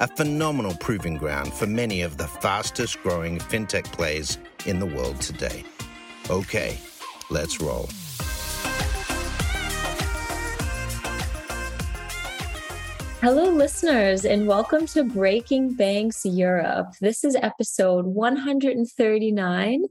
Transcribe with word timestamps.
a 0.00 0.08
phenomenal 0.08 0.74
proving 0.80 1.14
ground 1.14 1.52
for 1.52 1.66
many 1.66 2.00
of 2.00 2.16
the 2.16 2.26
fastest 2.26 3.02
growing 3.02 3.38
fintech 3.38 3.84
plays 3.92 4.38
in 4.64 4.78
the 4.78 4.86
world 4.86 5.20
today. 5.20 5.62
Okay, 6.30 6.78
let's 7.28 7.60
roll. 7.60 7.86
Hello, 13.20 13.50
listeners, 13.50 14.24
and 14.24 14.46
welcome 14.46 14.86
to 14.86 15.04
Breaking 15.04 15.74
Banks 15.74 16.24
Europe. 16.24 16.94
This 17.02 17.22
is 17.22 17.36
episode 17.36 18.06
139, 18.06 19.84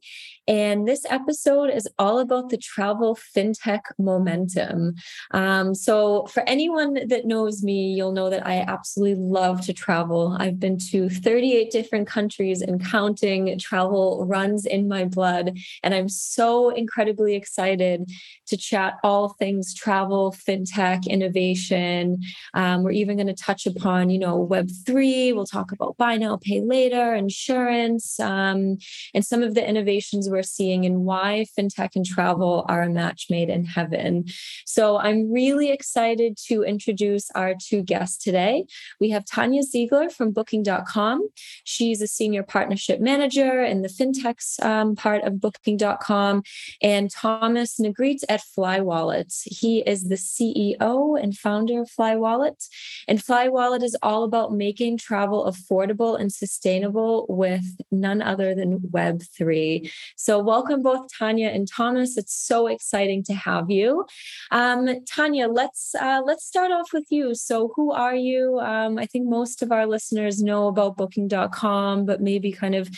and 0.50 0.88
this 0.88 1.06
episode 1.08 1.70
is 1.70 1.88
all 2.00 2.18
about 2.18 2.50
the 2.50 2.58
travel 2.58 3.16
fintech 3.16 3.82
momentum. 4.00 4.96
Um, 5.30 5.76
so, 5.76 6.26
for 6.26 6.42
anyone 6.50 7.08
that 7.08 7.26
knows 7.26 7.62
me, 7.62 7.94
you'll 7.94 8.14
know 8.14 8.32
that 8.32 8.48
I 8.48 8.62
absolutely 8.62 9.24
love 9.24 9.62
to 9.68 9.74
travel. 9.74 10.36
I've 10.40 10.60
been 10.60 10.80
to 10.90 11.08
38 11.08 11.70
different 11.70 12.08
countries 12.08 12.64
and 12.64 12.84
counting. 12.84 13.60
Travel 13.60 14.26
runs 14.26 14.66
in 14.66 14.88
my 14.88 15.06
blood, 15.06 15.56
and 15.84 15.94
I'm 15.94 16.10
so 16.10 16.72
incredibly 16.72 17.36
excited 17.36 18.10
to 18.48 18.58
chat 18.58 18.96
all 19.04 19.30
things 19.30 19.76
travel, 19.76 20.34
fintech, 20.34 21.06
innovation. 21.08 22.22
Um, 22.56 22.82
we're 22.82 22.92
even 22.92 23.18
going 23.18 23.28
to 23.28 23.36
touch 23.36 23.68
upon, 23.68 24.10
you 24.10 24.18
know, 24.18 24.48
Web3. 24.48 25.36
We'll 25.36 25.46
talk 25.46 25.72
about 25.72 25.98
buy 25.98 26.18
now, 26.18 26.38
pay 26.42 26.62
later, 26.62 27.14
insurance, 27.14 28.20
um, 28.20 28.80
and 29.14 29.24
some 29.24 29.44
of 29.44 29.54
the 29.54 29.68
innovations 29.68 30.28
we're 30.28 30.39
seeing 30.44 30.86
and 30.86 31.06
why 31.06 31.46
fintech 31.58 31.96
and 31.96 32.06
travel 32.06 32.66
are 32.68 32.84
a 32.84 32.90
match 32.90 33.28
made 33.30 33.50
in 33.50 33.66
heaven. 33.66 34.26
So 34.66 34.98
I'm 34.98 35.32
really 35.32 35.72
excited 35.72 36.38
to 36.48 36.64
introduce 36.64 37.30
our 37.32 37.54
two 37.56 37.82
guests 37.82 38.24
today. 38.24 38.66
We 39.00 39.10
have 39.12 39.26
Tanya 39.26 39.64
Ziegler 39.64 40.10
from 40.10 40.32
Booking.com. 40.32 41.30
She's 41.64 42.02
a 42.02 42.08
senior 42.08 42.44
partnership 42.44 43.00
manager 43.00 43.64
in 43.64 43.82
the 43.82 43.90
fintechs 43.90 44.64
um, 44.64 44.96
part 44.96 45.24
of 45.24 45.40
Booking.com, 45.40 46.44
and 46.82 47.12
Thomas 47.12 47.80
Negrit 47.80 48.24
at 48.30 48.42
Fly 48.42 48.80
Wallets. 48.80 49.44
He 49.44 49.80
is 49.80 50.10
the 50.10 50.16
CEO 50.16 51.22
and 51.22 51.38
founder 51.38 51.82
of 51.82 51.90
Fly 51.90 52.16
Wallets. 52.16 52.70
And 53.08 53.24
Fly 53.24 53.48
Wallet 53.48 53.84
is 53.84 53.98
all 54.02 54.24
about 54.24 54.54
making 54.54 54.98
travel 54.98 55.52
affordable 55.52 56.20
and 56.20 56.32
sustainable 56.32 57.26
with 57.30 57.66
none 57.92 58.22
other 58.22 58.56
than 58.56 58.80
Web3. 58.80 59.92
So, 60.22 60.38
welcome 60.38 60.82
both 60.82 61.08
Tanya 61.18 61.48
and 61.48 61.66
Thomas. 61.66 62.18
It's 62.18 62.36
so 62.36 62.68
exciting 62.68 63.24
to 63.24 63.34
have 63.34 63.72
you. 63.72 64.06
Um, 64.52 65.06
Tanya, 65.06 65.48
let's 65.48 65.96
uh, 65.96 66.22
let's 66.26 66.46
start 66.46 66.72
off 66.74 66.92
with 66.92 67.06
you. 67.10 67.34
So, 67.36 67.72
who 67.74 67.94
are 67.94 68.16
you? 68.16 68.60
Um, 68.60 68.98
I 68.98 69.06
think 69.06 69.30
most 69.30 69.62
of 69.62 69.72
our 69.72 69.88
listeners 69.88 70.44
know 70.44 70.68
about 70.68 70.98
Booking.com, 70.98 72.06
but 72.06 72.20
maybe 72.22 72.52
kind 72.52 72.76
of 72.76 72.90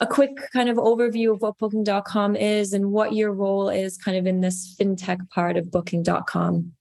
a 0.00 0.06
quick 0.08 0.36
kind 0.52 0.68
of 0.68 0.76
overview 0.76 1.32
of 1.32 1.42
what 1.42 1.58
Booking.com 1.58 2.34
is 2.34 2.72
and 2.72 2.90
what 2.90 3.12
your 3.12 3.32
role 3.32 3.68
is 3.68 3.96
kind 3.96 4.16
of 4.16 4.26
in 4.26 4.40
this 4.40 4.74
fintech 4.76 5.30
part 5.30 5.56
of 5.56 5.70
Booking.com. 5.70 6.72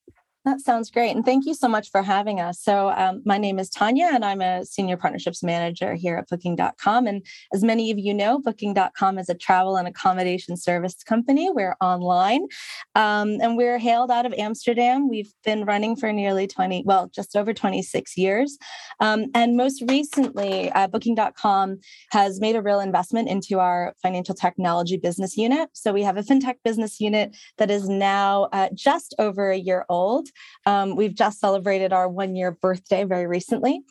That 0.46 0.59
sounds 0.59 0.92
great. 0.92 1.16
And 1.16 1.24
thank 1.24 1.46
you 1.46 1.54
so 1.54 1.70
much 1.70 1.90
for 1.90 2.04
having 2.04 2.42
us. 2.42 2.59
So, 2.59 2.90
um, 2.90 3.22
my 3.26 3.38
name 3.38 3.59
is 3.59 3.70
Tanya, 3.70 4.09
and 4.14 4.26
I'm 4.26 4.42
a 4.42 4.66
senior 4.66 4.98
partnerships 4.98 5.42
manager 5.42 5.96
here 5.96 6.18
at 6.18 6.28
Booking.com. 6.28 7.08
And 7.08 7.26
as 7.54 7.64
many 7.64 7.92
of 7.92 7.98
you 7.98 8.14
know, 8.14 8.40
Booking.com 8.40 9.18
is 9.20 9.30
a 9.30 9.36
travel 9.36 9.78
and 9.78 9.88
accommodation 9.88 10.58
service 10.58 10.96
company. 10.96 11.50
We're 11.50 11.78
online 11.80 12.48
um, 12.94 13.38
and 13.42 13.56
we're 13.56 13.78
hailed 13.78 14.12
out 14.12 14.26
of 14.26 14.34
Amsterdam. 14.34 15.08
We've 15.08 15.32
been 15.46 15.64
running 15.64 15.96
for 15.96 16.12
nearly 16.12 16.46
20, 16.46 16.84
well, 16.86 17.09
just 17.16 17.38
over 17.38 17.53
26 17.53 18.18
years. 18.18 18.58
Um, 19.00 19.28
and 19.34 19.56
most 19.56 19.82
recently, 19.88 20.70
uh, 20.74 20.88
Booking.com 20.88 21.80
has 22.12 22.42
made 22.42 22.58
a 22.58 22.62
real 22.62 22.82
investment 22.82 23.30
into 23.30 23.59
our 23.59 23.94
financial 24.02 24.36
technology 24.36 24.98
business 24.98 25.38
unit. 25.38 25.70
So, 25.72 25.94
we 25.94 26.03
have 26.03 26.18
a 26.18 26.22
fintech 26.22 26.56
business 26.66 27.00
unit 27.00 27.34
that 27.59 27.72
is 27.72 27.88
now 27.88 28.50
uh, 28.52 28.68
just 28.74 29.16
over 29.20 29.50
a 29.50 29.58
year 29.58 29.86
old. 29.88 30.28
Um, 30.66 30.96
we've 30.96 31.14
just 31.14 31.40
celebrated 31.40 31.94
our 31.94 32.08
one 32.08 32.36
year 32.36 32.52
birthday 32.52 33.04
very 33.04 33.28
recently. 33.28 33.82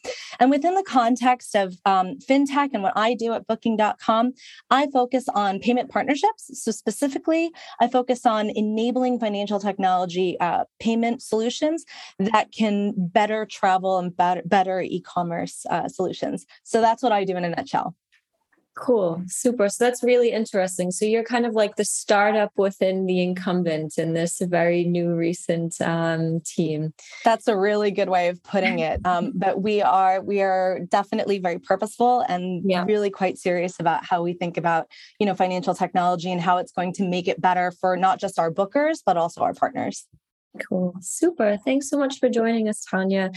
And 0.41 0.51
within 0.51 0.75
the 0.75 0.83
context 0.83 1.55
of 1.55 1.77
um, 1.85 2.19
fintech 2.19 2.71
and 2.73 2.83
what 2.83 2.93
I 2.97 3.15
do 3.15 3.33
at 3.33 3.47
booking.com, 3.47 4.33
I 4.71 4.89
focus 4.93 5.27
on 5.35 5.59
payment 5.61 5.91
partnerships. 5.91 6.51
So, 6.63 6.71
specifically, 6.71 7.51
I 7.81 7.89
focus 7.89 8.27
on 8.27 8.51
enabling 8.51 9.19
financial 9.19 9.61
technology 9.61 10.39
uh, 10.41 10.65
payment 10.81 11.23
solutions 11.23 11.85
that 12.19 12.53
can 12.53 12.95
better 12.97 13.47
travel 13.47 13.99
and 13.99 14.17
better, 14.17 14.43
better 14.45 14.81
e 14.81 15.01
commerce 15.01 15.67
uh, 15.71 15.89
solutions. 15.89 16.47
So, 16.63 16.81
that's 16.81 17.03
what 17.03 17.13
I 17.13 17.25
do 17.25 17.37
in 17.37 17.45
a 17.45 17.51
nutshell. 17.51 17.95
Cool. 18.75 19.23
Super. 19.27 19.69
So 19.69 19.85
that's 19.85 20.03
really 20.03 20.33
interesting. 20.33 20.91
So 20.91 21.05
you're 21.05 21.25
kind 21.25 21.45
of 21.45 21.55
like 21.55 21.77
the 21.77 21.85
startup 21.85 22.53
within 22.57 23.05
the 23.05 23.21
incumbent 23.21 23.99
in 23.99 24.15
this 24.15 24.41
very 24.41 24.85
new 24.85 25.15
recent 25.15 25.79
um, 25.83 26.41
team. 26.41 26.95
That's 27.23 27.49
a 27.49 27.57
really 27.57 27.91
good 27.91 28.09
way 28.09 28.29
of 28.29 28.43
putting 28.43 28.79
it. 28.79 29.01
Um, 29.13 29.33
but 29.35 29.61
we 29.61 29.83
are 29.83 30.23
we 30.23 30.43
are 30.43 30.79
definitely 30.89 31.39
very 31.39 31.59
purposeful 31.59 32.25
and 32.29 32.63
yeah. 32.65 32.85
really 32.85 33.11
quite 33.11 33.37
serious 33.37 33.79
about 33.81 34.05
how 34.05 34.23
we 34.23 34.33
think 34.33 34.57
about 34.57 34.87
you 35.19 35.27
know 35.27 35.35
financial 35.35 35.75
technology 35.75 36.31
and 36.31 36.41
how 36.41 36.59
it's 36.59 36.73
going 36.73 36.93
to 36.95 37.05
make 37.07 37.27
it 37.27 37.41
better 37.41 37.73
for 37.73 37.97
not 37.97 38.21
just 38.21 38.39
our 38.39 38.51
bookers 38.51 39.01
but 39.05 39.17
also 39.17 39.43
our 39.43 39.55
partners. 39.55 40.07
Cool. 40.69 40.95
Super. 41.01 41.57
Thanks 41.65 41.89
so 41.89 41.97
much 41.97 42.19
for 42.19 42.29
joining 42.29 42.69
us, 42.69 42.85
Tanya. 42.85 43.31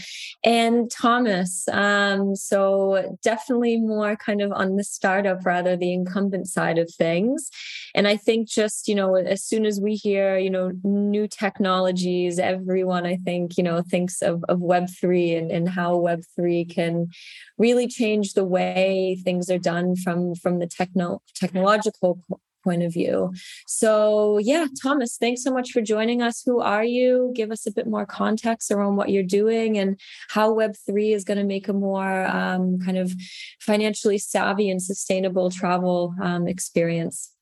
And 0.44 0.90
Thomas, 0.90 1.66
um, 1.68 2.36
so 2.36 3.16
definitely 3.22 3.78
more 3.78 4.16
kind 4.16 4.42
of 4.42 4.52
on 4.52 4.76
the 4.76 4.84
startup 4.84 5.46
rather 5.46 5.76
the 5.78 5.94
incumbent 5.94 6.46
side 6.46 6.76
of 6.76 6.92
things. 6.92 7.48
And 7.94 8.06
I 8.06 8.18
think 8.18 8.48
just, 8.48 8.86
you 8.86 8.94
know, 8.94 9.14
as 9.14 9.42
soon 9.42 9.64
as 9.64 9.80
we 9.80 9.94
hear, 9.94 10.36
you 10.36 10.50
know, 10.50 10.72
new 10.84 11.26
technologies, 11.26 12.38
everyone 12.38 13.06
I 13.06 13.16
think, 13.16 13.56
you 13.56 13.64
know, 13.64 13.80
thinks 13.80 14.20
of, 14.20 14.44
of 14.50 14.58
Web3 14.58 15.38
and, 15.38 15.50
and 15.50 15.70
how 15.70 15.96
Web3 15.96 16.70
can 16.74 17.08
really 17.56 17.88
change 17.88 18.34
the 18.34 18.44
way 18.44 19.18
things 19.24 19.50
are 19.50 19.58
done 19.58 19.96
from 19.96 20.34
from 20.34 20.58
the 20.58 20.66
techno 20.66 21.22
technological 21.34 22.22
point 22.66 22.82
of 22.82 22.92
view. 22.92 23.32
So, 23.66 24.38
yeah, 24.38 24.66
Thomas, 24.82 25.16
thanks 25.18 25.42
so 25.44 25.52
much 25.52 25.70
for 25.70 25.80
joining 25.80 26.20
us. 26.20 26.42
Who 26.44 26.60
are 26.60 26.84
you? 26.84 27.32
Give 27.34 27.52
us 27.52 27.64
a 27.66 27.70
bit 27.70 27.86
more 27.86 28.04
context 28.04 28.72
around 28.72 28.96
what 28.96 29.10
you're 29.10 29.22
doing 29.40 29.78
and 29.78 29.98
how 30.28 30.52
Web3 30.52 31.14
is 31.14 31.22
going 31.22 31.38
to 31.38 31.44
make 31.44 31.68
a 31.68 31.72
more 31.72 32.26
um, 32.26 32.80
kind 32.80 32.98
of 32.98 33.12
financially 33.60 34.18
savvy 34.18 34.68
and 34.68 34.82
sustainable 34.82 35.48
travel 35.50 36.12
um, 36.20 36.48
experience. 36.48 37.32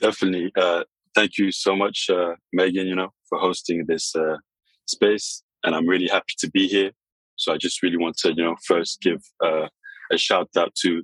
Definitely. 0.00 0.52
Uh, 0.54 0.84
thank 1.14 1.38
you 1.38 1.50
so 1.50 1.74
much, 1.74 2.10
uh, 2.10 2.34
Megan, 2.52 2.86
you 2.86 2.94
know, 2.94 3.10
for 3.28 3.38
hosting 3.38 3.86
this 3.86 4.14
uh, 4.14 4.36
space. 4.86 5.42
And 5.64 5.74
I'm 5.74 5.88
really 5.88 6.08
happy 6.08 6.34
to 6.40 6.50
be 6.50 6.66
here. 6.66 6.90
So 7.36 7.54
I 7.54 7.56
just 7.56 7.82
really 7.82 7.96
want 7.96 8.16
to, 8.18 8.34
you 8.36 8.44
know, 8.44 8.56
first 8.66 9.00
give 9.00 9.22
uh, 9.42 9.68
a 10.12 10.18
shout 10.18 10.50
out 10.56 10.74
to 10.82 11.02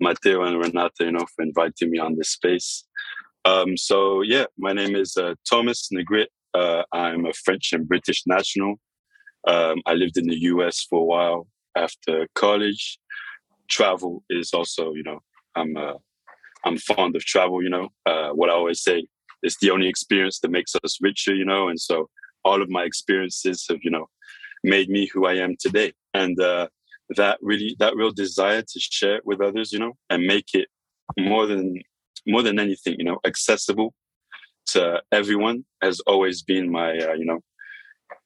Matteo 0.00 0.42
and 0.42 0.58
Renata, 0.58 1.04
you 1.04 1.12
know, 1.12 1.26
for 1.34 1.42
inviting 1.42 1.90
me 1.90 1.98
on 1.98 2.16
this 2.16 2.30
space. 2.30 2.84
Um, 3.44 3.76
so 3.76 4.22
yeah, 4.22 4.46
my 4.58 4.72
name 4.72 4.96
is 4.96 5.16
uh, 5.16 5.34
Thomas 5.48 5.88
Negrit. 5.92 6.26
Uh, 6.54 6.82
I'm 6.92 7.26
a 7.26 7.32
French 7.32 7.72
and 7.72 7.88
British 7.88 8.22
national. 8.26 8.76
Um, 9.46 9.80
I 9.86 9.94
lived 9.94 10.16
in 10.16 10.26
the 10.26 10.38
US 10.52 10.82
for 10.82 11.00
a 11.00 11.04
while 11.04 11.46
after 11.76 12.26
college. 12.34 12.98
Travel 13.68 14.24
is 14.30 14.52
also, 14.52 14.92
you 14.94 15.02
know, 15.02 15.20
I'm 15.54 15.76
uh, 15.76 15.94
I'm 16.64 16.78
fond 16.78 17.14
of 17.14 17.24
travel. 17.24 17.62
You 17.62 17.70
know, 17.70 17.88
uh, 18.04 18.30
what 18.30 18.50
I 18.50 18.54
always 18.54 18.82
say, 18.82 19.06
is 19.42 19.56
the 19.60 19.70
only 19.70 19.88
experience 19.88 20.40
that 20.40 20.50
makes 20.50 20.74
us 20.82 20.98
richer. 21.00 21.34
You 21.34 21.44
know, 21.44 21.68
and 21.68 21.80
so 21.80 22.08
all 22.44 22.62
of 22.62 22.68
my 22.68 22.82
experiences 22.82 23.64
have, 23.68 23.78
you 23.82 23.90
know, 23.90 24.06
made 24.64 24.88
me 24.88 25.08
who 25.12 25.26
I 25.26 25.34
am 25.34 25.56
today. 25.58 25.92
And 26.14 26.40
uh, 26.40 26.68
that 27.16 27.38
really 27.40 27.76
that 27.78 27.96
real 27.96 28.10
desire 28.10 28.62
to 28.62 28.80
share 28.80 29.16
it 29.16 29.26
with 29.26 29.40
others 29.40 29.72
you 29.72 29.78
know 29.78 29.92
and 30.10 30.26
make 30.26 30.54
it 30.54 30.68
more 31.18 31.46
than 31.46 31.80
more 32.26 32.42
than 32.42 32.58
anything 32.58 32.96
you 32.98 33.04
know 33.04 33.18
accessible 33.24 33.94
to 34.66 35.00
everyone 35.12 35.64
has 35.82 36.00
always 36.00 36.42
been 36.42 36.70
my 36.70 36.98
uh, 36.98 37.12
you 37.12 37.24
know 37.24 37.40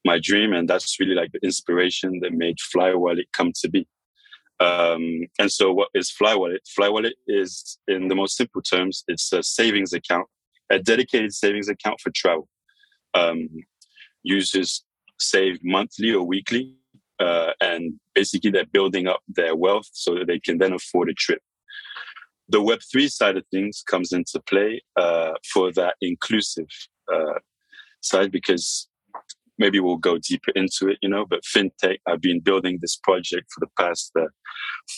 my 0.05 0.19
dream 0.23 0.53
and 0.53 0.69
that's 0.69 0.99
really 0.99 1.15
like 1.15 1.31
the 1.33 1.41
inspiration 1.43 2.21
that 2.21 2.33
made 2.33 2.59
fly 2.61 2.95
wallet 2.95 3.27
come 3.33 3.53
to 3.55 3.69
be 3.69 3.87
Um, 4.61 5.27
and 5.39 5.51
so, 5.51 5.73
what 5.73 5.89
is 5.95 6.13
FlyWallet? 6.13 6.59
FlyWallet 6.79 7.13
is, 7.27 7.79
in 7.89 8.09
the 8.09 8.15
most 8.15 8.37
simple 8.37 8.61
terms, 8.61 9.05
it's 9.09 9.33
a 9.33 9.43
savings 9.43 9.95
account, 9.95 10.27
a 10.71 10.79
dedicated 10.79 11.33
savings 11.33 11.69
account 11.69 11.99
for 12.01 12.11
travel. 12.11 12.47
Um, 13.15 13.49
users 14.23 14.85
save 15.19 15.59
monthly 15.63 16.13
or 16.13 16.25
weekly, 16.25 16.75
uh, 17.21 17.53
and 17.61 17.95
basically 18.15 18.51
they're 18.51 18.67
building 18.67 19.07
up 19.07 19.21
their 19.29 19.55
wealth 19.55 19.89
so 19.93 20.15
that 20.15 20.27
they 20.27 20.41
can 20.41 20.59
then 20.59 20.73
afford 20.73 21.11
a 21.11 21.15
trip. 21.15 21.43
The 22.49 22.61
Web3 22.61 23.11
side 23.11 23.37
of 23.37 23.45
things 23.53 23.85
comes 23.87 24.13
into 24.13 24.41
play 24.49 24.83
uh, 24.97 25.35
for 25.53 25.71
that 25.73 25.95
inclusive 26.01 26.67
uh, 27.13 27.39
side 28.01 28.33
because 28.33 28.89
maybe 29.59 29.79
we'll 29.79 29.97
go 29.99 30.19
deeper 30.19 30.51
into 30.57 30.89
it, 30.89 30.99
you 31.03 31.09
know. 31.09 31.25
But 31.27 31.43
fintech, 31.45 31.99
I've 32.07 32.23
been 32.23 32.41
building 32.41 32.79
this 32.81 32.97
project 32.97 33.53
for 33.53 33.61
the 33.61 33.71
past 33.79 34.11
uh, 34.19 34.25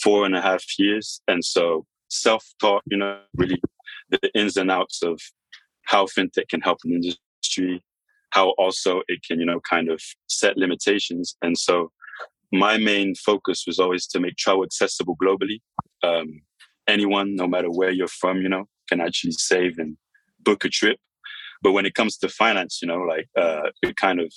four 0.01 0.25
and 0.25 0.35
a 0.35 0.41
half 0.41 0.63
years, 0.79 1.21
and 1.27 1.43
so 1.45 1.85
self-taught, 2.09 2.83
you 2.89 2.97
know, 2.97 3.19
really 3.35 3.61
the 4.09 4.31
ins 4.33 4.57
and 4.57 4.71
outs 4.71 5.03
of 5.03 5.19
how 5.83 6.05
fintech 6.05 6.47
can 6.49 6.61
help 6.61 6.79
an 6.85 6.93
industry, 6.93 7.83
how 8.31 8.51
also 8.51 9.01
it 9.07 9.19
can, 9.27 9.39
you 9.39 9.45
know, 9.45 9.59
kind 9.69 9.89
of 9.89 10.01
set 10.27 10.57
limitations, 10.57 11.35
and 11.43 11.57
so 11.57 11.91
my 12.53 12.77
main 12.77 13.15
focus 13.15 13.63
was 13.65 13.79
always 13.79 14.05
to 14.07 14.19
make 14.19 14.37
travel 14.37 14.63
accessible 14.63 15.17
globally. 15.21 15.59
Um, 16.03 16.41
anyone, 16.87 17.35
no 17.35 17.47
matter 17.47 17.69
where 17.69 17.89
you're 17.89 18.07
from, 18.07 18.41
you 18.41 18.49
know, 18.49 18.65
can 18.87 19.01
actually 19.01 19.31
save 19.31 19.79
and 19.79 19.97
book 20.39 20.63
a 20.63 20.69
trip. 20.69 20.99
But 21.63 21.71
when 21.71 21.87
it 21.87 21.95
comes 21.95 22.15
to 22.17 22.29
finance, 22.29 22.79
you 22.81 22.87
know, 22.87 22.99
like 23.01 23.27
uh, 23.35 23.71
it 23.81 23.95
kind 23.95 24.19
of 24.21 24.31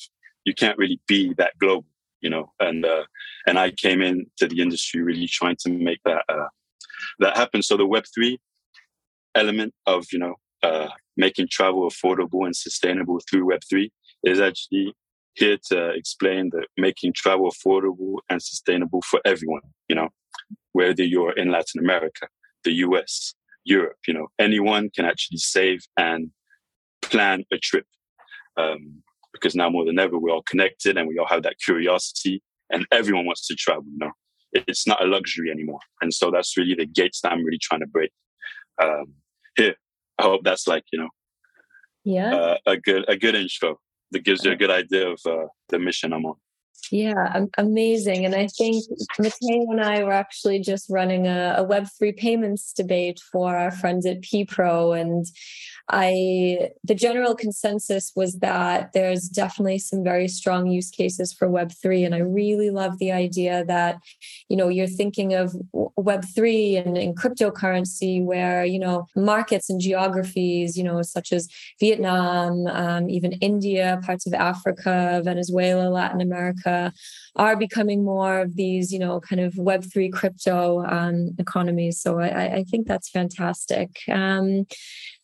you 0.47 0.55
can't 0.55 0.79
really 0.79 0.99
be 1.07 1.35
that 1.37 1.53
global, 1.61 1.87
you 2.23 2.31
know. 2.31 2.53
And 2.59 2.87
uh, 2.87 3.05
and 3.47 3.59
I 3.59 3.73
came 3.73 4.01
into 4.01 4.49
the 4.49 4.63
industry 4.63 5.03
really 5.03 5.27
trying 5.27 5.57
to 5.61 5.71
make 5.71 6.01
that 6.07 6.23
uh, 6.29 6.49
that 7.19 7.37
happen. 7.37 7.63
So 7.63 7.77
the 7.77 7.87
Web 7.87 8.05
three 8.15 8.39
element 9.35 9.75
of 9.87 10.07
you 10.11 10.21
know 10.21 10.37
uh, 10.63 10.89
making 11.19 11.49
travel 11.51 11.91
affordable 11.91 12.47
and 12.47 12.57
sustainable 12.57 13.21
through 13.29 13.47
Web 13.47 13.61
three 13.69 13.93
is 14.25 14.41
actually 14.41 14.95
here 15.37 15.59
to 15.71 15.91
explain 15.91 16.51
that 16.53 16.67
making 16.77 17.13
travel 17.15 17.51
affordable 17.51 18.17
and 18.29 18.43
sustainable 18.43 19.03
for 19.03 19.21
everyone. 19.25 19.63
You 19.89 19.97
know, 19.97 20.09
whether 20.73 21.05
you're 21.05 21.33
in 21.33 21.51
Latin 21.51 21.81
America, 21.81 22.29
the 22.65 22.73
US, 22.73 23.35
Europe, 23.65 23.99
you 24.07 24.15
know, 24.15 24.29
anyone 24.39 24.91
can 24.95 25.05
actually 25.05 25.39
save 25.39 25.81
and 25.97 26.31
plan 27.03 27.45
a 27.53 27.59
trip. 27.59 27.87
Um, 28.57 29.03
because 29.37 29.55
now 29.55 29.69
more 29.69 29.85
than 29.85 29.99
ever 29.99 30.19
we're 30.19 30.31
all 30.31 30.43
connected 30.43 30.97
and 30.97 31.07
we 31.07 31.19
all 31.19 31.27
have 31.27 31.43
that 31.43 31.59
curiosity 31.63 32.43
and 32.71 32.87
everyone 32.91 33.27
wants 33.27 33.47
to 33.47 33.55
travel 33.55 33.85
you 33.85 33.99
know 33.99 34.13
it's 34.53 34.87
not 34.87 35.03
a 35.03 35.07
luxury 35.07 35.51
anymore 35.51 35.81
and 36.01 36.13
so 36.13 36.31
that's 36.31 36.57
really 36.57 36.75
the 36.75 36.87
gates 36.87 37.21
that 37.21 37.33
i'm 37.33 37.45
really 37.45 37.59
trying 37.61 37.81
to 37.81 37.87
break 37.87 38.11
um, 38.83 39.13
here 39.57 39.75
i 40.19 40.23
hope 40.23 40.43
that's 40.43 40.67
like 40.67 40.85
you 40.93 40.99
know 40.99 41.09
yeah 42.05 42.35
uh, 42.35 42.57
a 42.67 42.77
good 42.77 43.05
a 43.09 43.17
good 43.17 43.35
intro 43.35 43.79
that 44.13 44.25
gives 44.25 44.45
you 44.45 44.53
a 44.53 44.57
good 44.57 44.71
idea 44.71 45.09
of 45.09 45.21
uh, 45.27 45.47
the 45.69 45.79
mission 45.79 46.13
i'm 46.13 46.27
on 46.27 46.37
yeah, 46.91 47.45
amazing. 47.59 48.25
And 48.25 48.35
I 48.35 48.47
think 48.47 48.85
Matteo 49.19 49.71
and 49.71 49.81
I 49.81 50.05
were 50.05 50.13
actually 50.13 50.61
just 50.61 50.89
running 50.89 51.27
a, 51.27 51.57
a 51.59 51.65
Web3 51.65 52.17
payments 52.17 52.73
debate 52.73 53.21
for 53.33 53.57
our 53.57 53.71
friends 53.71 54.07
at 54.07 54.21
PPro. 54.21 54.99
And 54.99 55.27
I, 55.89 56.71
the 56.85 56.95
general 56.95 57.35
consensus 57.35 58.13
was 58.17 58.39
that 58.39 58.93
there's 58.93 59.29
definitely 59.29 59.79
some 59.79 60.03
very 60.03 60.29
strong 60.29 60.67
use 60.67 60.91
cases 60.91 61.33
for 61.33 61.49
Web3. 61.49 62.07
And 62.07 62.15
I 62.15 62.19
really 62.19 62.71
love 62.71 62.99
the 62.99 63.13
idea 63.13 63.65
that, 63.67 63.99
you 64.49 64.57
know, 64.57 64.69
you're 64.69 64.87
thinking 64.87 65.35
of 65.35 65.55
Web3 65.75 66.87
and, 66.87 66.97
and 66.97 67.17
cryptocurrency 67.17 68.25
where, 68.25 68.65
you 68.65 68.79
know, 68.79 69.07
markets 69.15 69.71
and 69.71 69.81
geographies, 69.81 70.77
you 70.77 70.85
know, 70.85 71.03
such 71.03 71.33
as 71.33 71.49
Vietnam, 71.81 72.67
um, 72.67 73.11
even 73.11 73.33
India, 73.33 74.01
parts 74.05 74.27
of 74.27 74.35
Africa, 74.35 75.21
Venezuela, 75.25 75.89
Latin 75.89 76.21
America, 76.21 76.66
America 76.67 76.93
are 77.37 77.57
becoming 77.57 78.05
more 78.05 78.41
of 78.41 78.57
these, 78.57 78.93
you 78.93 78.99
know, 78.99 79.21
kind 79.21 79.41
of 79.41 79.55
Web3 79.55 80.13
crypto 80.13 80.85
um, 80.87 81.35
economies. 81.39 82.01
So 82.01 82.19
I, 82.19 82.57
I, 82.57 82.65
think 82.65 82.87
that's 82.87 83.11
fantastic. 83.11 84.01
Um, 84.09 84.67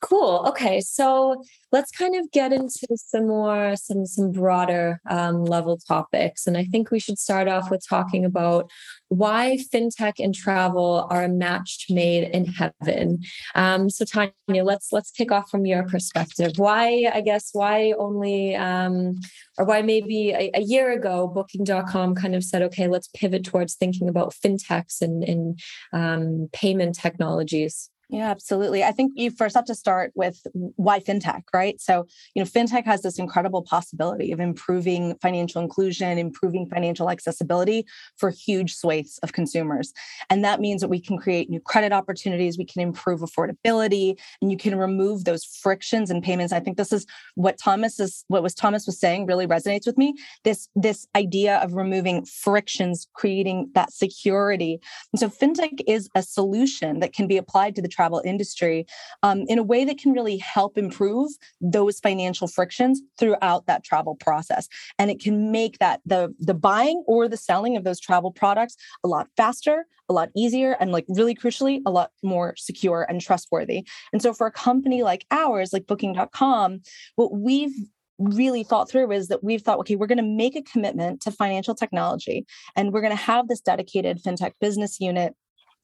cool. 0.03 0.45
Okay. 0.49 0.81
So 0.81 1.43
let's 1.71 1.91
kind 1.91 2.15
of 2.15 2.31
get 2.31 2.53
into 2.53 2.87
some 2.97 3.29
more, 3.29 3.77
some, 3.77 4.05
some 4.05 4.31
broader 4.31 5.01
um, 5.09 5.45
level 5.45 5.79
topics. 5.79 6.47
And 6.47 6.59
I 6.59 6.65
think 6.65 6.91
we 6.91 7.01
should 7.01 7.19
start 7.19 7.49
off 7.49 7.71
with 7.71 7.83
talking 7.89 8.25
about 8.27 8.71
why 9.09 9.59
fintech 9.73 10.15
and 10.19 10.35
travel 10.35 11.07
are 11.11 11.25
a 11.25 11.29
match 11.29 11.87
made 11.89 12.29
in 12.31 12.47
heaven. 12.47 13.21
Um, 13.55 13.89
so 13.89 14.05
Tanya, 14.05 14.65
let's 14.65 14.89
let's 14.91 15.11
kick 15.11 15.31
off 15.31 15.51
from 15.51 15.67
your 15.67 15.85
perspective. 15.85 16.53
Why, 16.57 17.11
I 17.13 17.21
guess, 17.21 17.51
why 17.53 17.93
only, 17.99 18.57
um, 18.57 19.21
or 19.59 19.65
why 19.65 19.83
maybe 19.83 20.31
a, 20.31 20.51
a, 20.55 20.63
year 20.63 20.93
ago, 20.93 21.29
Booking.com 21.29 22.02
kind 22.15 22.35
of 22.35 22.43
said, 22.43 22.63
okay, 22.63 22.89
let's 22.89 23.09
pivot 23.09 23.45
towards 23.45 23.75
thinking 23.75 24.09
about 24.09 24.35
fintechs 24.35 25.01
and, 25.01 25.23
and 25.23 25.61
um, 25.93 26.49
payment 26.53 26.97
technologies. 26.97 27.91
Yeah, 28.13 28.31
absolutely. 28.31 28.85
I 28.85 28.93
think 28.93 29.13
you 29.17 29.31
first 29.31 29.57
have 29.57 29.65
to 29.65 29.75
start 29.75 30.13
with 30.15 30.47
why 30.53 31.01
fintech, 31.01 31.45
right? 31.55 31.81
So, 31.81 32.07
you 32.35 32.45
know, 32.45 32.47
fintech 32.49 32.85
has 32.85 33.01
this 33.01 33.19
incredible 33.19 33.63
possibility 33.63 34.33
of 34.33 34.39
improving 34.39 35.17
financial 35.23 35.63
inclusion, 35.63 36.19
improving 36.19 36.69
financial 36.69 37.09
accessibility 37.09 37.87
for 38.19 38.29
huge 38.29 38.75
swathes 38.75 39.19
of 39.23 39.33
consumers. 39.33 39.95
And 40.29 40.45
that 40.45 40.61
means 40.61 40.83
that 40.83 40.89
we 40.89 41.01
can 41.01 41.17
create 41.17 41.49
new 41.49 41.59
credit 41.59 41.91
opportunities, 41.91 42.59
we 42.59 42.67
can 42.67 42.83
improve 42.83 43.21
affordability, 43.21 44.19
and 44.43 44.51
you 44.51 44.59
can 44.59 44.77
remove 44.77 45.25
those 45.25 45.47
frictions 45.47 46.11
and 46.11 46.23
payments. 46.23 46.53
I 46.53 46.61
think 46.61 46.77
this 46.77 46.93
is 46.93 47.07
what 47.37 47.57
Thomas 47.57 47.99
is 47.99 48.27
what 48.29 48.43
was 48.43 48.55
Thomas 48.55 48.85
was 48.85 49.01
saying 49.01 49.25
really 49.25 49.47
resonates 49.47 49.87
with 49.87 49.97
me. 49.97 50.15
This 50.45 50.69
this 50.75 51.07
idea 51.17 51.61
of 51.61 51.73
removing 51.73 52.27
frictions, 52.27 53.09
creating 53.15 53.71
that 53.73 53.91
security. 53.91 54.81
And 55.15 55.21
so 55.21 55.31
fintech 55.31 55.81
is 55.87 56.11
a 56.15 56.23
solution 56.23 57.01
that 57.01 57.15
can 57.15 57.27
be 57.27 57.39
applied 57.39 57.75
to 57.77 57.81
the 57.81 57.89
travel 58.03 58.21
industry 58.25 58.85
um, 59.23 59.45
in 59.47 59.61
a 59.61 59.63
way 59.63 59.85
that 59.85 59.97
can 59.97 60.13
really 60.13 60.37
help 60.39 60.77
improve 60.77 61.31
those 61.61 62.01
financial 62.01 62.49
frictions 62.49 63.01
throughout 63.17 63.67
that 63.67 63.85
travel 63.85 64.17
process. 64.17 64.69
And 64.99 65.09
it 65.09 65.21
can 65.21 65.53
make 65.53 65.79
that 65.79 66.01
the, 66.05 66.35
the 66.41 66.55
buying 66.55 67.05
or 67.07 67.29
the 67.29 67.37
selling 67.37 67.77
of 67.77 67.85
those 67.85 68.01
travel 68.01 68.33
products 68.33 68.75
a 69.05 69.09
lot 69.09 69.29
faster, 69.37 69.87
a 70.09 70.13
lot 70.13 70.31
easier, 70.35 70.77
and 70.81 70.91
like 70.91 71.05
really 71.09 71.37
crucially, 71.37 71.81
a 71.87 71.93
lot 71.93 72.11
more 72.25 72.55
secure 72.57 73.07
and 73.09 73.21
trustworthy. 73.21 73.87
And 74.13 74.21
so 74.21 74.35
for 74.35 74.49
a 74.49 74.53
company 74.53 75.05
like 75.05 75.25
ours, 75.31 75.73
like 75.73 75.87
booking.com, 75.87 76.81
what 77.15 77.33
we've 77.33 77.77
really 78.19 78.65
thought 78.65 78.91
through 78.91 79.13
is 79.13 79.29
that 79.29 79.45
we've 79.45 79.63
thought, 79.63 79.79
okay, 79.79 79.95
we're 79.95 80.09
going 80.09 80.19
to 80.19 80.25
make 80.25 80.57
a 80.57 80.63
commitment 80.63 81.21
to 81.23 81.31
financial 81.31 81.75
technology 81.75 82.47
and 82.75 82.93
we're 82.93 83.01
going 83.01 83.17
to 83.17 83.17
have 83.17 83.47
this 83.47 83.61
dedicated 83.61 84.21
fintech 84.23 84.53
business 84.61 85.01
unit 85.01 85.35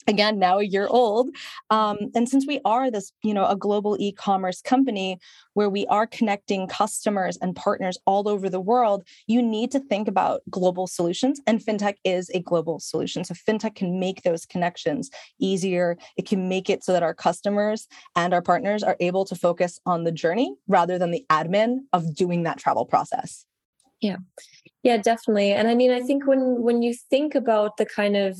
again 0.08 0.38
now 0.38 0.58
a 0.58 0.64
year 0.64 0.88
old 0.88 1.30
um, 1.70 1.98
and 2.14 2.28
since 2.28 2.46
we 2.46 2.60
are 2.64 2.90
this 2.90 3.12
you 3.22 3.34
know 3.34 3.46
a 3.46 3.56
global 3.56 3.96
e-commerce 4.00 4.60
company 4.60 5.18
where 5.54 5.70
we 5.70 5.86
are 5.86 6.06
connecting 6.06 6.66
customers 6.66 7.36
and 7.40 7.54
partners 7.54 7.98
all 8.06 8.28
over 8.28 8.48
the 8.48 8.60
world 8.60 9.04
you 9.26 9.40
need 9.40 9.70
to 9.70 9.80
think 9.80 10.08
about 10.08 10.40
global 10.50 10.86
solutions 10.86 11.40
and 11.46 11.60
fintech 11.60 11.94
is 12.04 12.30
a 12.30 12.40
global 12.40 12.80
solution. 12.80 13.24
So 13.24 13.34
fintech 13.34 13.74
can 13.74 14.00
make 14.00 14.22
those 14.22 14.46
connections 14.46 15.10
easier. 15.38 15.96
It 16.16 16.26
can 16.26 16.48
make 16.48 16.70
it 16.70 16.84
so 16.84 16.92
that 16.92 17.02
our 17.02 17.14
customers 17.14 17.86
and 18.16 18.32
our 18.32 18.42
partners 18.42 18.82
are 18.82 18.96
able 19.00 19.24
to 19.26 19.34
focus 19.34 19.78
on 19.86 20.04
the 20.04 20.12
journey 20.12 20.54
rather 20.66 20.98
than 20.98 21.10
the 21.10 21.24
admin 21.30 21.80
of 21.92 22.14
doing 22.14 22.42
that 22.44 22.58
travel 22.58 22.86
process. 22.86 23.44
Yeah. 24.00 24.16
Yeah 24.82 24.96
definitely. 24.96 25.52
And 25.52 25.68
i 25.68 25.74
mean 25.74 25.90
i 25.90 26.00
think 26.00 26.26
when 26.26 26.62
when 26.62 26.82
you 26.82 26.94
think 26.94 27.34
about 27.34 27.76
the 27.76 27.86
kind 27.86 28.16
of 28.16 28.38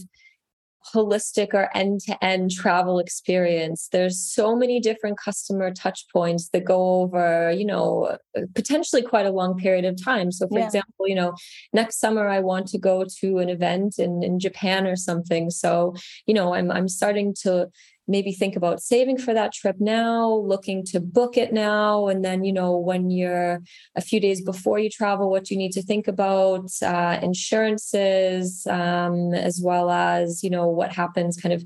holistic 0.94 1.49
or 1.52 1.76
end-to-end 1.76 2.50
travel 2.50 2.99
experience. 2.99 3.88
There's 3.90 4.20
so 4.20 4.56
many 4.56 4.80
different 4.80 5.18
customer 5.18 5.73
touch 5.73 6.06
points 6.12 6.49
that 6.50 6.64
go 6.64 7.00
over 7.02 7.50
you 7.50 7.64
know 7.64 8.16
uh, 8.37 8.42
potentially 8.54 9.02
quite 9.02 9.26
a 9.26 9.30
long 9.30 9.58
period 9.58 9.85
of 9.85 10.02
time. 10.02 10.32
So 10.32 10.49
for 10.49 10.58
yeah. 10.58 10.66
example 10.66 11.06
you 11.06 11.14
know 11.14 11.35
next 11.73 11.99
summer 11.99 12.28
i 12.28 12.40
want 12.40 12.68
to 12.68 12.78
go 12.78 13.04
to 13.20 13.38
an 13.38 13.49
event 13.49 13.99
in, 13.99 14.23
in 14.23 14.38
japan 14.38 14.87
or 14.87 14.97
something. 14.97 15.50
So 15.50 15.94
you 16.26 16.35
know 16.35 16.54
i'm 16.54 16.70
i'm 16.70 16.88
starting 16.88 17.35
to 17.42 17.68
maybe 18.08 18.32
think 18.32 18.56
about 18.56 18.82
saving 18.82 19.18
for 19.18 19.34
that 19.34 19.52
trip 19.52 19.76
now, 19.78 20.32
looking 20.34 20.82
to 20.86 20.98
book 20.98 21.36
it 21.36 21.52
now. 21.52 22.08
And 22.08 22.24
then, 22.24 22.42
you 22.42 22.52
know, 22.52 22.76
when 22.76 23.10
you're 23.10 23.60
a 23.94 24.00
few 24.00 24.18
days 24.18 24.40
before 24.40 24.78
you 24.78 24.90
travel, 24.90 25.30
what 25.30 25.50
you 25.50 25.56
need 25.56 25.72
to 25.72 25.82
think 25.82 26.08
about, 26.08 26.70
uh, 26.82 27.18
insurances, 27.22 28.66
um, 28.66 29.34
as 29.34 29.60
well 29.62 29.90
as, 29.90 30.42
you 30.42 30.50
know, 30.50 30.66
what 30.66 30.92
happens 30.92 31.36
kind 31.36 31.52
of 31.52 31.62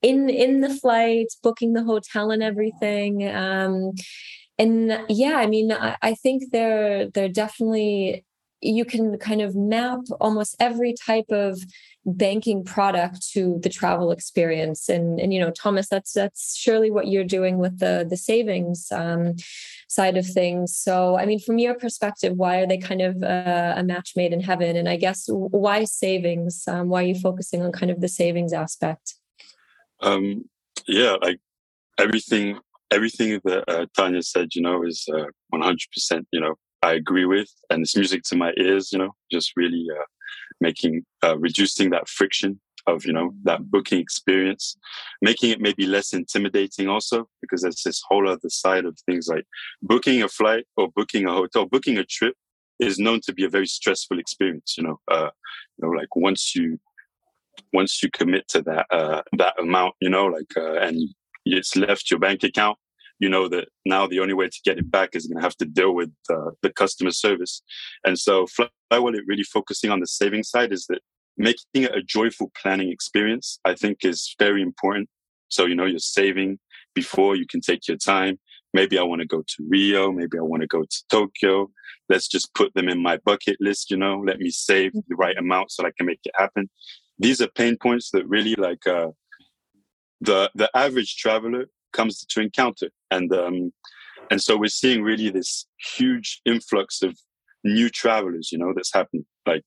in 0.00 0.28
in 0.28 0.60
the 0.62 0.70
flight, 0.70 1.28
booking 1.42 1.74
the 1.74 1.84
hotel 1.84 2.30
and 2.32 2.42
everything. 2.42 3.28
Um, 3.28 3.92
and 4.58 5.00
yeah, 5.08 5.36
I 5.36 5.46
mean, 5.46 5.72
I, 5.72 5.96
I 6.02 6.14
think 6.14 6.50
there 6.52 7.08
there 7.10 7.28
definitely 7.28 8.24
you 8.62 8.84
can 8.84 9.18
kind 9.18 9.42
of 9.42 9.56
map 9.56 10.00
almost 10.20 10.54
every 10.60 10.94
type 10.94 11.30
of 11.30 11.58
banking 12.06 12.64
product 12.64 13.28
to 13.32 13.58
the 13.62 13.68
travel 13.68 14.10
experience. 14.12 14.88
And 14.88 15.20
and 15.20 15.34
you 15.34 15.40
know 15.40 15.50
thomas 15.50 15.88
that's 15.88 16.12
that's 16.12 16.56
surely 16.56 16.90
what 16.90 17.08
you're 17.08 17.24
doing 17.24 17.58
with 17.58 17.78
the 17.80 18.06
the 18.08 18.16
savings 18.16 18.90
um, 18.92 19.34
side 19.88 20.16
of 20.16 20.26
things. 20.26 20.76
So 20.76 21.18
i 21.18 21.26
mean 21.26 21.40
from 21.40 21.58
your 21.58 21.74
perspective 21.74 22.34
why 22.36 22.58
are 22.58 22.66
they 22.66 22.78
kind 22.78 23.02
of 23.02 23.22
uh, 23.22 23.74
a 23.76 23.82
match 23.82 24.12
made 24.16 24.32
in 24.32 24.40
heaven? 24.40 24.76
And 24.76 24.88
i 24.88 24.96
guess 24.96 25.26
why 25.28 25.84
savings? 25.84 26.64
Um, 26.68 26.88
why 26.88 27.02
are 27.02 27.06
you 27.06 27.18
focusing 27.18 27.62
on 27.62 27.72
kind 27.72 27.90
of 27.90 28.00
the 28.00 28.08
savings 28.08 28.52
aspect? 28.52 29.14
Um 30.00 30.44
yeah 30.86 31.16
like 31.20 31.40
everything 31.98 32.58
everything 32.90 33.40
that 33.44 33.64
uh, 33.68 33.86
tanya 33.96 34.22
said 34.22 34.48
you 34.54 34.62
know 34.62 34.84
is 34.84 35.08
uh, 35.14 35.26
100% 35.54 36.24
you 36.32 36.40
know 36.40 36.54
i 36.82 36.92
agree 36.92 37.24
with 37.24 37.48
and 37.70 37.82
it's 37.82 37.96
music 37.96 38.22
to 38.22 38.36
my 38.36 38.52
ears 38.58 38.92
you 38.92 38.98
know 38.98 39.14
just 39.30 39.52
really 39.56 39.86
uh, 39.98 40.04
making 40.60 41.04
uh, 41.24 41.36
reducing 41.38 41.90
that 41.90 42.08
friction 42.08 42.60
of 42.86 43.04
you 43.04 43.12
know 43.12 43.32
that 43.44 43.70
booking 43.70 44.00
experience 44.00 44.76
making 45.20 45.50
it 45.50 45.60
maybe 45.60 45.86
less 45.86 46.12
intimidating 46.12 46.88
also 46.88 47.28
because 47.40 47.62
there's 47.62 47.82
this 47.84 48.02
whole 48.08 48.28
other 48.28 48.48
side 48.48 48.84
of 48.84 48.98
things 49.06 49.28
like 49.28 49.44
booking 49.82 50.22
a 50.22 50.28
flight 50.28 50.66
or 50.76 50.88
booking 50.96 51.26
a 51.26 51.32
hotel 51.32 51.66
booking 51.66 51.98
a 51.98 52.04
trip 52.04 52.34
is 52.80 52.98
known 52.98 53.20
to 53.20 53.32
be 53.32 53.44
a 53.44 53.48
very 53.48 53.66
stressful 53.66 54.18
experience 54.18 54.74
you 54.76 54.82
know 54.82 54.98
uh 55.10 55.30
you 55.78 55.86
know 55.86 55.90
like 55.90 56.14
once 56.16 56.54
you 56.54 56.78
once 57.72 58.02
you 58.02 58.10
commit 58.10 58.48
to 58.48 58.62
that 58.62 58.86
uh 58.90 59.22
that 59.36 59.54
amount 59.60 59.94
you 60.00 60.10
know 60.10 60.26
like 60.26 60.56
uh 60.56 60.74
and 60.74 60.98
it's 61.44 61.76
left 61.76 62.10
your 62.10 62.20
bank 62.20 62.42
account 62.42 62.78
you 63.18 63.28
know 63.28 63.48
that 63.48 63.68
now 63.84 64.06
the 64.06 64.20
only 64.20 64.34
way 64.34 64.48
to 64.48 64.60
get 64.64 64.78
it 64.78 64.90
back 64.90 65.10
is 65.14 65.26
going 65.26 65.38
to 65.38 65.42
have 65.42 65.56
to 65.56 65.64
deal 65.64 65.94
with 65.94 66.10
uh, 66.30 66.50
the 66.62 66.72
customer 66.72 67.12
service. 67.12 67.62
And 68.04 68.18
so 68.18 68.46
Flywallet 68.46 69.22
really 69.26 69.44
focusing 69.44 69.90
on 69.90 70.00
the 70.00 70.06
saving 70.06 70.42
side 70.42 70.72
is 70.72 70.86
that 70.88 71.00
making 71.36 71.84
it 71.84 71.94
a 71.94 72.02
joyful 72.02 72.50
planning 72.60 72.90
experience, 72.90 73.58
I 73.64 73.74
think 73.74 73.98
is 74.04 74.34
very 74.38 74.62
important. 74.62 75.08
So, 75.48 75.66
you 75.66 75.74
know, 75.74 75.84
you're 75.84 75.98
saving 75.98 76.58
before 76.94 77.36
you 77.36 77.46
can 77.46 77.60
take 77.60 77.88
your 77.88 77.96
time. 77.96 78.38
Maybe 78.74 78.98
I 78.98 79.02
want 79.02 79.20
to 79.20 79.26
go 79.26 79.42
to 79.42 79.66
Rio. 79.68 80.10
Maybe 80.12 80.38
I 80.38 80.42
want 80.42 80.62
to 80.62 80.66
go 80.66 80.82
to 80.82 81.02
Tokyo. 81.10 81.70
Let's 82.08 82.28
just 82.28 82.54
put 82.54 82.72
them 82.74 82.88
in 82.88 83.02
my 83.02 83.18
bucket 83.24 83.56
list, 83.60 83.90
you 83.90 83.96
know, 83.96 84.22
let 84.26 84.38
me 84.38 84.50
save 84.50 84.92
the 84.92 85.16
right 85.16 85.36
amount 85.36 85.70
so 85.70 85.84
I 85.84 85.92
can 85.96 86.06
make 86.06 86.20
it 86.24 86.32
happen. 86.36 86.68
These 87.18 87.40
are 87.40 87.48
pain 87.48 87.76
points 87.76 88.10
that 88.10 88.28
really 88.28 88.54
like, 88.56 88.86
uh, 88.86 89.08
the, 90.20 90.50
the 90.54 90.70
average 90.74 91.16
traveler 91.16 91.66
comes 91.92 92.24
to 92.24 92.40
encounter. 92.40 92.90
And 93.10 93.32
um, 93.34 93.72
and 94.30 94.40
so 94.40 94.56
we're 94.56 94.68
seeing 94.68 95.02
really 95.02 95.30
this 95.30 95.66
huge 95.96 96.40
influx 96.44 97.02
of 97.02 97.18
new 97.64 97.88
travelers, 97.88 98.50
you 98.52 98.58
know, 98.58 98.72
that's 98.74 98.92
happening. 98.92 99.26
Like 99.46 99.62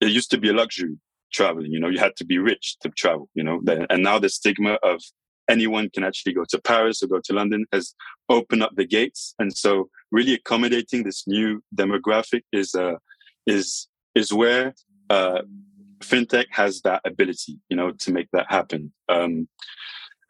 it 0.00 0.08
used 0.08 0.30
to 0.32 0.38
be 0.38 0.48
a 0.48 0.52
luxury 0.52 0.98
traveling, 1.32 1.72
you 1.72 1.80
know, 1.80 1.88
you 1.88 1.98
had 1.98 2.16
to 2.16 2.24
be 2.24 2.38
rich 2.38 2.76
to 2.80 2.88
travel, 2.90 3.28
you 3.34 3.44
know, 3.44 3.60
and 3.88 4.02
now 4.02 4.18
the 4.18 4.28
stigma 4.28 4.78
of 4.82 5.00
anyone 5.48 5.90
can 5.90 6.04
actually 6.04 6.32
go 6.32 6.44
to 6.48 6.60
Paris 6.60 7.02
or 7.02 7.06
go 7.06 7.20
to 7.24 7.32
London 7.32 7.64
has 7.72 7.94
opened 8.28 8.62
up 8.62 8.72
the 8.76 8.86
gates. 8.86 9.34
And 9.38 9.56
so 9.56 9.88
really 10.10 10.34
accommodating 10.34 11.02
this 11.02 11.26
new 11.26 11.62
demographic 11.74 12.42
is, 12.52 12.74
uh, 12.74 12.96
is, 13.46 13.88
is 14.14 14.32
where, 14.32 14.74
uh, 15.08 15.42
fintech 16.00 16.46
has 16.50 16.80
that 16.82 17.02
ability, 17.04 17.58
you 17.68 17.76
know, 17.76 17.92
to 17.92 18.12
make 18.12 18.28
that 18.32 18.46
happen. 18.48 18.92
Um, 19.08 19.48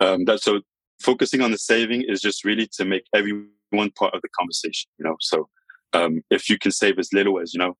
um, 0.01 0.25
that 0.25 0.41
so 0.41 0.61
focusing 1.01 1.41
on 1.41 1.51
the 1.51 1.59
saving 1.59 2.03
is 2.03 2.21
just 2.21 2.45
really 2.45 2.69
to 2.75 2.85
make 2.85 3.05
everyone 3.15 3.91
part 3.97 4.15
of 4.15 4.23
the 4.23 4.29
conversation, 4.39 4.91
you 4.99 5.05
know. 5.05 5.17
So 5.21 5.49
um, 5.93 6.23
if 6.31 6.49
you 6.49 6.59
can 6.59 6.73
save 6.73 6.99
as 6.99 7.13
little 7.13 7.41
as, 7.41 7.55
you 7.55 7.59
know, 7.59 7.77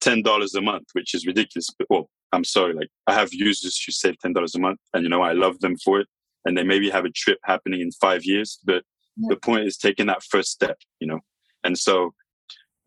ten 0.00 0.22
dollars 0.22 0.54
a 0.54 0.60
month, 0.60 0.88
which 0.92 1.14
is 1.14 1.26
ridiculous. 1.26 1.68
But 1.78 1.88
well, 1.90 2.10
I'm 2.32 2.44
sorry, 2.44 2.74
like 2.74 2.88
I 3.06 3.14
have 3.14 3.32
users 3.32 3.80
who 3.82 3.92
save 3.92 4.18
ten 4.18 4.32
dollars 4.32 4.54
a 4.54 4.60
month 4.60 4.80
and 4.92 5.02
you 5.02 5.08
know 5.08 5.22
I 5.22 5.32
love 5.32 5.60
them 5.60 5.76
for 5.76 6.00
it. 6.00 6.08
And 6.44 6.58
they 6.58 6.64
maybe 6.64 6.90
have 6.90 7.04
a 7.04 7.10
trip 7.10 7.38
happening 7.44 7.80
in 7.80 7.92
five 7.92 8.24
years. 8.24 8.58
But 8.64 8.82
yeah. 9.16 9.28
the 9.30 9.36
point 9.36 9.64
is 9.66 9.76
taking 9.76 10.06
that 10.06 10.24
first 10.24 10.50
step, 10.50 10.78
you 10.98 11.06
know. 11.06 11.20
And 11.62 11.78
so 11.78 12.14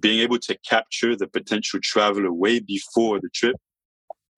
being 0.02 0.20
able 0.20 0.40
to 0.40 0.58
capture 0.70 1.16
the 1.16 1.28
potential 1.28 1.80
traveler 1.82 2.32
way 2.34 2.60
before 2.60 3.22
the 3.22 3.30
trip 3.34 3.56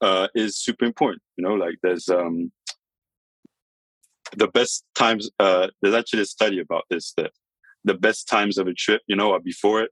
uh, 0.01 0.27
is 0.35 0.55
super 0.57 0.85
important. 0.85 1.23
You 1.35 1.45
know, 1.45 1.55
like 1.55 1.75
there's 1.81 2.09
um 2.09 2.51
the 4.35 4.47
best 4.47 4.83
times 4.95 5.29
uh, 5.39 5.67
there's 5.81 5.95
actually 5.95 6.21
a 6.21 6.25
study 6.25 6.59
about 6.59 6.83
this 6.89 7.13
that 7.17 7.31
the 7.83 7.93
best 7.93 8.27
times 8.27 8.57
of 8.57 8.67
a 8.67 8.73
trip 8.73 9.01
you 9.07 9.15
know 9.15 9.31
are 9.31 9.39
before 9.39 9.81
it 9.81 9.91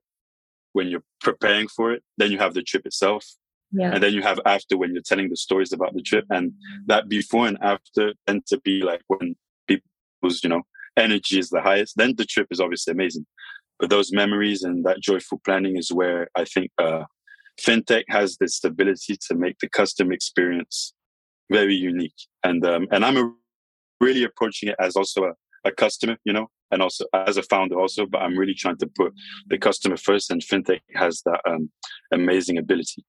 when 0.72 0.88
you're 0.88 1.04
preparing 1.20 1.68
for 1.68 1.92
it 1.92 2.02
then 2.18 2.30
you 2.30 2.38
have 2.38 2.54
the 2.54 2.62
trip 2.62 2.84
itself 2.86 3.24
yeah. 3.72 3.92
and 3.92 4.02
then 4.02 4.12
you 4.12 4.22
have 4.22 4.40
after 4.44 4.76
when 4.76 4.92
you're 4.92 5.02
telling 5.02 5.28
the 5.28 5.36
stories 5.36 5.72
about 5.72 5.94
the 5.94 6.02
trip 6.02 6.24
and 6.30 6.52
that 6.86 7.08
before 7.08 7.46
and 7.46 7.58
after 7.62 8.12
tend 8.26 8.46
to 8.46 8.60
be 8.60 8.82
like 8.82 9.02
when 9.08 9.34
people's 9.66 10.42
you 10.42 10.50
know 10.50 10.62
energy 10.96 11.38
is 11.38 11.50
the 11.50 11.60
highest 11.60 11.94
then 11.96 12.14
the 12.16 12.24
trip 12.24 12.46
is 12.50 12.60
obviously 12.60 12.92
amazing 12.92 13.26
but 13.78 13.90
those 13.90 14.12
memories 14.12 14.62
and 14.62 14.84
that 14.84 15.00
joyful 15.00 15.40
planning 15.44 15.76
is 15.76 15.90
where 15.90 16.28
i 16.36 16.44
think 16.44 16.70
uh, 16.78 17.04
fintech 17.60 18.04
has 18.08 18.36
this 18.36 18.62
ability 18.64 19.16
to 19.16 19.34
make 19.34 19.58
the 19.60 19.68
customer 19.68 20.12
experience 20.12 20.94
very 21.50 21.74
unique 21.74 22.26
and 22.44 22.64
um, 22.66 22.86
and 22.90 23.04
i'm 23.04 23.16
a 23.16 23.32
really 24.00 24.24
approaching 24.24 24.68
it 24.68 24.76
as 24.78 24.96
also 24.96 25.24
a, 25.24 25.32
a 25.68 25.72
customer, 25.72 26.16
you 26.24 26.32
know, 26.32 26.48
and 26.70 26.82
also 26.82 27.04
as 27.14 27.36
a 27.36 27.42
founder 27.42 27.78
also, 27.78 28.06
but 28.06 28.22
I'm 28.22 28.36
really 28.36 28.54
trying 28.54 28.78
to 28.78 28.86
put 28.86 29.12
the 29.46 29.58
customer 29.58 29.96
first 29.96 30.30
and 30.30 30.42
fintech 30.42 30.80
has 30.94 31.22
that 31.26 31.40
um, 31.48 31.70
amazing 32.12 32.58
ability. 32.58 33.04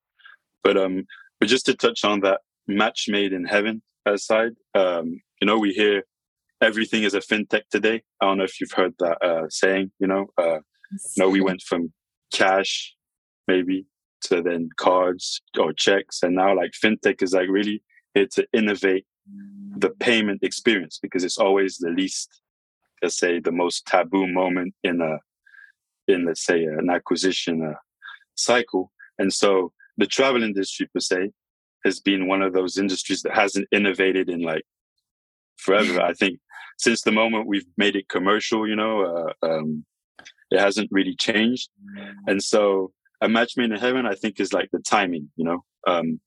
But 0.63 0.77
um, 0.77 1.05
but 1.39 1.49
just 1.49 1.65
to 1.67 1.75
touch 1.75 2.03
on 2.03 2.21
that 2.21 2.41
match 2.67 3.05
made 3.07 3.33
in 3.33 3.45
heaven 3.45 3.81
aside, 4.05 4.53
um, 4.75 5.21
you 5.41 5.45
know, 5.45 5.57
we 5.57 5.71
hear 5.71 6.03
everything 6.61 7.03
is 7.03 7.13
a 7.13 7.19
fintech 7.19 7.63
today. 7.71 8.01
I 8.21 8.25
don't 8.25 8.39
know 8.39 8.43
if 8.43 8.59
you've 8.59 8.71
heard 8.71 8.93
that 8.99 9.23
uh, 9.23 9.47
saying, 9.49 9.91
you 9.99 10.07
know, 10.07 10.27
uh, 10.37 10.59
you 10.91 11.23
know, 11.23 11.29
we 11.29 11.41
went 11.41 11.61
from 11.61 11.93
cash 12.33 12.93
maybe 13.47 13.85
to 14.21 14.41
then 14.41 14.69
cards 14.77 15.41
or 15.59 15.73
checks, 15.73 16.23
and 16.23 16.35
now 16.35 16.55
like 16.55 16.71
fintech 16.83 17.21
is 17.21 17.33
like 17.33 17.49
really 17.49 17.83
here 18.13 18.27
to 18.31 18.47
innovate 18.53 19.05
the 19.77 19.89
payment 19.89 20.43
experience 20.43 20.99
because 21.01 21.23
it's 21.23 21.37
always 21.37 21.77
the 21.77 21.89
least, 21.89 22.41
let's 23.01 23.17
say, 23.17 23.39
the 23.39 23.51
most 23.51 23.85
taboo 23.85 24.27
moment 24.27 24.73
in 24.83 25.01
a, 25.01 25.19
in 26.07 26.25
let's 26.25 26.45
say 26.45 26.63
an 26.63 26.89
acquisition 26.89 27.63
uh, 27.63 27.73
cycle. 28.35 28.91
And 29.19 29.31
so 29.31 29.71
the 29.97 30.07
travel 30.07 30.43
industry 30.43 30.89
per 30.93 30.99
se 30.99 31.31
has 31.85 31.99
been 31.99 32.27
one 32.27 32.41
of 32.41 32.53
those 32.53 32.77
industries 32.77 33.21
that 33.23 33.35
hasn't 33.35 33.67
innovated 33.71 34.29
in 34.29 34.41
like 34.41 34.63
forever. 35.57 36.01
I 36.11 36.13
think 36.13 36.39
since 36.77 37.01
the 37.01 37.11
moment 37.11 37.47
we've 37.47 37.67
made 37.77 37.95
it 37.95 38.09
commercial, 38.09 38.67
you 38.67 38.75
know, 38.75 39.33
uh, 39.41 39.45
um, 39.45 39.85
it 40.51 40.59
hasn't 40.59 40.89
really 40.91 41.15
changed. 41.15 41.69
And 42.27 42.41
so 42.41 42.91
a 43.21 43.27
match 43.27 43.57
made 43.57 43.71
in 43.71 43.77
heaven, 43.77 44.05
I 44.05 44.15
think, 44.15 44.39
is 44.39 44.53
like 44.53 44.69
the 44.71 44.79
timing, 44.79 45.29
you 45.35 45.43
know. 45.43 45.63
Um, 45.85 46.19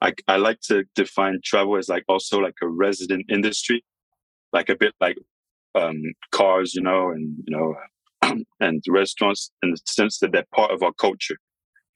I, 0.00 0.12
I 0.28 0.36
like 0.36 0.60
to 0.62 0.84
define 0.94 1.40
travel 1.42 1.76
as 1.76 1.88
like 1.88 2.04
also 2.08 2.38
like 2.38 2.56
a 2.62 2.68
resident 2.68 3.26
industry, 3.30 3.84
like 4.52 4.68
a 4.68 4.76
bit 4.76 4.94
like 5.00 5.16
um, 5.74 6.02
cars, 6.32 6.74
you 6.74 6.82
know, 6.82 7.10
and 7.10 7.34
you 7.46 7.56
know, 7.56 7.74
and 8.60 8.82
restaurants 8.88 9.50
in 9.62 9.70
the 9.70 9.78
sense 9.86 10.18
that 10.18 10.32
they're 10.32 10.46
part 10.54 10.70
of 10.70 10.82
our 10.82 10.92
culture. 10.92 11.36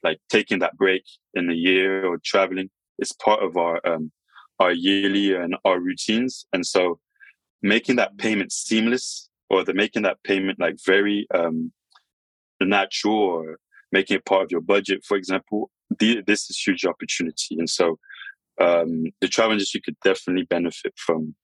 Like 0.03 0.19
taking 0.31 0.61
that 0.61 0.77
break 0.77 1.03
in 1.35 1.49
the 1.49 1.55
year 1.55 2.07
or 2.07 2.19
traveling 2.25 2.71
is 2.99 3.13
part 3.13 3.43
of 3.43 3.57
our 3.57 3.87
um, 3.87 4.11
our 4.59 4.73
yearly 4.73 5.35
and 5.35 5.57
our 5.65 5.79
routines, 5.79 6.47
and 6.53 6.65
so 6.65 6.99
making 7.63 7.97
that 7.97 8.17
payment 8.17 8.53
seamless 8.53 9.29
or 9.51 9.65
the 9.65 9.75
making 9.75 10.03
that 10.03 10.23
payment 10.25 10.59
like 10.59 10.77
very 10.87 11.27
um, 11.35 11.73
natural 12.61 13.19
or 13.19 13.59
making 13.93 14.17
it 14.17 14.25
part 14.25 14.45
of 14.45 14.51
your 14.51 14.61
budget, 14.61 15.05
for 15.05 15.17
example, 15.17 15.71
the, 15.99 16.23
this 16.27 16.51
is 16.51 16.59
huge 16.59 16.85
opportunity. 16.85 17.59
And 17.59 17.69
so 17.69 17.99
um, 18.61 19.05
the 19.21 19.29
travel 19.29 19.53
industry 19.53 19.81
could 19.81 19.97
definitely 20.05 20.45
benefit 20.45 20.95
from 20.97 21.35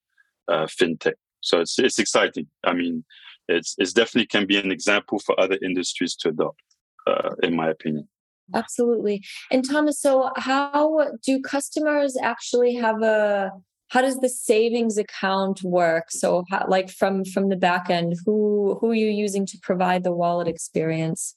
uh, 0.47 0.65
fintech. 0.65 1.13
So 1.41 1.59
it's 1.59 1.77
it's 1.79 1.99
exciting. 1.99 2.47
I 2.63 2.73
mean, 2.73 3.05
it's 3.47 3.75
it's 3.77 3.93
definitely 3.93 4.27
can 4.27 4.45
be 4.45 4.57
an 4.57 4.71
example 4.71 5.19
for 5.19 5.39
other 5.39 5.57
industries 5.61 6.15
to 6.17 6.29
adopt, 6.29 6.61
uh, 7.05 7.35
in 7.43 7.55
my 7.55 7.69
opinion. 7.69 8.07
Absolutely. 8.53 9.23
And 9.51 9.67
Thomas, 9.67 9.99
so 9.99 10.29
how 10.37 11.11
do 11.23 11.41
customers 11.41 12.17
actually 12.21 12.75
have 12.75 13.01
a 13.01 13.51
how 13.89 14.01
does 14.01 14.17
the 14.17 14.29
savings 14.29 14.97
account 14.97 15.63
work 15.63 16.05
so 16.09 16.43
how, 16.49 16.65
like 16.67 16.89
from 16.89 17.23
from 17.23 17.49
the 17.49 17.55
back 17.55 17.89
end 17.89 18.15
who 18.25 18.77
who 18.79 18.91
are 18.91 18.95
you 18.95 19.07
using 19.07 19.45
to 19.45 19.57
provide 19.61 20.03
the 20.03 20.11
wallet 20.11 20.47
experience 20.47 21.35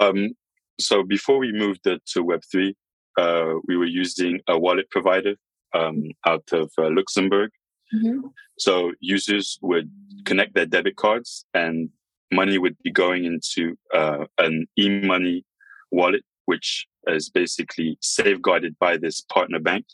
um, 0.00 0.34
so 0.80 1.02
before 1.02 1.38
we 1.38 1.52
moved 1.52 1.84
to 1.84 2.00
Web3, 2.16 2.74
uh, 3.18 3.54
we 3.66 3.76
were 3.76 3.86
using 3.86 4.40
a 4.48 4.58
wallet 4.58 4.88
provider 4.90 5.34
um, 5.74 6.10
out 6.26 6.44
of 6.52 6.70
uh, 6.78 6.88
Luxembourg. 6.90 7.50
Mm-hmm. 7.94 8.28
So 8.58 8.92
users 9.00 9.58
would 9.62 9.90
connect 10.24 10.54
their 10.54 10.66
debit 10.66 10.96
cards 10.96 11.44
and 11.54 11.90
money 12.32 12.58
would 12.58 12.76
be 12.82 12.90
going 12.90 13.24
into 13.24 13.76
uh, 13.94 14.26
an 14.38 14.66
e-money 14.78 15.44
wallet, 15.90 16.22
which 16.44 16.86
is 17.06 17.30
basically 17.30 17.96
safeguarded 18.00 18.76
by 18.78 18.96
this 18.98 19.20
partner 19.22 19.58
bank. 19.58 19.86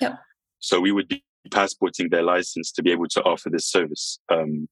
Yeah. 0.00 0.16
So 0.60 0.80
we 0.80 0.92
would 0.92 1.08
be 1.08 1.24
passporting 1.50 2.10
their 2.10 2.22
license 2.22 2.70
to 2.72 2.82
be 2.82 2.92
able 2.92 3.08
to 3.08 3.22
offer 3.22 3.48
this 3.48 3.66
service. 3.66 4.18
Um, 4.28 4.68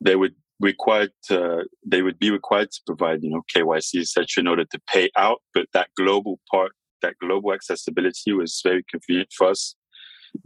they 0.00 0.16
would 0.16 0.34
required 0.60 1.10
to, 1.24 1.64
they 1.84 2.02
would 2.02 2.18
be 2.18 2.30
required 2.30 2.70
to 2.70 2.80
provide, 2.86 3.22
you 3.22 3.30
know, 3.30 3.42
KYC, 3.54 4.00
etc., 4.00 4.26
in 4.38 4.46
order 4.46 4.64
to 4.66 4.80
pay 4.86 5.10
out. 5.16 5.40
But 5.54 5.66
that 5.72 5.88
global 5.96 6.38
part, 6.50 6.72
that 7.02 7.14
global 7.20 7.52
accessibility 7.52 8.32
was 8.32 8.60
very 8.62 8.84
convenient 8.88 9.30
for 9.36 9.48
us 9.48 9.74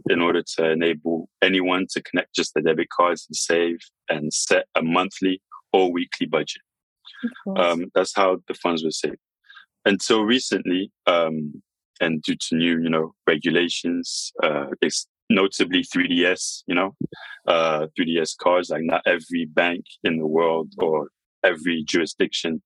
in 0.09 0.21
order 0.21 0.41
to 0.55 0.71
enable 0.71 1.29
anyone 1.41 1.85
to 1.91 2.01
connect 2.01 2.33
just 2.33 2.53
the 2.55 2.61
debit 2.61 2.89
cards 2.89 3.27
and 3.29 3.35
save 3.35 3.77
and 4.09 4.33
set 4.33 4.65
a 4.75 4.81
monthly 4.81 5.41
or 5.73 5.91
weekly 5.91 6.25
budget. 6.25 6.61
Um, 7.55 7.91
that's 7.93 8.15
how 8.15 8.37
the 8.47 8.53
funds 8.53 8.83
were 8.83 8.91
saved. 8.91 9.17
Until 9.85 10.23
recently, 10.23 10.91
um, 11.05 11.61
and 12.01 12.21
due 12.21 12.35
to 12.35 12.55
new, 12.55 12.81
you 12.81 12.89
know, 12.89 13.13
regulations, 13.27 14.31
uh, 14.43 14.65
notably 15.29 15.83
3DS, 15.83 16.63
you 16.67 16.75
know, 16.75 16.95
uh, 17.47 17.87
3DS 17.97 18.37
cards. 18.37 18.69
Like 18.69 18.83
not 18.83 19.01
every 19.05 19.45
bank 19.45 19.85
in 20.03 20.17
the 20.17 20.27
world 20.27 20.73
or 20.77 21.09
every 21.43 21.83
jurisdiction 21.83 22.61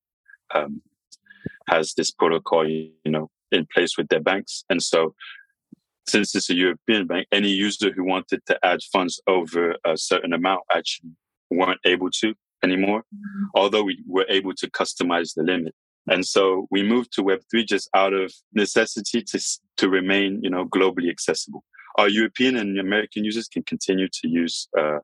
um, 0.54 0.82
has 1.68 1.94
this 1.94 2.10
protocol, 2.10 2.66
you 2.66 2.92
know, 3.06 3.30
in 3.52 3.66
place 3.72 3.96
with 3.96 4.08
their 4.08 4.20
banks. 4.20 4.64
And 4.70 4.82
so, 4.82 5.14
since 6.06 6.34
it's 6.34 6.50
a 6.50 6.54
European 6.54 7.06
bank, 7.06 7.26
any 7.30 7.50
user 7.50 7.92
who 7.92 8.04
wanted 8.04 8.44
to 8.46 8.58
add 8.64 8.80
funds 8.92 9.20
over 9.28 9.76
a 9.84 9.96
certain 9.96 10.32
amount 10.32 10.62
actually 10.72 11.10
weren't 11.50 11.80
able 11.84 12.10
to 12.10 12.34
anymore, 12.64 13.00
mm-hmm. 13.00 13.44
although 13.54 13.82
we 13.82 14.02
were 14.06 14.26
able 14.28 14.54
to 14.54 14.70
customize 14.70 15.34
the 15.34 15.42
limit. 15.42 15.74
And 16.08 16.26
so 16.26 16.66
we 16.70 16.82
moved 16.82 17.12
to 17.12 17.22
Web3 17.22 17.66
just 17.66 17.88
out 17.94 18.12
of 18.12 18.32
necessity 18.54 19.22
to, 19.22 19.40
to 19.76 19.88
remain, 19.88 20.40
you 20.42 20.50
know, 20.50 20.64
globally 20.64 21.10
accessible 21.10 21.62
our 22.00 22.08
European 22.08 22.56
and 22.56 22.78
American 22.78 23.24
users 23.24 23.46
can 23.46 23.62
continue 23.62 24.08
to 24.08 24.26
use 24.26 24.68
uh, 24.78 25.00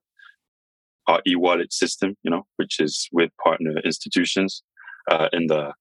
our 1.07 1.21
e-wallet 1.27 1.71
system, 1.71 2.17
you 2.23 2.31
know, 2.31 2.47
which 2.57 2.81
is 2.81 3.07
with 3.13 3.31
partner 3.45 3.79
institutions 3.85 4.63
uh, 5.11 5.29
in 5.35 5.47
the 5.47 5.73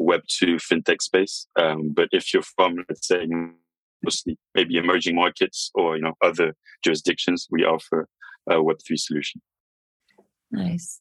Web2 0.00 0.60
fintech 0.68 1.02
space. 1.02 1.48
Um, 1.58 1.92
but 1.92 2.08
if 2.12 2.32
you're 2.32 2.44
from, 2.56 2.76
let's 2.88 3.08
say, 3.08 3.26
mostly 4.04 4.38
maybe 4.54 4.76
emerging 4.76 5.16
markets 5.16 5.70
or 5.74 5.96
you 5.96 6.02
know 6.02 6.14
other 6.22 6.54
jurisdictions, 6.84 7.48
we 7.50 7.64
offer 7.64 8.08
a 8.48 8.54
Web3 8.54 8.96
solution. 8.96 9.42
Nice, 10.52 11.00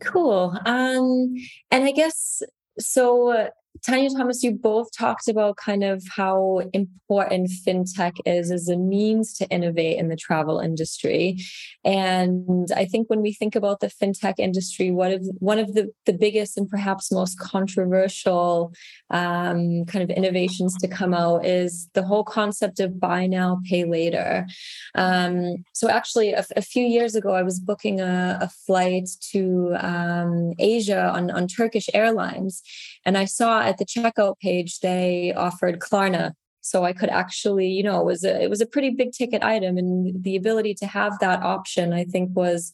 cool. 0.00 0.58
Um, 0.66 1.34
and 1.70 1.84
I 1.84 1.92
guess 1.92 2.42
so. 2.78 3.50
Tanya 3.84 4.10
Thomas, 4.10 4.42
you 4.42 4.52
both 4.52 4.88
talked 4.96 5.26
about 5.28 5.56
kind 5.56 5.82
of 5.82 6.02
how 6.14 6.60
important 6.74 7.50
fintech 7.66 8.12
is 8.26 8.50
as 8.50 8.68
a 8.68 8.76
means 8.76 9.32
to 9.34 9.48
innovate 9.48 9.98
in 9.98 10.08
the 10.08 10.16
travel 10.16 10.58
industry. 10.58 11.38
And 11.84 12.68
I 12.76 12.84
think 12.84 13.08
when 13.08 13.22
we 13.22 13.32
think 13.32 13.54
about 13.54 13.80
the 13.80 13.88
fintech 13.88 14.34
industry, 14.38 14.90
one 14.90 15.12
of 15.12 15.26
one 15.38 15.58
of 15.58 15.74
the, 15.74 15.90
the 16.04 16.12
biggest 16.12 16.58
and 16.58 16.68
perhaps 16.68 17.10
most 17.10 17.38
controversial 17.38 18.72
um, 19.10 19.84
kind 19.86 20.02
of 20.02 20.10
innovations 20.10 20.76
to 20.80 20.88
come 20.88 21.14
out 21.14 21.46
is 21.46 21.88
the 21.94 22.02
whole 22.02 22.24
concept 22.24 22.80
of 22.80 23.00
buy 23.00 23.26
now, 23.26 23.60
pay 23.68 23.84
later. 23.84 24.46
Um, 24.94 25.64
so 25.72 25.88
actually, 25.88 26.32
a, 26.32 26.44
a, 26.56 26.62
few 26.62 26.84
years 26.84 27.14
ago, 27.14 27.32
I 27.32 27.42
was 27.42 27.58
booking 27.58 28.00
a, 28.00 28.38
a 28.42 28.48
flight 28.48 29.08
to 29.32 29.74
um, 29.78 30.52
Asia 30.58 31.08
on, 31.08 31.30
on 31.30 31.48
Turkish 31.48 31.88
Airlines, 31.94 32.62
and 33.04 33.16
I 33.16 33.24
saw 33.24 33.59
at 33.66 33.78
the 33.78 33.84
checkout 33.84 34.38
page 34.38 34.80
they 34.80 35.32
offered 35.36 35.80
Klarna. 35.80 36.32
So 36.62 36.84
I 36.84 36.92
could 36.92 37.08
actually, 37.08 37.68
you 37.68 37.82
know, 37.82 38.00
it 38.00 38.04
was 38.04 38.22
a 38.22 38.42
it 38.42 38.50
was 38.50 38.60
a 38.60 38.66
pretty 38.66 38.90
big 38.90 39.12
ticket 39.12 39.42
item, 39.42 39.78
and 39.78 40.22
the 40.22 40.36
ability 40.36 40.74
to 40.74 40.86
have 40.86 41.18
that 41.20 41.42
option, 41.42 41.92
I 41.92 42.04
think, 42.04 42.36
was 42.36 42.72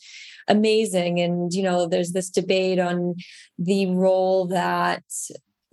amazing. 0.48 1.20
And 1.20 1.52
you 1.52 1.62
know, 1.62 1.86
there's 1.86 2.12
this 2.12 2.30
debate 2.30 2.80
on 2.80 3.14
the 3.58 3.86
role 3.86 4.46
that 4.48 5.04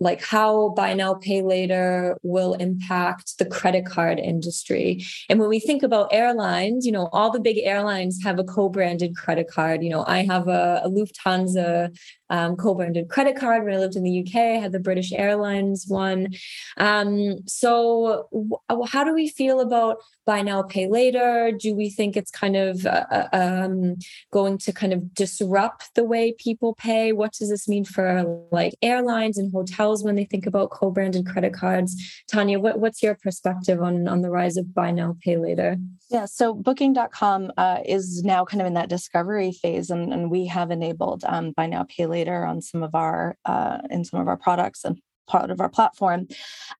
like 0.00 0.22
how 0.22 0.70
buy 0.70 0.92
now 0.92 1.14
pay 1.14 1.42
later 1.42 2.16
will 2.22 2.54
impact 2.54 3.38
the 3.38 3.44
credit 3.44 3.86
card 3.86 4.18
industry 4.18 5.04
and 5.28 5.38
when 5.38 5.48
we 5.48 5.60
think 5.60 5.82
about 5.82 6.12
airlines 6.12 6.84
you 6.84 6.92
know 6.92 7.08
all 7.12 7.30
the 7.30 7.40
big 7.40 7.58
airlines 7.62 8.20
have 8.22 8.38
a 8.38 8.44
co-branded 8.44 9.16
credit 9.16 9.48
card 9.48 9.82
you 9.82 9.90
know 9.90 10.04
i 10.06 10.22
have 10.24 10.48
a, 10.48 10.80
a 10.84 10.90
lufthansa 10.90 11.90
um, 12.30 12.56
co-branded 12.56 13.08
credit 13.08 13.36
card 13.36 13.64
when 13.64 13.74
I 13.74 13.78
lived 13.78 13.96
in 13.96 14.02
the 14.02 14.20
UK. 14.20 14.34
I 14.34 14.60
had 14.60 14.72
the 14.72 14.80
British 14.80 15.12
Airlines 15.12 15.84
one. 15.86 16.28
Um, 16.76 17.46
so, 17.46 18.28
w- 18.32 18.86
how 18.86 19.04
do 19.04 19.12
we 19.12 19.28
feel 19.28 19.60
about 19.60 19.98
buy 20.26 20.42
now, 20.42 20.62
pay 20.62 20.88
later? 20.88 21.52
Do 21.56 21.74
we 21.74 21.90
think 21.90 22.16
it's 22.16 22.30
kind 22.30 22.56
of 22.56 22.86
uh, 22.86 23.04
uh, 23.10 23.28
um, 23.32 23.96
going 24.32 24.58
to 24.58 24.72
kind 24.72 24.92
of 24.92 25.14
disrupt 25.14 25.94
the 25.94 26.04
way 26.04 26.32
people 26.32 26.74
pay? 26.74 27.12
What 27.12 27.34
does 27.34 27.50
this 27.50 27.68
mean 27.68 27.84
for 27.84 28.24
like 28.50 28.74
airlines 28.80 29.36
and 29.36 29.52
hotels 29.52 29.93
when 30.02 30.16
they 30.16 30.24
think 30.24 30.46
about 30.46 30.70
co-branded 30.70 31.26
credit 31.26 31.54
cards? 31.54 31.94
Tanya, 32.30 32.58
what, 32.58 32.80
what's 32.80 33.02
your 33.02 33.14
perspective 33.14 33.82
on 33.82 34.08
on 34.08 34.22
the 34.22 34.30
rise 34.30 34.56
of 34.56 34.74
buy 34.74 34.90
now, 34.90 35.16
pay 35.22 35.36
later? 35.36 35.76
Yeah, 36.10 36.26
so 36.26 36.54
Booking.com 36.54 37.52
uh, 37.56 37.78
is 37.84 38.22
now 38.24 38.44
kind 38.44 38.60
of 38.60 38.66
in 38.66 38.74
that 38.74 38.88
discovery 38.88 39.52
phase, 39.52 39.90
and, 39.90 40.12
and 40.12 40.30
we 40.30 40.46
have 40.46 40.70
enabled 40.70 41.24
um, 41.26 41.52
buy 41.52 41.66
now, 41.66 41.84
pay 41.84 42.06
later 42.06 42.44
on 42.44 42.60
some 42.60 42.82
of 42.82 42.94
our 42.94 43.36
uh, 43.44 43.78
in 43.90 44.04
some 44.04 44.20
of 44.20 44.28
our 44.28 44.36
products 44.36 44.84
and 44.84 45.00
part 45.26 45.50
of 45.50 45.60
our 45.60 45.68
platform. 45.68 46.28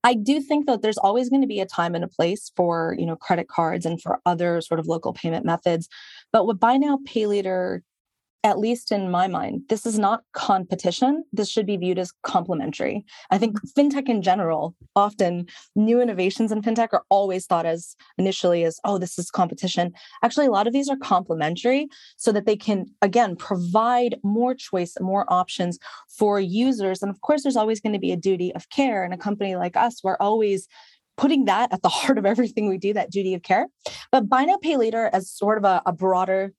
I 0.03 0.15
do 0.15 0.41
think 0.41 0.67
that 0.67 0.83
there's 0.83 0.99
always 0.99 1.31
going 1.31 1.41
to 1.41 1.49
be 1.49 1.61
a 1.61 1.67
time 1.67 1.95
and 1.95 2.05
a 2.05 2.09
place 2.09 2.53
for 2.57 2.95
you 2.99 3.07
know 3.07 3.17
credit 3.17 3.49
cards 3.49 3.87
and 3.87 4.01
for 4.01 4.21
other 4.27 4.61
sort 4.61 4.81
of 4.81 4.87
local 4.87 5.13
payment 5.13 5.45
methods, 5.45 5.89
but 6.33 6.47
what 6.47 6.61
buy 6.61 6.77
now, 6.77 6.99
pay 7.05 7.27
later 7.27 7.83
at 8.45 8.59
least 8.59 8.93
in 8.93 9.11
my 9.11 9.27
mind, 9.27 9.63
this 9.71 9.87
is 9.87 9.99
not 9.99 10.23
competition. 10.35 11.25
This 11.33 11.49
should 11.49 11.65
be 11.65 11.79
viewed 11.79 11.99
as 11.99 12.13
complementary. 12.23 13.03
I 13.31 13.39
think 13.39 13.59
fintech 13.77 14.07
in 14.07 14.21
general, 14.21 14.77
often 14.95 15.47
new 15.75 16.01
innovations 16.01 16.53
in 16.53 16.61
fintech 16.61 16.91
are 16.93 17.05
always 17.09 17.47
thought 17.47 17.65
as 17.65 17.97
initially 18.19 18.63
as, 18.65 18.79
oh, 18.85 18.99
this 18.99 19.19
is 19.19 19.31
competition. 19.31 19.95
Actually, 20.23 20.47
a 20.47 20.51
lot 20.51 20.67
of 20.67 20.75
these 20.75 20.91
are 20.91 20.97
complementary 20.99 21.89
so 22.19 22.33
that 22.33 22.45
they 22.45 22.55
can, 22.55 22.85
again, 23.01 23.35
provide 23.35 24.19
more 24.23 24.55
choice, 24.55 24.95
more 25.01 25.25
options 25.33 25.79
for 26.07 26.39
users. 26.39 27.03
And 27.03 27.11
of 27.11 27.23
course, 27.23 27.43
there's 27.43 27.57
always 27.57 27.81
going 27.81 27.95
to 27.95 27.99
be 27.99 28.13
a 28.13 28.17
duty 28.17 28.55
of 28.55 28.69
care. 28.69 29.05
And 29.05 29.15
a 29.15 29.19
company 29.19 29.57
like 29.57 29.75
us, 29.75 30.05
we're 30.05 30.19
always 30.21 30.69
putting 31.17 31.47
that 31.47 31.73
at 31.73 31.81
the 31.81 31.89
heart 32.01 32.19
of 32.19 32.27
everything 32.27 32.69
we 32.69 32.77
do, 32.77 32.93
that 32.93 33.11
duty 33.11 33.33
of 33.33 33.43
care. 33.43 33.69
But 34.13 34.29
buy 34.29 34.45
now, 34.45 34.59
pay 34.59 34.77
later 34.77 35.09
as 35.15 35.31
sort 35.31 35.57
of 35.57 35.65
a, 35.65 35.81
a 35.87 35.93
broader 35.93 36.53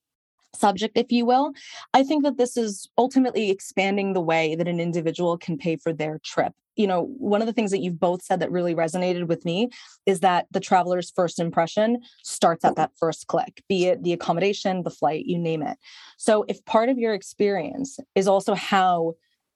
subject, 0.55 0.97
if 0.97 1.11
you 1.11 1.25
will. 1.25 1.53
I 1.93 2.03
think 2.03 2.23
that 2.23 2.37
this 2.37 2.57
is 2.57 2.89
ultimately 2.97 3.49
expanding 3.49 4.13
the 4.13 4.21
way 4.21 4.55
that 4.55 4.67
an 4.67 4.79
individual 4.79 5.37
can 5.37 5.57
pay 5.57 5.75
for 5.77 5.93
their 5.93 6.19
trip. 6.23 6.53
You 6.75 6.87
know, 6.87 7.03
one 7.17 7.41
of 7.41 7.47
the 7.47 7.53
things 7.53 7.71
that 7.71 7.79
you've 7.79 7.99
both 7.99 8.21
said 8.21 8.41
that 8.41 8.51
really 8.51 8.75
resonated 8.75 9.27
with 9.27 9.45
me 9.45 9.69
is 10.05 10.19
that 10.19 10.47
the 10.51 10.59
traveler's 10.59 11.11
first 11.15 11.39
impression 11.39 12.01
starts 12.23 12.65
at 12.65 12.75
that 12.75 12.91
first 12.99 13.27
click, 13.27 13.63
be 13.69 13.85
it 13.85 14.03
the 14.03 14.11
accommodation, 14.11 14.83
the 14.83 14.89
flight, 14.89 15.25
you 15.25 15.37
name 15.37 15.61
it. 15.61 15.77
So, 16.17 16.43
if 16.49 16.63
part 16.65 16.89
of 16.89 16.97
your 16.97 17.13
experience 17.13 17.97
is 18.13 18.27
also 18.27 18.55
how 18.55 19.13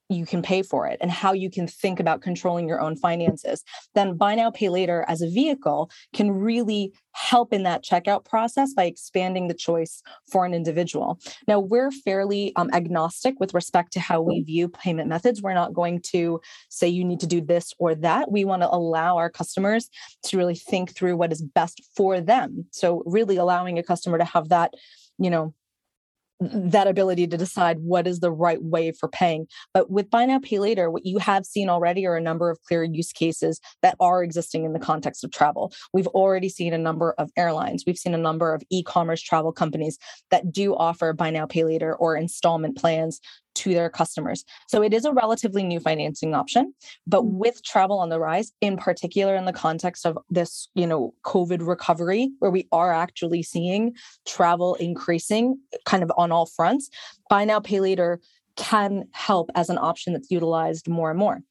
you 0.10 0.26
can 0.26 0.42
pay 0.42 0.64
for 0.64 0.88
it 0.88 0.98
and 1.02 1.12
how 1.12 1.34
you 1.34 1.50
can 1.50 1.68
think 1.68 2.00
about 2.00 2.22
controlling 2.22 2.68
your 2.68 2.82
own 2.82 2.96
finances, 2.96 3.64
then 3.94 4.18
buy 4.18 4.36
now, 4.36 4.50
pay 4.50 4.70
later 4.70 5.06
as 5.08 5.22
a 5.22 5.30
vehicle 5.30 5.90
can 6.14 6.32
really 6.32 6.92
help 7.12 7.54
in 7.54 7.64
that 7.64 7.84
checkout 7.84 8.26
process 8.26 8.74
by 8.74 8.86
expanding 8.86 9.48
the 9.48 9.54
choice 9.54 10.02
for 10.32 10.46
an 10.46 10.54
individual. 10.54 11.20
Now, 11.48 11.60
we're 11.60 11.92
fairly 11.92 12.54
um, 12.56 12.70
agnostic 12.74 13.40
with 13.40 13.54
respect 13.54 13.94
to 13.94 14.00
how 14.00 14.22
we 14.22 14.42
view 14.42 14.70
payment 14.70 15.10
methods. 15.10 15.42
We're 15.42 15.54
not 15.54 15.74
going 15.74 16.02
to 16.14 16.40
say 16.70 16.88
you 16.88 17.06
need 17.06 17.20
to 17.20 17.28
do 17.28 17.42
this 17.42 17.74
or 17.78 17.94
that. 17.96 18.32
We 18.32 18.46
want 18.46 18.64
to 18.64 18.74
allow 18.74 19.18
our 19.18 19.30
customers 19.30 19.90
to 20.24 20.38
really 20.38 20.56
think 20.56 20.96
through 20.96 21.18
what 21.18 21.32
is 21.32 21.42
best 21.42 21.84
for 21.96 22.22
them. 22.22 22.66
So, 22.72 23.04
really 23.06 23.38
allowing 23.38 23.78
a 23.78 23.84
customer 23.84 24.18
to 24.18 24.26
have 24.26 24.50
that, 24.50 24.74
you 25.18 25.30
know, 25.30 25.54
that 26.40 26.88
ability 26.88 27.28
to 27.28 27.38
decide 27.38 27.80
what 27.80 28.08
is 28.08 28.20
the 28.20 28.32
right 28.32 28.62
way 28.64 28.92
for 28.92 29.10
paying. 29.10 29.48
But 29.74 29.92
with 29.92 30.10
buy 30.10 30.26
now, 30.26 30.40
pay 30.40 30.60
later, 30.60 30.90
what 30.90 31.06
you 31.06 31.18
have 31.18 31.46
seen 31.46 31.70
already 31.70 32.06
are 32.06 32.16
a 32.16 32.22
number 32.22 32.50
of 32.50 32.62
clear 32.64 32.84
use 32.84 33.12
cases 33.12 33.60
that 33.82 33.96
are 34.00 34.24
existing 34.24 34.64
in 34.64 34.74
the 34.74 34.80
context 34.80 35.24
of 35.24 35.32
travel. 35.32 35.74
We've 35.94 36.08
already 36.08 36.50
seen 36.50 36.74
a 36.74 36.78
number 36.78 37.14
of 37.18 37.30
airlines, 37.36 37.84
we've 37.86 37.98
seen 37.98 38.14
a 38.14 38.18
number 38.18 38.54
of 38.54 38.64
e 38.70 38.84
commerce 38.84 39.22
travel 39.22 39.52
companies 39.52 39.98
that 40.32 40.52
do 40.52 40.76
offer 40.76 41.14
buy 41.14 41.30
now, 41.30 41.46
pay 41.46 41.64
later 41.64 41.96
or 41.96 42.16
installment 42.16 42.78
plans 42.78 43.20
to 43.56 43.74
their 43.74 43.90
customers. 43.90 44.46
So 44.68 44.82
it 44.82 44.94
is 44.94 45.06
a 45.06 45.12
relatively 45.12 45.64
new 45.64 45.80
financing 45.80 46.34
option, 46.34 46.74
but 47.08 47.24
mm. 47.24 47.32
with 47.32 47.64
travel 47.64 48.00
on 48.00 48.10
the 48.10 48.20
rise, 48.20 48.52
in 48.62 48.78
particular 48.78 49.36
in 49.36 49.46
the 49.46 49.54
context 49.54 50.06
of 50.06 50.18
this, 50.30 50.70
you 50.76 50.88
know, 50.88 51.14
COVID 51.26 51.66
recovery, 51.66 52.32
where 52.40 52.52
we 52.52 52.68
are 52.72 52.94
actually 52.94 53.44
seeing 53.44 53.96
travel 54.28 54.76
increasing 54.76 55.60
kind 55.86 56.04
of 56.04 56.12
on 56.18 56.32
all 56.32 56.46
fronts, 56.46 56.90
buy 57.30 57.46
now, 57.46 57.60
pay 57.60 57.80
later 57.80 58.20
can 58.56 59.08
help 59.12 59.50
as 59.56 59.70
an 59.70 59.78
option 59.78 60.14
that's 60.14 60.30
utilized 60.30 60.90
more 60.90 61.10
and 61.10 61.20
more. 61.20 61.42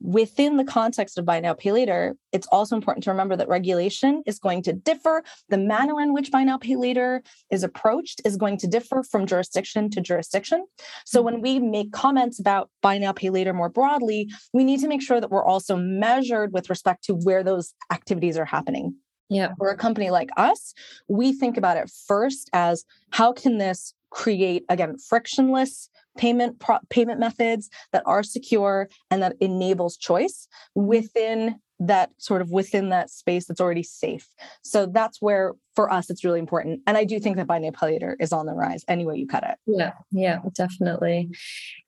Within 0.00 0.56
the 0.56 0.64
context 0.64 1.18
of 1.18 1.24
buy 1.24 1.40
now, 1.40 1.54
pay 1.54 1.72
later, 1.72 2.16
it's 2.32 2.46
also 2.48 2.74
important 2.74 3.04
to 3.04 3.10
remember 3.10 3.36
that 3.36 3.48
regulation 3.48 4.22
is 4.26 4.38
going 4.38 4.62
to 4.62 4.72
differ. 4.72 5.22
The 5.48 5.58
manner 5.58 6.00
in 6.00 6.14
which 6.14 6.30
buy 6.30 6.42
now, 6.44 6.58
pay 6.58 6.76
later 6.76 7.22
is 7.50 7.62
approached 7.62 8.22
is 8.24 8.36
going 8.36 8.56
to 8.58 8.66
differ 8.66 9.02
from 9.02 9.26
jurisdiction 9.26 9.90
to 9.90 10.00
jurisdiction. 10.00 10.66
So 11.04 11.22
when 11.22 11.40
we 11.40 11.58
make 11.58 11.92
comments 11.92 12.40
about 12.40 12.70
buy 12.82 12.98
now, 12.98 13.12
pay 13.12 13.30
later 13.30 13.52
more 13.52 13.68
broadly, 13.68 14.30
we 14.52 14.64
need 14.64 14.80
to 14.80 14.88
make 14.88 15.02
sure 15.02 15.20
that 15.20 15.30
we're 15.30 15.44
also 15.44 15.76
measured 15.76 16.52
with 16.52 16.70
respect 16.70 17.04
to 17.04 17.14
where 17.14 17.42
those 17.42 17.74
activities 17.92 18.38
are 18.38 18.44
happening. 18.44 18.94
Yeah. 19.28 19.52
For 19.58 19.68
a 19.68 19.76
company 19.76 20.10
like 20.10 20.30
us, 20.36 20.74
we 21.08 21.32
think 21.32 21.56
about 21.56 21.76
it 21.76 21.90
first 22.08 22.50
as 22.52 22.84
how 23.10 23.32
can 23.32 23.58
this 23.58 23.94
create 24.10 24.64
again 24.68 24.98
frictionless 24.98 25.88
payment 26.20 26.60
pro- 26.60 26.78
payment 26.90 27.18
methods 27.18 27.70
that 27.92 28.02
are 28.04 28.22
secure 28.22 28.90
and 29.10 29.22
that 29.22 29.34
enables 29.40 29.96
choice 29.96 30.46
mm-hmm. 30.76 30.86
within 30.86 31.56
that 31.82 32.10
sort 32.18 32.42
of 32.42 32.50
within 32.50 32.90
that 32.90 33.08
space 33.08 33.46
that's 33.46 33.60
already 33.60 33.82
safe. 33.82 34.28
So 34.62 34.84
that's 34.84 35.22
where 35.22 35.54
for 35.74 35.90
us 35.90 36.10
it's 36.10 36.22
really 36.22 36.38
important. 36.38 36.82
And 36.86 36.98
I 36.98 37.04
do 37.04 37.18
think 37.18 37.36
that 37.36 37.46
buy 37.46 37.58
now 37.58 37.70
pay 37.70 37.86
later 37.86 38.18
is 38.20 38.34
on 38.34 38.44
the 38.44 38.52
rise 38.52 38.84
any 38.86 39.06
way 39.06 39.16
you 39.16 39.26
cut 39.26 39.44
it. 39.44 39.56
Yeah, 39.66 39.92
yeah, 40.10 40.40
definitely. 40.54 41.30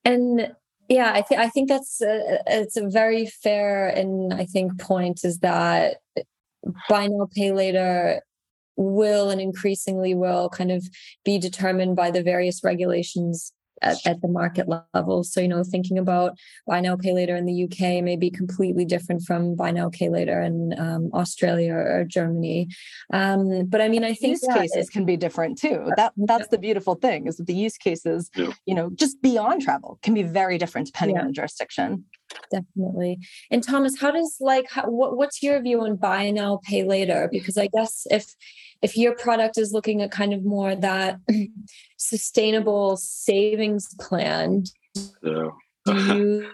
And 0.03 0.55
yeah, 0.89 1.13
I 1.13 1.21
think 1.21 1.41
I 1.43 1.49
think 1.51 1.69
that's 1.69 2.01
a, 2.01 2.39
it's 2.47 2.79
a 2.79 2.89
very 2.89 3.27
fair 3.27 3.89
and 3.89 4.33
I 4.33 4.47
think 4.47 4.81
point 4.81 5.25
is 5.25 5.41
that 5.41 5.99
buy 6.89 7.07
now 7.07 7.29
pay 7.37 7.53
later 7.53 8.23
will 8.77 9.29
and 9.29 9.43
increasingly 9.43 10.15
will 10.15 10.49
kind 10.49 10.73
of 10.73 10.89
be 11.23 11.39
determined 11.39 11.97
by 11.97 12.11
the 12.11 12.23
various 12.23 12.65
regulations 12.65 13.53
at, 13.83 13.97
at, 14.07 14.21
the 14.23 14.29
market 14.29 14.67
level. 14.95 15.25
So, 15.25 15.41
you 15.41 15.49
know, 15.49 15.63
thinking 15.65 15.99
about 15.99 16.39
buy 16.67 16.81
now, 16.81 16.97
pay 16.97 17.13
later 17.13 17.37
in 17.37 17.47
the 17.47 17.65
UK 17.65 18.03
may 18.03 18.17
be 18.17 18.31
completely 18.31 18.85
different 18.85 19.23
from 19.23 19.55
buy 19.55 19.71
now, 19.71 19.91
pay 19.91 20.09
later 20.09 20.41
in 20.41 20.75
um, 20.79 21.11
Australia 21.13 21.75
or 21.75 22.05
Germany. 22.05 22.69
Um, 23.13 23.67
but 23.67 23.81
I 23.81 23.89
mean, 23.89 24.05
I 24.05 24.15
think 24.15 24.33
use 24.33 24.45
yeah, 24.47 24.59
cases 24.59 24.89
it, 24.89 24.93
can 24.93 25.05
be 25.05 25.17
different 25.17 25.59
too. 25.59 25.91
That 25.97 26.13
that's 26.17 26.43
yeah. 26.43 26.49
the 26.53 26.59
beautiful 26.59 26.95
thing 26.95 27.27
is 27.27 27.37
that 27.37 27.47
the 27.47 27.55
use 27.55 27.77
cases, 27.77 28.31
yeah. 28.37 28.53
you 28.67 28.75
know, 28.75 28.91
just 28.95 29.21
beyond 29.23 29.63
travel 29.63 29.99
can 30.03 30.15
be 30.15 30.23
very 30.23 30.59
different 30.59 30.87
depending 30.87 31.19
on 31.19 31.27
the 31.27 31.33
jurisdiction. 31.33 32.05
Definitely. 32.51 33.19
And 33.51 33.63
Thomas, 33.63 34.01
how 34.01 34.11
does 34.11 34.37
like 34.41 34.71
how, 34.71 34.89
what, 34.89 35.17
what's 35.17 35.43
your 35.43 35.61
view 35.61 35.83
on 35.83 35.97
buy 35.97 36.31
now, 36.31 36.61
pay 36.65 36.85
later? 36.85 37.29
Because 37.31 37.57
I 37.59 37.69
guess 37.69 38.07
if 38.11 38.35
if 38.83 38.97
your 38.97 39.15
product 39.15 39.59
is 39.59 39.73
looking 39.73 40.03
at 40.03 40.11
kind 40.11 40.33
of 40.33 40.45
more 40.45 40.75
that 40.75 41.19
sustainable 41.97 42.97
savings 42.97 43.95
plan, 44.01 44.65
yeah. 45.23 45.49
do 45.85 45.95
you, 45.95 46.51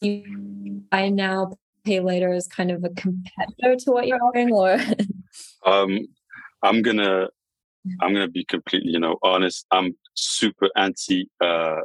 you 0.00 0.82
buy 0.90 1.08
now, 1.08 1.56
pay 1.84 2.00
later 2.00 2.32
is 2.32 2.46
kind 2.46 2.70
of 2.70 2.84
a 2.84 2.90
competitor 2.90 3.76
to 3.76 3.90
what 3.92 4.06
you're 4.06 4.22
offering, 4.22 4.52
or? 4.52 4.76
um, 5.64 6.00
I'm 6.62 6.82
gonna 6.82 7.28
I'm 8.00 8.12
gonna 8.12 8.28
be 8.28 8.44
completely, 8.44 8.92
you 8.92 9.00
know, 9.00 9.16
honest. 9.22 9.64
I'm 9.70 9.96
super 10.14 10.68
anti 10.76 11.30
uh, 11.40 11.80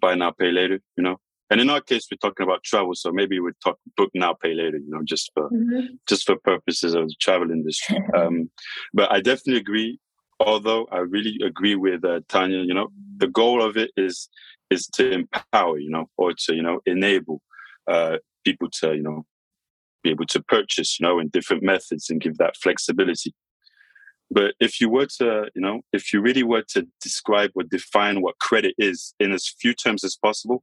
buy 0.00 0.14
now, 0.14 0.30
pay 0.30 0.50
later. 0.50 0.80
You 0.96 1.02
know, 1.02 1.16
and 1.52 1.60
in 1.60 1.68
our 1.68 1.82
case, 1.82 2.08
we're 2.10 2.16
talking 2.16 2.44
about 2.44 2.64
travel, 2.64 2.94
so 2.94 3.12
maybe 3.12 3.38
we 3.38 3.50
talk 3.62 3.78
book 3.98 4.08
now, 4.14 4.32
pay 4.32 4.54
later. 4.54 4.78
You 4.78 4.88
know, 4.88 5.02
just 5.04 5.30
for 5.34 5.50
mm-hmm. 5.50 5.96
just 6.08 6.24
for 6.24 6.36
purposes 6.36 6.94
of 6.94 7.08
the 7.08 7.14
travel 7.20 7.50
industry. 7.50 7.98
um, 8.16 8.50
but 8.94 9.12
I 9.12 9.20
definitely 9.20 9.60
agree. 9.60 9.98
Although 10.40 10.88
I 10.90 11.00
really 11.00 11.38
agree 11.44 11.74
with 11.74 12.06
uh, 12.06 12.20
Tanya, 12.28 12.60
you 12.60 12.72
know, 12.72 12.88
the 13.18 13.28
goal 13.28 13.62
of 13.62 13.76
it 13.76 13.90
is 13.98 14.30
is 14.70 14.86
to 14.94 15.12
empower, 15.12 15.78
you 15.78 15.90
know, 15.90 16.08
or 16.16 16.32
to 16.32 16.54
you 16.54 16.62
know 16.62 16.80
enable 16.86 17.42
uh, 17.86 18.16
people 18.44 18.70
to 18.80 18.94
you 18.94 19.02
know 19.02 19.26
be 20.02 20.10
able 20.10 20.26
to 20.26 20.42
purchase, 20.42 20.98
you 20.98 21.06
know, 21.06 21.18
in 21.18 21.28
different 21.28 21.62
methods 21.62 22.08
and 22.08 22.20
give 22.22 22.38
that 22.38 22.56
flexibility. 22.56 23.34
But 24.30 24.54
if 24.60 24.80
you 24.80 24.88
were 24.88 25.06
to, 25.18 25.50
you 25.54 25.60
know, 25.60 25.82
if 25.92 26.12
you 26.12 26.22
really 26.22 26.42
were 26.42 26.64
to 26.70 26.88
describe 27.02 27.50
or 27.54 27.64
define 27.64 28.22
what 28.22 28.38
credit 28.38 28.74
is 28.78 29.14
in 29.20 29.32
as 29.32 29.54
few 29.60 29.74
terms 29.74 30.02
as 30.02 30.16
possible, 30.16 30.62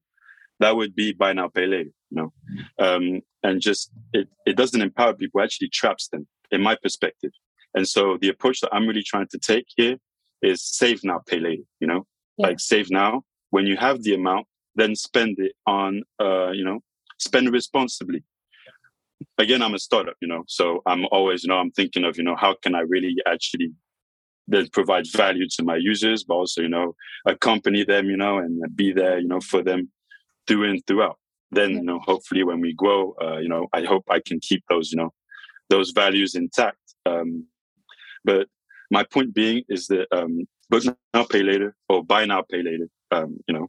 that 0.60 0.76
would 0.76 0.96
be 0.96 1.14
buy 1.14 1.34
now 1.34 1.48
pay 1.48 1.66
later 1.66 1.92
you 2.12 2.18
know? 2.22 2.34
Um, 2.80 3.22
and 3.44 3.62
just 3.62 3.92
it, 4.14 4.28
it 4.46 4.56
doesn't 4.58 4.82
empower 4.82 5.14
people 5.14 5.42
actually 5.42 5.70
traps 5.70 6.08
them 6.10 6.28
in 6.52 6.62
my 6.62 6.76
perspective. 6.82 7.32
And 7.74 7.88
so 7.88 8.18
the 8.20 8.30
approach 8.30 8.62
that 8.62 8.74
i'm 8.74 8.88
really 8.88 9.04
trying 9.04 9.28
to 9.32 9.40
take 9.40 9.66
here 9.76 9.98
is 10.42 10.64
save 10.64 11.04
now 11.04 11.20
pay 11.26 11.40
later 11.40 11.64
you 11.80 11.88
know? 11.88 12.06
Yeah. 12.38 12.48
like 12.48 12.60
save 12.60 12.90
now. 12.90 13.24
When 13.52 13.66
you 13.66 13.78
have 13.78 14.04
the 14.04 14.14
amount 14.16 14.48
then 14.76 14.96
spend 14.96 15.40
it 15.40 15.54
on 15.66 16.04
uh, 16.22 16.52
you 16.52 16.64
know 16.64 16.80
spend 17.18 17.52
responsibly. 17.52 18.24
Again 19.38 19.62
i'm 19.62 19.74
a 19.74 19.80
startup 19.80 20.16
you 20.22 20.28
know? 20.28 20.44
So 20.48 20.82
i'm 20.86 21.06
always 21.12 21.44
you 21.44 21.50
know 21.50 21.58
i'm 21.58 21.72
thinking 21.72 22.04
of 22.04 22.18
you 22.18 22.24
know 22.24 22.36
how 22.36 22.56
can 22.62 22.76
i 22.76 22.82
really 22.82 23.16
actually 23.28 23.72
then 24.50 24.68
provide 24.70 25.06
value 25.12 25.48
to 25.48 25.64
my 25.64 25.76
users 25.76 26.24
but 26.24 26.34
also 26.34 26.62
you 26.62 26.70
know 26.70 26.96
accompany 27.26 27.84
them 27.84 28.10
you 28.10 28.18
know 28.18 28.40
and 28.40 28.76
be 28.76 28.92
there 28.92 29.20
you 29.20 29.28
know 29.28 29.40
for 29.40 29.62
them 29.62 29.90
through 30.50 30.70
and 30.70 30.86
throughout. 30.88 31.18
Then, 31.52 31.72
you 31.72 31.84
know, 31.84 32.00
hopefully 32.00 32.44
when 32.44 32.60
we 32.60 32.74
grow, 32.74 33.16
uh, 33.22 33.38
you 33.38 33.48
know, 33.48 33.68
I 33.72 33.84
hope 33.84 34.04
I 34.10 34.20
can 34.20 34.40
keep 34.42 34.64
those, 34.70 34.92
you 34.92 34.98
know, 34.98 35.14
those 35.70 35.92
values 35.92 36.36
intact. 36.36 36.78
Um, 37.06 37.46
but 38.26 38.48
my 38.92 39.04
point 39.04 39.34
being 39.34 39.64
is 39.70 39.88
that 39.88 40.08
um, 40.12 40.48
book 40.70 40.84
now, 41.14 41.24
pay 41.24 41.44
later, 41.44 41.76
or 41.88 42.04
buy 42.04 42.26
now, 42.26 42.42
pay 42.42 42.64
later. 42.64 42.90
Um, 43.12 43.38
you 43.48 43.54
know, 43.54 43.68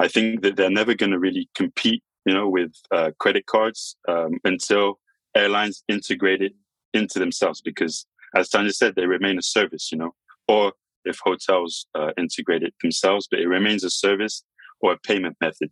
I 0.00 0.08
think 0.08 0.42
that 0.42 0.56
they're 0.56 0.70
never 0.70 0.94
going 0.94 1.12
to 1.12 1.18
really 1.18 1.48
compete, 1.54 2.02
you 2.24 2.34
know, 2.34 2.48
with 2.48 2.72
uh, 2.90 3.10
credit 3.18 3.46
cards 3.46 3.96
um, 4.08 4.38
until 4.44 4.98
airlines 5.36 5.84
integrate 5.88 6.42
it 6.42 6.54
into 6.94 7.18
themselves. 7.18 7.60
Because, 7.60 8.06
as 8.34 8.48
Tanya 8.48 8.72
said, 8.72 8.94
they 8.94 9.06
remain 9.06 9.38
a 9.38 9.42
service, 9.42 9.92
you 9.92 9.98
know, 9.98 10.14
or 10.48 10.72
if 11.04 11.18
hotels 11.22 11.86
uh, 11.94 12.12
integrate 12.16 12.62
it 12.62 12.74
themselves, 12.82 13.28
but 13.30 13.40
it 13.40 13.46
remains 13.46 13.84
a 13.84 13.90
service 13.90 14.42
or 14.80 14.92
a 14.92 14.98
payment 14.98 15.36
method. 15.40 15.70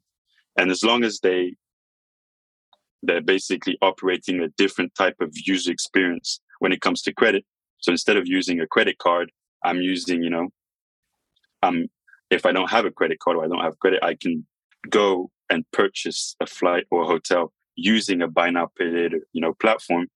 And 0.56 0.70
as 0.70 0.82
long 0.82 1.04
as 1.04 1.20
they 1.20 1.54
they're 3.02 3.20
basically 3.20 3.76
operating 3.82 4.40
a 4.40 4.48
different 4.56 4.94
type 4.94 5.16
of 5.20 5.30
user 5.34 5.72
experience 5.72 6.40
when 6.60 6.72
it 6.72 6.80
comes 6.80 7.02
to 7.02 7.12
credit. 7.12 7.44
So 7.78 7.90
instead 7.90 8.16
of 8.16 8.28
using 8.28 8.60
a 8.60 8.66
credit 8.66 8.98
card, 8.98 9.32
I'm 9.64 9.80
using, 9.80 10.22
you 10.22 10.30
know, 10.30 10.48
um, 11.62 11.86
if 12.30 12.46
I 12.46 12.52
don't 12.52 12.70
have 12.70 12.84
a 12.84 12.90
credit 12.90 13.18
card 13.18 13.36
or 13.36 13.44
I 13.44 13.48
don't 13.48 13.62
have 13.62 13.78
credit, 13.80 14.04
I 14.04 14.14
can 14.14 14.46
go 14.88 15.30
and 15.50 15.64
purchase 15.72 16.36
a 16.40 16.46
flight 16.46 16.86
or 16.90 17.02
a 17.02 17.06
hotel 17.06 17.52
using 17.74 18.22
a 18.22 18.28
buy 18.28 18.50
now 18.50 18.70
pay 18.78 18.86
later, 18.86 19.20
you 19.32 19.40
know, 19.40 19.54
platform. 19.54 20.06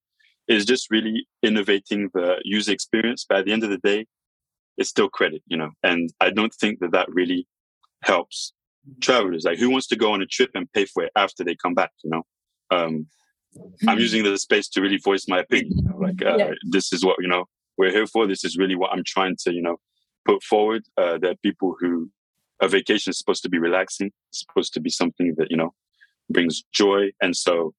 Is 0.49 0.65
just 0.65 0.93
really 0.93 1.27
innovating 1.43 2.09
the 2.15 2.37
user 2.45 2.71
experience. 2.71 3.27
At 3.33 3.47
the 3.47 3.53
end 3.53 3.65
of 3.65 3.71
the 3.71 3.79
day, 3.79 4.07
it's 4.79 4.89
still 4.89 5.09
credit, 5.09 5.43
you 5.49 5.57
know, 5.57 5.71
and 5.83 6.13
I 6.21 6.31
don't 6.31 6.55
think 6.55 6.79
that 6.79 6.93
that 6.93 7.09
really 7.13 7.49
helps 8.05 8.53
travelers. 9.01 9.45
Like, 9.45 9.59
who 9.59 9.71
wants 9.71 9.87
to 9.89 9.97
go 9.97 10.13
on 10.13 10.23
a 10.23 10.27
trip 10.27 10.51
and 10.55 10.71
pay 10.73 10.87
for 10.87 11.05
it 11.05 11.13
after 11.17 11.45
they 11.45 11.55
come 11.55 11.75
back? 11.75 11.91
You 12.03 12.11
know, 12.11 12.23
um, 12.71 13.07
I'm 13.89 13.99
using 13.99 14.25
the 14.25 14.39
space 14.39 14.69
to 14.71 14.81
really 14.81 14.99
voice 14.99 15.27
my 15.29 15.41
opinion. 15.41 15.73
You 15.77 15.89
know? 15.89 15.99
Like, 15.99 16.23
uh, 16.25 16.37
yeah. 16.37 16.51
this 16.71 16.93
is 16.93 17.05
what 17.05 17.17
you 17.21 17.29
know 17.29 17.47
we're 17.77 17.93
here 17.93 18.07
for. 18.07 18.27
This 18.27 18.45
is 18.45 18.57
really 18.57 18.77
what 18.77 18.93
I'm 18.93 19.05
trying 19.05 19.37
to, 19.45 19.53
you 19.53 19.63
know, 19.63 19.77
put 20.25 20.43
forward. 20.43 20.85
Uh, 20.97 21.19
there 21.19 21.33
are 21.33 21.37
people 21.43 21.77
who 21.79 22.11
a 22.61 22.69
vacation 22.69 23.11
is 23.11 23.19
supposed 23.19 23.43
to 23.43 23.49
be 23.49 23.59
relaxing, 23.59 24.11
it's 24.31 24.41
supposed 24.41 24.73
to 24.75 24.81
be 24.81 24.91
something 24.91 25.35
that 25.37 25.51
you 25.51 25.57
know 25.57 25.75
brings 26.31 26.65
joy, 26.73 27.11
and 27.21 27.37
so 27.37 27.75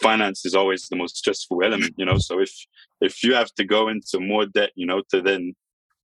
finance 0.00 0.44
is 0.44 0.54
always 0.54 0.88
the 0.88 0.96
most 0.96 1.16
stressful 1.16 1.62
element. 1.62 1.94
You 1.96 2.06
know, 2.06 2.18
so 2.18 2.40
if 2.40 2.52
if 3.00 3.22
you 3.22 3.34
have 3.34 3.52
to 3.54 3.64
go 3.64 3.88
into 3.88 4.20
more 4.20 4.46
debt, 4.46 4.70
you 4.74 4.86
know, 4.86 5.02
to 5.10 5.22
then 5.22 5.54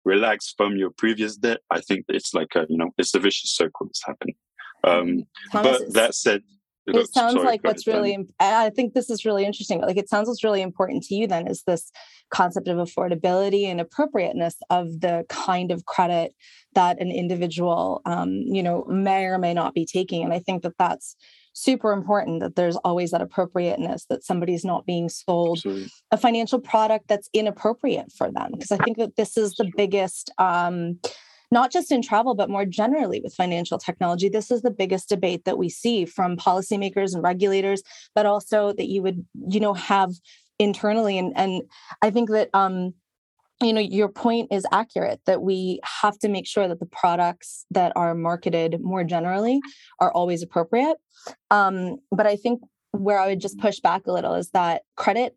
relax 0.08 0.54
from 0.56 0.78
your 0.78 0.90
previous 0.90 1.36
debt, 1.36 1.60
I 1.70 1.82
think 1.82 2.06
it's 2.08 2.34
like 2.34 2.56
a, 2.56 2.66
you 2.70 2.78
know, 2.78 2.92
it's 2.98 3.14
a 3.14 3.20
vicious 3.20 3.52
circle 3.52 3.86
that's 3.88 4.06
happening. 4.06 4.36
Um, 4.84 5.24
but 5.52 5.94
that 5.94 6.16
said, 6.16 6.42
it 6.88 7.14
sounds 7.14 7.34
sorry, 7.34 7.46
like 7.46 7.64
what's 7.66 7.86
really 7.86 8.18
i 8.40 8.70
think 8.70 8.94
this 8.94 9.10
is 9.10 9.26
really 9.26 9.44
interesting 9.44 9.82
like 9.82 9.98
it 9.98 10.08
sounds 10.08 10.30
what's 10.30 10.44
really 10.44 10.62
important 10.62 11.04
to 11.04 11.16
you 11.16 11.28
then 11.28 11.46
is 11.46 11.64
this 11.64 11.92
concept 12.32 12.70
of 12.70 12.78
affordability 12.78 13.66
and 13.66 13.82
appropriateness 13.82 14.56
of 14.70 15.02
the 15.02 15.26
kind 15.28 15.70
of 15.72 15.86
credit 15.86 16.34
that 16.76 16.98
an 17.02 17.12
individual 17.12 18.02
um, 18.06 18.32
you 18.46 18.64
know 18.64 18.86
may 18.86 19.26
or 19.26 19.38
may 19.38 19.54
not 19.54 19.74
be 19.74 19.86
taking 19.86 20.24
and 20.24 20.34
i 20.34 20.40
think 20.40 20.64
that 20.64 20.78
that's 20.80 21.18
super 21.58 21.92
important 21.92 22.40
that 22.40 22.56
there's 22.56 22.76
always 22.78 23.10
that 23.10 23.22
appropriateness 23.22 24.06
that 24.06 24.24
somebody's 24.24 24.64
not 24.64 24.86
being 24.86 25.10
sold 25.10 25.58
Absolutely. 25.58 25.90
a 26.12 26.18
financial 26.18 26.60
product 26.60 27.08
that's 27.08 27.30
inappropriate 27.34 28.12
for 28.12 28.32
them 28.32 28.52
because 28.52 28.72
i 28.72 28.78
think 28.78 28.98
that 28.98 29.16
this 29.16 29.38
is 29.38 29.56
the 29.56 29.68
biggest 29.76 30.30
um, 30.38 31.00
not 31.50 31.72
just 31.72 31.92
in 31.92 32.04
travel 32.04 32.36
but 32.36 32.48
more 32.48 32.64
generally 32.64 33.20
with 33.22 33.34
financial 33.34 33.80
technology 33.80 34.30
this 34.30 34.52
is 34.52 34.62
the 34.62 34.70
biggest 34.70 35.10
debate 35.10 35.46
that 35.46 35.58
we 35.58 35.68
see 35.68 36.06
from 36.06 36.38
policymakers 36.38 37.16
and 37.16 37.24
regulators 37.24 37.82
but 38.14 38.28
also 38.28 38.72
that 38.74 38.88
you 38.88 39.02
would 39.02 39.26
you 39.48 39.60
know 39.60 39.74
have 39.74 40.12
internally 40.60 41.18
and 41.18 41.34
and 41.36 41.64
i 42.04 42.12
think 42.12 42.30
that 42.30 42.50
um 42.54 42.94
you 43.62 43.74
know 43.74 43.82
your 43.82 44.10
point 44.10 44.50
is 44.52 44.66
accurate 44.72 45.20
that 45.26 45.42
we 45.42 45.80
have 46.02 46.18
to 46.20 46.30
make 46.30 46.46
sure 46.46 46.68
that 46.68 46.80
the 46.80 46.86
products 46.86 47.66
that 47.72 47.92
are 47.96 48.14
marketed 48.14 48.80
more 48.82 49.04
generally 49.04 49.60
are 50.00 50.12
always 50.12 50.44
appropriate. 50.44 50.98
Um, 51.52 51.98
but 52.12 52.28
i 52.28 52.36
think 52.36 52.62
where 52.92 53.20
i 53.20 53.28
would 53.28 53.42
just 53.42 53.60
push 53.60 53.80
back 53.80 54.08
a 54.08 54.12
little 54.12 54.36
is 54.36 54.50
that 54.52 54.84
credit 54.96 55.36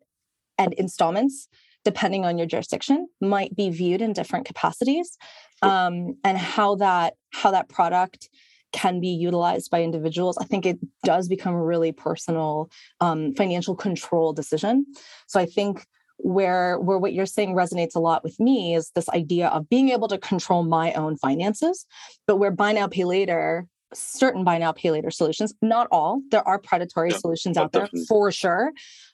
and 0.58 0.72
installments 0.74 1.48
depending 1.84 2.24
on 2.26 2.36
your 2.36 2.46
jurisdiction 2.46 3.08
might 3.20 3.56
be 3.56 3.70
viewed 3.70 4.02
in 4.02 4.12
different 4.12 4.44
capacities 4.44 5.16
um, 5.62 6.16
and 6.24 6.36
how 6.36 6.74
that 6.76 7.14
how 7.32 7.50
that 7.50 7.68
product 7.68 8.28
can 8.72 9.00
be 9.00 9.08
utilized 9.08 9.70
by 9.70 9.82
individuals 9.82 10.38
i 10.38 10.44
think 10.44 10.64
it 10.66 10.78
does 11.04 11.26
become 11.26 11.54
a 11.54 11.64
really 11.64 11.92
personal 11.92 12.70
um, 13.00 13.34
financial 13.34 13.74
control 13.74 14.32
decision. 14.32 14.86
So 15.26 15.40
i 15.40 15.46
think 15.46 15.86
where 16.22 16.78
where 16.78 16.98
what 16.98 17.12
you're 17.12 17.26
saying 17.26 17.54
resonates 17.54 17.94
a 17.94 18.00
lot 18.00 18.22
with 18.24 18.38
me 18.40 18.74
is 18.74 18.90
this 18.94 19.08
idea 19.10 19.48
of 19.48 19.68
being 19.68 19.90
able 19.90 20.08
to 20.08 20.18
control 20.18 20.62
my 20.62 20.92
own 20.94 21.16
finances 21.16 21.86
but 22.26 22.36
where 22.36 22.50
buy 22.50 22.72
now 22.72 22.86
pay 22.86 23.04
later 23.04 23.66
certain 23.92 24.44
buy 24.44 24.56
now 24.58 24.72
pay 24.72 24.90
later 24.90 25.10
solutions 25.10 25.54
not 25.62 25.88
all 25.90 26.20
there 26.30 26.46
are 26.46 26.58
predatory 26.58 27.10
yeah, 27.10 27.16
solutions 27.16 27.56
out 27.56 27.72
there 27.72 27.82
definitely. 27.82 28.06
for 28.06 28.30
sure 28.30 28.72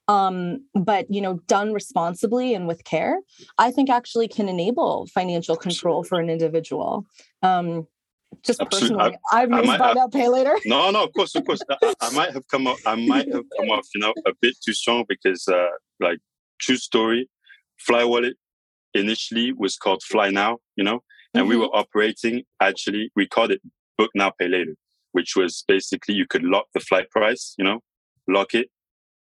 um, 0.09 0.64
but 0.75 1.07
you 1.09 1.21
know 1.21 1.35
done 1.47 1.73
responsibly 1.73 2.55
and 2.55 2.69
with 2.69 2.85
care 2.85 3.19
i 3.59 3.71
think 3.71 3.88
actually 3.88 4.29
can 4.29 4.49
enable 4.49 5.07
financial 5.07 5.57
control 5.57 6.05
for 6.05 6.21
an 6.21 6.29
individual 6.29 7.07
um, 7.42 7.87
just 8.42 8.61
Absolutely. 8.61 8.97
personally, 8.97 9.19
I, 9.33 9.42
I've 9.42 9.51
used 9.51 9.79
buy 9.79 9.92
now 9.95 10.09
pay 10.09 10.29
later. 10.29 10.57
No, 10.66 10.90
no, 10.90 11.05
of 11.05 11.12
course, 11.12 11.35
of 11.35 11.45
course. 11.45 11.61
I, 11.71 11.95
I, 12.01 12.11
might 12.11 12.33
have 12.33 12.47
come 12.49 12.66
up. 12.66 12.77
I 12.85 12.95
might 12.95 13.33
have 13.33 13.45
come 13.57 13.71
off, 13.71 13.87
you 13.95 14.01
know, 14.01 14.12
a 14.27 14.33
bit 14.40 14.57
too 14.64 14.73
strong 14.73 15.05
because, 15.09 15.47
uh, 15.49 15.69
like, 16.01 16.19
true 16.61 16.77
story, 16.77 17.29
Fly 17.79 18.05
Wallet 18.05 18.37
initially 18.95 19.53
was 19.53 19.77
called 19.77 20.03
Fly 20.03 20.31
Now, 20.31 20.59
you 20.77 20.85
know, 20.85 21.01
and 21.35 21.42
mm-hmm. 21.42 21.51
we 21.51 21.57
were 21.57 21.75
operating. 21.75 22.45
Actually, 22.61 23.11
we 23.14 23.27
called 23.27 23.51
it 23.51 23.61
Book 23.99 24.11
Now, 24.14 24.31
Pay 24.31 24.49
Later, 24.49 24.75
which 25.12 25.37
was 25.37 25.64
basically 25.69 26.14
you 26.14 26.27
could 26.27 26.42
lock 26.42 26.66
the 26.75 26.81
flight 26.81 27.11
price, 27.11 27.55
you 27.59 27.64
know, 27.64 27.81
lock 28.29 28.55
it 28.55 28.69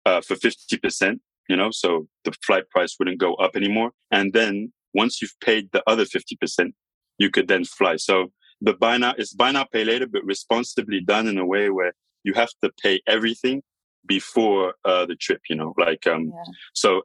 uh, 0.06 0.21
for 0.21 0.36
fifty 0.36 0.78
percent, 0.78 1.21
you 1.50 1.56
know, 1.56 1.71
so 1.71 2.08
the 2.24 2.32
flight 2.45 2.69
price 2.69 2.95
wouldn't 2.98 3.19
go 3.19 3.36
up 3.36 3.56
anymore, 3.56 3.91
and 4.12 4.34
then 4.34 4.71
once 4.93 5.21
you've 5.21 5.39
paid 5.43 5.69
the 5.74 5.84
other 5.88 6.06
fifty 6.06 6.36
percent, 6.36 6.74
you 7.17 7.30
could 7.30 7.48
then 7.48 7.65
fly. 7.65 7.98
So 7.98 8.32
the 8.62 8.74
buy 8.74 8.98
now 8.98 9.13
is 9.17 9.34
buy 9.34 9.52
now 9.52 9.65
pay 9.65 9.84
later, 9.84 10.08
but 10.08 10.24
responsibly 10.24 11.02
done 11.02 11.28
in 11.28 11.38
a 11.38 11.45
way 11.45 11.69
where 11.69 11.93
you 12.24 12.34
have 12.34 12.52
to 12.63 12.71
pay 12.82 13.02
everything 13.08 13.62
before 14.06 14.76
uh, 14.86 15.06
the 15.06 15.15
trip. 15.15 15.41
You 15.50 15.58
know, 15.58 15.74
like 15.78 16.08
um, 16.08 16.32
yeah. 16.34 16.43
so 16.74 17.02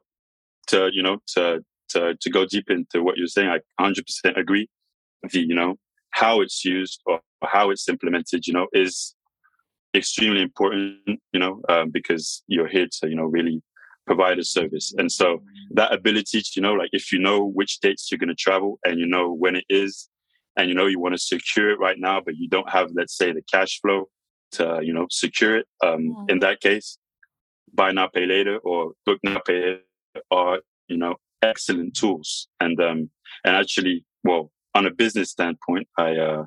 to 0.67 0.89
you 0.93 1.03
know 1.03 1.17
to 1.35 1.63
to 1.89 2.15
to 2.19 2.29
go 2.29 2.45
deep 2.45 2.69
into 2.69 3.03
what 3.03 3.17
you're 3.17 3.27
saying, 3.27 3.49
I 3.49 3.59
100 3.77 4.05
percent 4.05 4.37
agree. 4.37 4.69
The 5.29 5.39
you 5.39 5.55
know 5.55 5.75
how 6.11 6.41
it's 6.41 6.65
used 6.65 7.01
or 7.05 7.21
how 7.43 7.69
it's 7.69 7.87
implemented, 7.87 8.47
you 8.47 8.53
know, 8.53 8.67
is 8.73 9.15
extremely 9.95 10.41
important. 10.41 10.97
You 11.33 11.39
know, 11.39 11.61
um, 11.69 11.89
because 11.91 12.43
you're 12.47 12.67
here 12.67 12.87
to 12.99 13.09
you 13.09 13.15
know 13.15 13.25
really 13.25 13.61
provide 14.07 14.39
a 14.39 14.43
service, 14.43 14.93
and 14.97 15.11
so 15.11 15.41
that 15.71 15.93
ability 15.93 16.41
to 16.41 16.51
you 16.55 16.61
know 16.61 16.73
like 16.73 16.89
if 16.91 17.11
you 17.11 17.19
know 17.19 17.45
which 17.45 17.79
dates 17.79 18.09
you're 18.11 18.19
going 18.19 18.29
to 18.29 18.35
travel 18.35 18.79
and 18.83 18.99
you 18.99 19.05
know 19.05 19.31
when 19.31 19.55
it 19.55 19.65
is 19.69 20.09
and 20.57 20.67
you 20.69 20.75
know 20.75 20.87
you 20.87 20.99
want 20.99 21.13
to 21.13 21.19
secure 21.19 21.69
it 21.69 21.79
right 21.79 21.97
now, 21.99 22.21
but 22.23 22.35
you 22.35 22.47
don't 22.49 22.69
have, 22.69 22.89
let's 22.93 23.17
say, 23.17 23.31
the 23.31 23.41
cash 23.51 23.79
flow 23.81 24.09
to 24.53 24.79
you 24.83 24.93
know 24.93 25.07
secure 25.09 25.57
it. 25.57 25.67
Um, 25.83 26.15
mm. 26.15 26.31
In 26.31 26.39
that 26.39 26.61
case, 26.61 26.97
buy 27.73 27.91
now, 27.91 28.07
pay 28.07 28.25
later, 28.25 28.57
or 28.57 28.93
book 29.05 29.19
now, 29.23 29.39
pay 29.45 29.61
later 29.61 29.81
are 30.29 30.59
you 30.87 30.97
know 30.97 31.15
excellent 31.41 31.95
tools. 31.95 32.47
And 32.59 32.79
um, 32.81 33.09
and 33.43 33.55
actually, 33.55 34.05
well, 34.23 34.51
on 34.75 34.85
a 34.85 34.91
business 34.91 35.31
standpoint, 35.31 35.87
I 35.97 36.15
uh, 36.15 36.45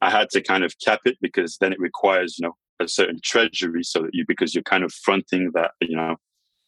I 0.00 0.10
had 0.10 0.30
to 0.30 0.42
kind 0.42 0.64
of 0.64 0.74
cap 0.84 1.00
it 1.04 1.18
because 1.20 1.58
then 1.58 1.72
it 1.72 1.80
requires 1.80 2.38
you 2.38 2.46
know 2.46 2.54
a 2.78 2.88
certain 2.88 3.20
treasury 3.22 3.82
so 3.82 4.02
that 4.02 4.10
you 4.12 4.24
because 4.28 4.54
you're 4.54 4.62
kind 4.62 4.84
of 4.84 4.92
fronting 4.92 5.50
that 5.54 5.72
you 5.80 5.96
know 5.96 6.16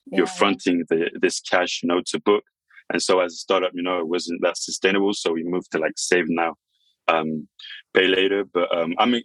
yeah. 0.06 0.18
you're 0.18 0.26
fronting 0.26 0.84
the 0.88 1.10
this 1.20 1.40
cash 1.40 1.80
you 1.82 1.88
know 1.88 2.00
to 2.06 2.20
book 2.20 2.44
and 2.90 3.02
so 3.02 3.20
as 3.20 3.34
a 3.34 3.36
startup, 3.36 3.72
you 3.74 3.82
know, 3.82 3.98
it 3.98 4.08
wasn't 4.08 4.40
that 4.42 4.56
sustainable. 4.56 5.12
So 5.12 5.32
we 5.32 5.44
moved 5.44 5.70
to 5.72 5.78
like 5.78 5.92
save 5.96 6.26
now, 6.28 6.54
um, 7.06 7.48
pay 7.94 8.06
later. 8.06 8.44
But 8.44 8.74
um, 8.74 8.94
I 8.98 9.06
mean, 9.06 9.22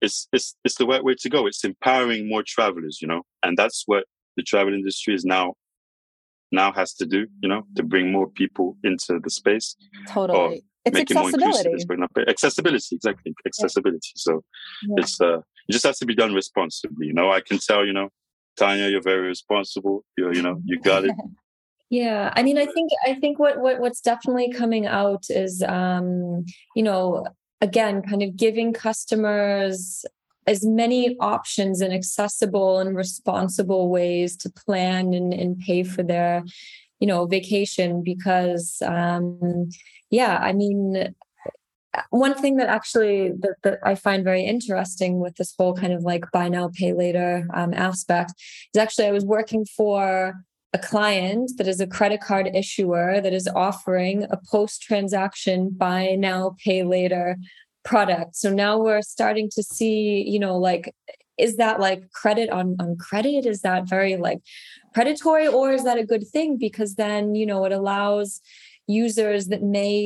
it's 0.00 0.28
it's 0.32 0.56
it's 0.64 0.76
the 0.76 0.86
right 0.86 1.02
way 1.02 1.14
to 1.20 1.28
go. 1.28 1.46
It's 1.46 1.64
empowering 1.64 2.28
more 2.28 2.42
travelers, 2.46 2.98
you 3.00 3.08
know, 3.08 3.22
and 3.42 3.56
that's 3.56 3.84
what 3.86 4.04
the 4.36 4.42
travel 4.42 4.74
industry 4.74 5.14
is 5.14 5.24
now 5.24 5.54
now 6.52 6.72
has 6.72 6.94
to 6.94 7.06
do, 7.06 7.26
you 7.40 7.48
know, 7.48 7.62
to 7.76 7.82
bring 7.82 8.10
more 8.10 8.28
people 8.28 8.76
into 8.84 9.20
the 9.22 9.30
space. 9.30 9.76
Totally. 10.08 10.64
It's 10.84 10.98
accessibility. 10.98 11.70
It 12.16 12.28
accessibility, 12.28 12.96
exactly. 12.96 13.34
Accessibility. 13.46 14.12
So 14.16 14.42
yeah. 14.86 14.94
it's 14.98 15.20
uh 15.20 15.38
it 15.38 15.72
just 15.72 15.84
has 15.84 15.98
to 15.98 16.06
be 16.06 16.14
done 16.14 16.32
responsibly. 16.32 17.06
You 17.06 17.14
know, 17.14 17.30
I 17.30 17.40
can 17.40 17.58
tell, 17.58 17.84
you 17.84 17.92
know, 17.92 18.08
Tanya, 18.56 18.88
you're 18.88 19.02
very 19.02 19.26
responsible. 19.26 20.04
You 20.16 20.32
you 20.32 20.42
know, 20.42 20.60
you 20.64 20.80
got 20.80 21.04
it. 21.04 21.14
Yeah, 21.90 22.34
I 22.36 22.42
mean, 22.42 22.58
I 22.58 22.66
think 22.66 22.90
I 23.06 23.14
think 23.14 23.38
what 23.38 23.60
what 23.60 23.80
what's 23.80 24.02
definitely 24.02 24.52
coming 24.52 24.86
out 24.86 25.24
is, 25.30 25.62
um, 25.62 26.44
you 26.76 26.82
know, 26.82 27.26
again, 27.62 28.02
kind 28.02 28.22
of 28.22 28.36
giving 28.36 28.74
customers 28.74 30.04
as 30.48 30.64
many 30.64 31.14
options 31.18 31.82
and 31.82 31.92
accessible 31.92 32.78
and 32.78 32.96
responsible 32.96 33.90
ways 33.90 34.34
to 34.38 34.50
plan 34.50 35.12
and, 35.12 35.34
and 35.34 35.58
pay 35.58 35.82
for 35.82 36.02
their, 36.02 36.42
you 37.00 37.06
know, 37.06 37.26
vacation. 37.26 38.02
Because, 38.02 38.80
um, 38.84 39.68
yeah, 40.10 40.38
I 40.40 40.54
mean, 40.54 41.14
one 42.10 42.34
thing 42.34 42.56
that 42.56 42.68
actually 42.68 43.32
that, 43.40 43.56
that, 43.62 43.78
I 43.84 43.94
find 43.94 44.24
very 44.24 44.44
interesting 44.44 45.20
with 45.20 45.36
this 45.36 45.54
whole 45.56 45.74
kind 45.74 45.92
of 45.92 46.02
like 46.02 46.24
buy 46.32 46.48
now 46.48 46.70
pay 46.72 46.92
later 46.92 47.46
um, 47.52 47.74
aspect 47.74 48.32
is 48.74 48.78
actually 48.78 49.06
I 49.06 49.12
was 49.12 49.24
working 49.24 49.64
for 49.64 50.34
a 50.72 50.78
client 50.78 51.52
that 51.56 51.66
is 51.66 51.80
a 51.80 51.86
credit 51.86 52.20
card 52.20 52.50
issuer 52.54 53.20
that 53.20 53.32
is 53.32 53.48
offering 53.48 54.24
a 54.24 54.38
post 54.50 54.82
transaction 54.82 55.70
buy 55.70 56.14
now 56.18 56.54
pay 56.62 56.82
later 56.82 57.36
product. 57.88 58.36
So 58.36 58.52
now 58.52 58.78
we're 58.78 59.02
starting 59.02 59.48
to 59.56 59.62
see 59.62 60.22
you 60.28 60.38
know 60.38 60.56
like 60.58 60.94
is 61.38 61.56
that 61.56 61.80
like 61.80 62.10
credit 62.12 62.50
on 62.50 62.76
on 62.78 62.96
credit? 62.96 63.46
Is 63.46 63.62
that 63.62 63.88
very 63.88 64.16
like 64.16 64.40
predatory 64.92 65.46
or 65.46 65.72
is 65.72 65.84
that 65.84 65.98
a 65.98 66.04
good 66.04 66.26
thing? 66.28 66.58
Because 66.58 66.96
then 66.96 67.34
you 67.34 67.46
know 67.46 67.64
it 67.64 67.72
allows 67.72 68.40
users 68.90 69.48
that 69.48 69.62
may 69.62 69.98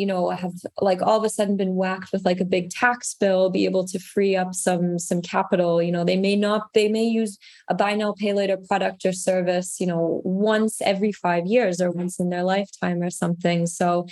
you 0.00 0.06
know 0.06 0.30
have 0.30 0.52
like 0.80 1.02
all 1.02 1.18
of 1.18 1.24
a 1.24 1.28
sudden 1.28 1.56
been 1.56 1.74
whacked 1.74 2.12
with 2.12 2.24
like 2.24 2.40
a 2.40 2.44
big 2.44 2.70
tax 2.70 3.12
bill 3.14 3.50
be 3.50 3.64
able 3.64 3.84
to 3.84 3.98
free 3.98 4.34
up 4.34 4.54
some 4.54 4.98
some 4.98 5.20
capital. 5.22 5.80
You 5.82 5.92
know 5.92 6.04
they 6.04 6.16
may 6.16 6.34
not 6.34 6.62
they 6.74 6.88
may 6.88 7.04
use 7.04 7.38
a 7.68 7.74
buy 7.74 7.94
now 7.94 8.14
pay 8.18 8.32
later 8.32 8.56
product 8.56 9.04
or 9.04 9.12
service 9.12 9.78
you 9.78 9.86
know 9.86 10.20
once 10.24 10.80
every 10.82 11.12
5 11.12 11.46
years 11.46 11.80
or 11.80 11.90
once 11.92 12.18
in 12.18 12.30
their 12.30 12.44
lifetime 12.44 13.00
or 13.00 13.10
something. 13.10 13.66
So 13.66 14.06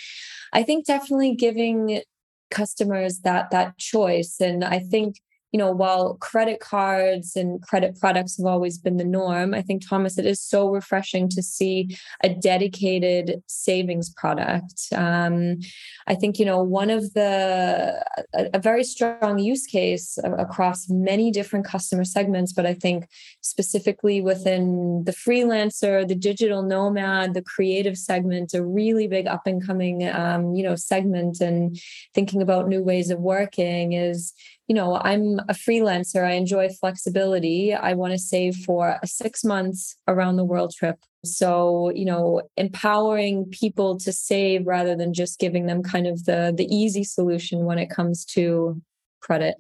i 0.53 0.63
think 0.63 0.87
definitely 0.87 1.35
giving 1.35 2.03
customers 2.51 3.21
that 3.21 3.51
that 3.51 3.77
choice. 3.79 4.41
And 4.41 4.65
i 4.65 4.79
think 4.79 5.21
you 5.57 5.63
know, 5.63 5.73
while 5.73 6.17
credit 6.17 6.61
cards 6.61 7.35
and 7.35 7.63
credit 7.63 7.99
products 7.99 8.37
have 8.37 8.45
always 8.45 8.77
been 8.77 8.99
the 8.99 9.07
norm, 9.07 9.55
I 9.55 9.63
think, 9.63 9.89
Thomas, 9.89 10.19
it 10.19 10.27
is 10.27 10.39
so 10.39 10.69
refreshing 10.69 11.31
to 11.31 11.43
see 11.43 11.97
a 12.23 12.29
dedicated 12.29 13.43
savings 13.47 14.11
product. 14.11 14.89
Um, 14.95 15.61
I 16.07 16.15
think, 16.15 16.39
you 16.39 16.45
know, 16.45 16.63
one 16.63 16.91
of 16.91 17.15
the, 17.15 18.05
a, 18.35 18.51
a 18.53 18.59
very 18.59 18.85
strong 18.85 19.39
use 19.39 19.67
case 19.67 20.19
across 20.23 20.91
many 20.91 21.31
different 21.31 21.65
customer 21.65 22.05
segments, 22.05 22.53
but 22.53 22.67
I 22.67 22.75
think 22.75 23.09
specifically 23.41 24.21
within 24.21 25.05
the 25.05 25.13
freelancer, 25.13 26.07
the 26.07 26.15
digital 26.15 26.63
nomad, 26.63 27.33
the 27.33 27.41
creative 27.41 27.97
segment, 27.97 28.53
a 28.53 28.63
really 28.63 29.09
big 29.09 29.27
up 29.27 29.47
and 29.47 29.67
coming, 29.67 30.07
um, 30.07 30.55
you 30.55 30.63
know, 30.63 30.77
segment 30.77 31.41
and 31.41 31.79
thinking 32.13 32.43
about 32.43 32.69
new 32.69 32.83
ways 32.83 33.09
of 33.09 33.21
working 33.21 33.95
is, 33.95 34.35
you 34.69 34.75
know, 34.75 34.97
I'm 34.97 35.39
a 35.49 35.55
freelancer. 35.55 36.25
I 36.25 36.33
enjoy 36.33 36.69
flexibility. 36.71 37.73
I 37.73 37.93
want 37.95 38.13
to 38.13 38.19
save 38.19 38.57
for 38.57 38.99
a 39.03 39.07
six 39.07 39.45
months 39.45 39.97
around 40.09 40.37
the 40.37 40.45
world 40.45 40.75
trip. 40.75 40.99
So, 41.25 41.91
you 41.95 42.05
know, 42.05 42.43
empowering 42.57 43.47
people 43.47 43.99
to 43.99 44.13
save 44.13 44.67
rather 44.67 44.97
than 44.97 45.15
just 45.15 45.39
giving 45.39 45.67
them 45.67 45.83
kind 45.83 46.07
of 46.07 46.25
the 46.25 46.53
the 46.57 46.67
easy 46.75 47.05
solution 47.05 47.65
when 47.65 47.79
it 47.79 47.91
comes 47.91 48.25
to 48.27 48.81
credit. 49.21 49.57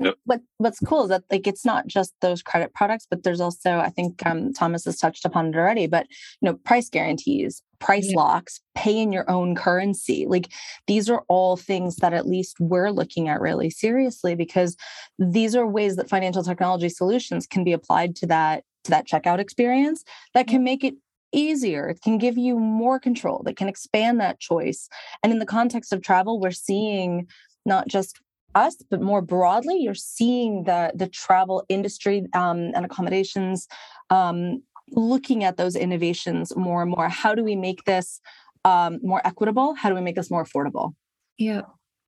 Yep. 0.00 0.14
What 0.24 0.40
What's 0.58 0.80
cool 0.80 1.04
is 1.04 1.08
that 1.08 1.24
like 1.30 1.46
it's 1.46 1.64
not 1.64 1.86
just 1.86 2.14
those 2.20 2.42
credit 2.42 2.72
products, 2.74 3.06
but 3.08 3.22
there's 3.22 3.40
also 3.40 3.78
I 3.78 3.90
think 3.90 4.24
um, 4.24 4.52
Thomas 4.52 4.84
has 4.84 4.98
touched 4.98 5.24
upon 5.24 5.48
it 5.48 5.56
already. 5.56 5.86
But 5.86 6.06
you 6.40 6.46
know, 6.46 6.54
price 6.54 6.88
guarantees, 6.88 7.62
price 7.80 8.10
yeah. 8.10 8.16
locks, 8.16 8.60
pay 8.74 8.96
in 8.96 9.12
your 9.12 9.28
own 9.28 9.56
currency. 9.56 10.26
Like 10.28 10.48
these 10.86 11.10
are 11.10 11.24
all 11.28 11.56
things 11.56 11.96
that 11.96 12.12
at 12.12 12.26
least 12.26 12.56
we're 12.60 12.90
looking 12.90 13.28
at 13.28 13.40
really 13.40 13.70
seriously 13.70 14.34
because 14.34 14.76
these 15.18 15.56
are 15.56 15.66
ways 15.66 15.96
that 15.96 16.08
financial 16.08 16.44
technology 16.44 16.88
solutions 16.88 17.46
can 17.46 17.64
be 17.64 17.72
applied 17.72 18.14
to 18.16 18.26
that 18.26 18.64
to 18.84 18.90
that 18.90 19.06
checkout 19.06 19.38
experience 19.38 20.04
that 20.34 20.46
can 20.46 20.62
make 20.62 20.84
it 20.84 20.94
easier 21.32 21.88
it 21.88 22.00
can 22.00 22.16
give 22.16 22.38
you 22.38 22.58
more 22.58 22.98
control 22.98 23.42
that 23.44 23.56
can 23.56 23.68
expand 23.68 24.18
that 24.18 24.40
choice 24.40 24.88
and 25.22 25.30
in 25.30 25.40
the 25.40 25.44
context 25.44 25.92
of 25.92 26.00
travel 26.00 26.40
we're 26.40 26.50
seeing 26.50 27.26
not 27.66 27.86
just 27.86 28.18
us 28.54 28.76
but 28.90 29.00
more 29.00 29.22
broadly 29.22 29.76
you're 29.78 29.94
seeing 29.94 30.64
the 30.64 30.90
the 30.94 31.08
travel 31.08 31.64
industry 31.68 32.26
um, 32.34 32.70
and 32.74 32.84
accommodations 32.84 33.66
um, 34.10 34.62
looking 34.92 35.44
at 35.44 35.56
those 35.58 35.76
innovations 35.76 36.56
more 36.56 36.80
and 36.80 36.90
more. 36.90 37.08
How 37.10 37.34
do 37.34 37.44
we 37.44 37.56
make 37.56 37.84
this 37.84 38.20
um, 38.64 39.00
more 39.02 39.20
equitable? 39.26 39.74
How 39.74 39.90
do 39.90 39.94
we 39.94 40.00
make 40.00 40.16
this 40.16 40.30
more 40.30 40.44
affordable? 40.44 40.94
Yeah 41.36 41.62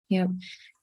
yeah 0.09 0.26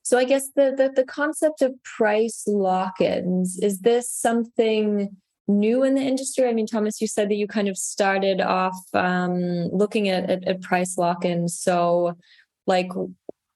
so 0.04 0.17
i 0.17 0.24
guess 0.24 0.52
the 0.56 0.74
the, 0.78 0.89
the 0.96 1.04
concept 1.04 1.62
of 1.62 1.74
price 1.84 2.46
lock-ins 2.48 3.60
is 3.62 3.82
this 3.82 4.10
something 4.10 5.10
new 5.48 5.84
in 5.84 5.96
the 5.96 6.02
industry? 6.02 6.48
I 6.48 6.54
mean, 6.54 6.67
Thomas, 6.67 7.00
you 7.02 7.08
said 7.08 7.30
that 7.30 7.36
you 7.36 7.48
kind 7.48 7.67
of 7.67 7.78
started 7.78 8.41
off 8.41 8.78
um, 8.93 9.70
looking 9.72 10.10
at, 10.10 10.30
at, 10.30 10.48
at 10.48 10.62
price 10.62 10.98
lock-ins. 10.98 11.58
So, 11.58 12.17
like, 12.65 12.89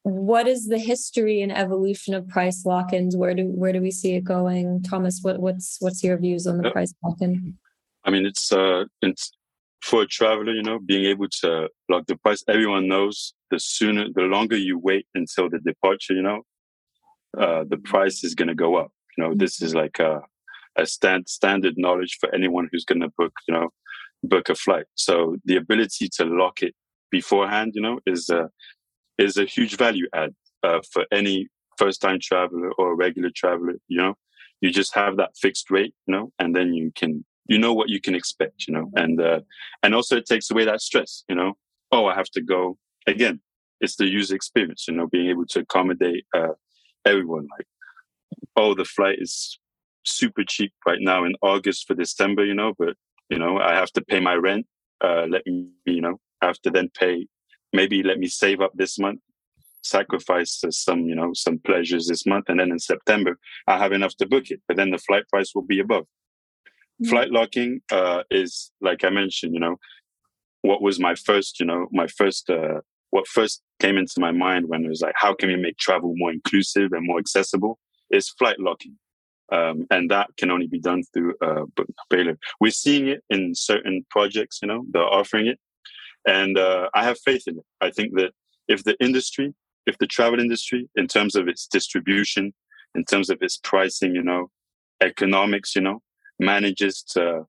what 0.03 0.47
is 0.47 0.67
the 0.67 0.79
history 0.79 1.41
and 1.41 1.55
evolution 1.55 2.13
of 2.13 2.27
price 2.27 2.65
lock-ins? 2.65 3.15
Where 3.15 3.33
do 3.33 3.45
where 3.45 3.71
do 3.71 3.81
we 3.81 3.91
see 3.91 4.15
it 4.15 4.23
going, 4.23 4.81
Thomas? 4.83 5.19
What 5.21 5.39
what's 5.39 5.77
what's 5.79 6.03
your 6.03 6.17
views 6.17 6.47
on 6.47 6.57
the 6.57 6.71
price 6.71 6.93
lock-in? 7.03 7.57
I 8.03 8.09
mean, 8.09 8.25
it's 8.25 8.51
uh, 8.51 8.85
it's 9.01 9.31
for 9.81 10.03
a 10.03 10.07
traveler, 10.07 10.53
you 10.53 10.63
know, 10.63 10.79
being 10.79 11.05
able 11.05 11.27
to 11.41 11.69
lock 11.89 12.05
the 12.07 12.15
price. 12.17 12.43
Everyone 12.47 12.87
knows 12.87 13.33
the 13.51 13.59
sooner, 13.59 14.05
the 14.13 14.21
longer 14.21 14.55
you 14.55 14.79
wait 14.79 15.07
until 15.15 15.49
the 15.49 15.59
departure, 15.59 16.13
you 16.13 16.21
know, 16.21 16.41
uh, 17.37 17.63
the 17.67 17.77
price 17.77 18.23
is 18.23 18.35
going 18.35 18.47
to 18.47 18.55
go 18.55 18.75
up. 18.75 18.91
You 19.17 19.23
know, 19.23 19.29
mm-hmm. 19.31 19.39
this 19.39 19.61
is 19.61 19.75
like 19.75 19.99
a 19.99 20.21
a 20.77 20.85
stand, 20.85 21.27
standard 21.27 21.75
knowledge 21.77 22.17
for 22.19 22.33
anyone 22.33 22.69
who's 22.71 22.85
going 22.85 23.01
to 23.01 23.11
book, 23.17 23.33
you 23.47 23.53
know, 23.53 23.69
book 24.23 24.49
a 24.49 24.55
flight. 24.55 24.85
So 24.95 25.37
the 25.45 25.57
ability 25.57 26.09
to 26.17 26.25
lock 26.25 26.63
it 26.63 26.73
beforehand, 27.11 27.73
you 27.75 27.81
know, 27.81 27.99
is 28.05 28.29
a, 28.29 28.49
is 29.21 29.37
a 29.37 29.45
huge 29.45 29.77
value 29.77 30.07
add 30.13 30.33
uh, 30.63 30.79
for 30.91 31.05
any 31.11 31.47
first 31.77 32.01
time 32.01 32.19
traveler 32.21 32.71
or 32.77 32.91
a 32.91 32.95
regular 32.95 33.29
traveler, 33.35 33.73
you 33.87 33.97
know, 33.97 34.15
you 34.61 34.71
just 34.71 34.93
have 34.93 35.17
that 35.17 35.31
fixed 35.39 35.71
rate, 35.71 35.93
you 36.05 36.13
know, 36.13 36.31
and 36.39 36.55
then 36.55 36.73
you 36.73 36.91
can, 36.95 37.25
you 37.47 37.57
know 37.57 37.73
what 37.73 37.89
you 37.89 37.99
can 37.99 38.15
expect, 38.15 38.67
you 38.67 38.73
know, 38.73 38.89
and, 38.95 39.19
uh, 39.21 39.39
and 39.83 39.95
also 39.95 40.17
it 40.17 40.25
takes 40.25 40.51
away 40.51 40.65
that 40.65 40.81
stress, 40.81 41.23
you 41.27 41.35
know, 41.35 41.53
oh, 41.91 42.05
I 42.05 42.15
have 42.15 42.29
to 42.31 42.41
go 42.41 42.77
again. 43.07 43.41
It's 43.79 43.95
the 43.95 44.05
user 44.05 44.35
experience, 44.35 44.85
you 44.87 44.93
know, 44.93 45.07
being 45.07 45.29
able 45.29 45.45
to 45.47 45.61
accommodate, 45.61 46.25
uh, 46.35 46.53
everyone 47.05 47.47
like, 47.57 47.67
oh, 48.55 48.75
the 48.75 48.85
flight 48.85 49.17
is 49.19 49.59
super 50.03 50.43
cheap 50.47 50.73
right 50.85 50.99
now 51.01 51.23
in 51.23 51.33
August 51.41 51.87
for 51.87 51.95
December, 51.95 52.45
you 52.45 52.53
know, 52.53 52.73
but 52.77 52.95
you 53.29 53.39
know, 53.39 53.57
I 53.57 53.73
have 53.73 53.91
to 53.93 54.01
pay 54.01 54.19
my 54.19 54.35
rent. 54.35 54.67
Uh, 55.03 55.25
let 55.27 55.45
me, 55.47 55.69
you 55.85 56.01
know, 56.01 56.19
I 56.41 56.47
have 56.47 56.59
to 56.59 56.69
then 56.69 56.89
pay, 56.93 57.27
maybe 57.73 58.03
let 58.03 58.19
me 58.19 58.27
save 58.27 58.61
up 58.61 58.71
this 58.75 58.99
month, 58.99 59.19
sacrifice 59.83 60.63
some, 60.69 61.01
you 61.01 61.15
know, 61.15 61.31
some 61.33 61.59
pleasures 61.59 62.07
this 62.07 62.25
month. 62.25 62.45
And 62.49 62.59
then 62.59 62.71
in 62.71 62.79
September, 62.79 63.37
I 63.67 63.77
have 63.77 63.91
enough 63.91 64.15
to 64.17 64.27
book 64.27 64.51
it, 64.51 64.61
but 64.67 64.77
then 64.77 64.91
the 64.91 64.97
flight 64.97 65.27
price 65.29 65.53
will 65.55 65.63
be 65.63 65.79
above. 65.79 66.03
Mm-hmm. 66.03 67.09
Flight 67.09 67.31
locking, 67.31 67.81
uh, 67.91 68.23
is 68.29 68.71
like 68.81 69.03
I 69.03 69.09
mentioned, 69.09 69.53
you 69.53 69.59
know, 69.59 69.77
what 70.61 70.81
was 70.81 70.99
my 70.99 71.15
first, 71.15 71.59
you 71.59 71.65
know, 71.65 71.87
my 71.91 72.07
first, 72.07 72.49
uh, 72.49 72.81
what 73.09 73.27
first 73.27 73.61
came 73.79 73.97
into 73.97 74.13
my 74.19 74.31
mind 74.31 74.69
when 74.69 74.85
it 74.85 74.89
was 74.89 75.01
like, 75.01 75.15
how 75.17 75.33
can 75.33 75.49
we 75.49 75.55
make 75.55 75.77
travel 75.77 76.13
more 76.15 76.31
inclusive 76.31 76.93
and 76.93 77.05
more 77.05 77.19
accessible 77.19 77.79
is 78.11 78.29
flight 78.29 78.59
locking. 78.59 78.97
Um, 79.51 79.85
and 79.91 80.09
that 80.11 80.29
can 80.37 80.49
only 80.49 80.67
be 80.67 80.79
done 80.79 81.03
through 81.13 81.35
uh, 81.41 81.65
Baylor. 82.09 82.37
We're 82.61 82.71
seeing 82.71 83.07
it 83.07 83.21
in 83.29 83.53
certain 83.53 84.05
projects, 84.09 84.59
you 84.61 84.67
know, 84.67 84.85
they're 84.91 85.01
offering 85.01 85.47
it. 85.47 85.59
And 86.25 86.57
uh, 86.57 86.89
I 86.93 87.03
have 87.03 87.19
faith 87.19 87.43
in 87.47 87.57
it. 87.57 87.65
I 87.81 87.91
think 87.91 88.15
that 88.15 88.31
if 88.67 88.83
the 88.83 88.95
industry, 88.99 89.53
if 89.85 89.97
the 89.97 90.07
travel 90.07 90.39
industry, 90.39 90.89
in 90.95 91.07
terms 91.07 91.35
of 91.35 91.47
its 91.47 91.67
distribution, 91.67 92.53
in 92.95 93.05
terms 93.05 93.29
of 93.29 93.39
its 93.41 93.57
pricing, 93.57 94.13
you 94.15 94.23
know, 94.23 94.49
economics, 95.01 95.75
you 95.75 95.81
know, 95.81 96.01
manages 96.39 97.01
to 97.01 97.45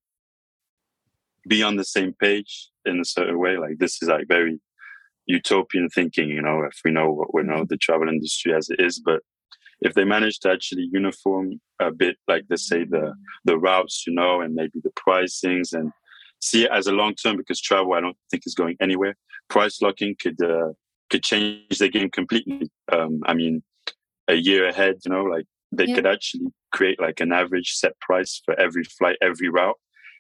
be 1.48 1.62
on 1.62 1.76
the 1.76 1.84
same 1.84 2.14
page 2.14 2.68
in 2.84 3.00
a 3.00 3.04
certain 3.04 3.38
way, 3.38 3.58
like 3.58 3.78
this 3.78 4.02
is 4.02 4.08
like 4.08 4.26
very 4.28 4.60
utopian 5.26 5.88
thinking, 5.88 6.28
you 6.28 6.42
know, 6.42 6.62
if 6.64 6.80
we 6.84 6.90
know 6.90 7.10
what 7.10 7.34
we 7.34 7.42
know 7.42 7.64
the 7.68 7.76
travel 7.76 8.08
industry 8.08 8.54
as 8.54 8.70
it 8.70 8.80
is, 8.80 9.00
but 9.04 9.22
if 9.80 9.94
they 9.94 10.04
manage 10.04 10.38
to 10.40 10.50
actually 10.50 10.88
uniform 10.92 11.60
a 11.80 11.90
bit, 11.90 12.16
like 12.28 12.44
let's 12.48 12.68
say 12.68 12.84
the 12.84 13.14
the 13.44 13.58
routes, 13.58 14.04
you 14.06 14.14
know, 14.14 14.40
and 14.40 14.54
maybe 14.54 14.80
the 14.82 14.90
pricings, 14.90 15.72
and 15.72 15.92
see 16.42 16.64
it 16.64 16.70
as 16.72 16.86
a 16.86 16.92
long 16.92 17.14
term, 17.14 17.36
because 17.36 17.60
travel 17.60 17.94
I 17.94 18.00
don't 18.00 18.16
think 18.30 18.42
is 18.44 18.54
going 18.54 18.76
anywhere. 18.80 19.16
Price 19.48 19.80
locking 19.80 20.14
could 20.20 20.42
uh, 20.42 20.72
could 21.10 21.22
change 21.22 21.78
the 21.78 21.88
game 21.88 22.10
completely. 22.10 22.70
Um, 22.92 23.20
I 23.24 23.34
mean, 23.34 23.62
a 24.28 24.34
year 24.34 24.68
ahead, 24.68 24.96
you 25.04 25.12
know, 25.12 25.24
like 25.24 25.46
they 25.70 25.86
yeah. 25.86 25.94
could 25.94 26.06
actually 26.06 26.48
create 26.72 27.00
like 27.00 27.20
an 27.20 27.32
average 27.32 27.72
set 27.72 27.98
price 28.00 28.42
for 28.44 28.58
every 28.58 28.84
flight, 28.84 29.16
every 29.22 29.48
route, 29.48 29.78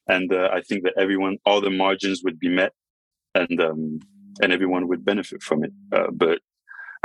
and 0.08 0.32
uh, 0.32 0.48
I 0.52 0.62
think 0.62 0.84
that 0.84 0.94
everyone, 0.96 1.38
all 1.44 1.60
the 1.60 1.70
margins 1.70 2.22
would 2.24 2.38
be 2.38 2.48
met, 2.48 2.72
and 3.34 3.60
um, 3.60 4.00
and 4.40 4.52
everyone 4.52 4.88
would 4.88 5.04
benefit 5.04 5.42
from 5.42 5.64
it. 5.64 5.72
Uh, 5.92 6.10
but 6.12 6.38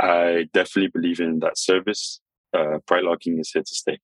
I 0.00 0.48
definitely 0.52 0.90
believe 0.94 1.20
in 1.20 1.40
that 1.40 1.58
service 1.58 2.20
uh, 2.56 2.78
price 2.86 3.02
locking 3.04 3.38
is 3.38 3.50
here 3.50 3.62
to 3.62 3.74
stay. 3.74 3.98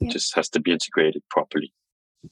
It 0.00 0.10
just 0.10 0.34
has 0.36 0.48
to 0.50 0.60
be 0.60 0.72
integrated 0.72 1.22
properly. 1.30 1.72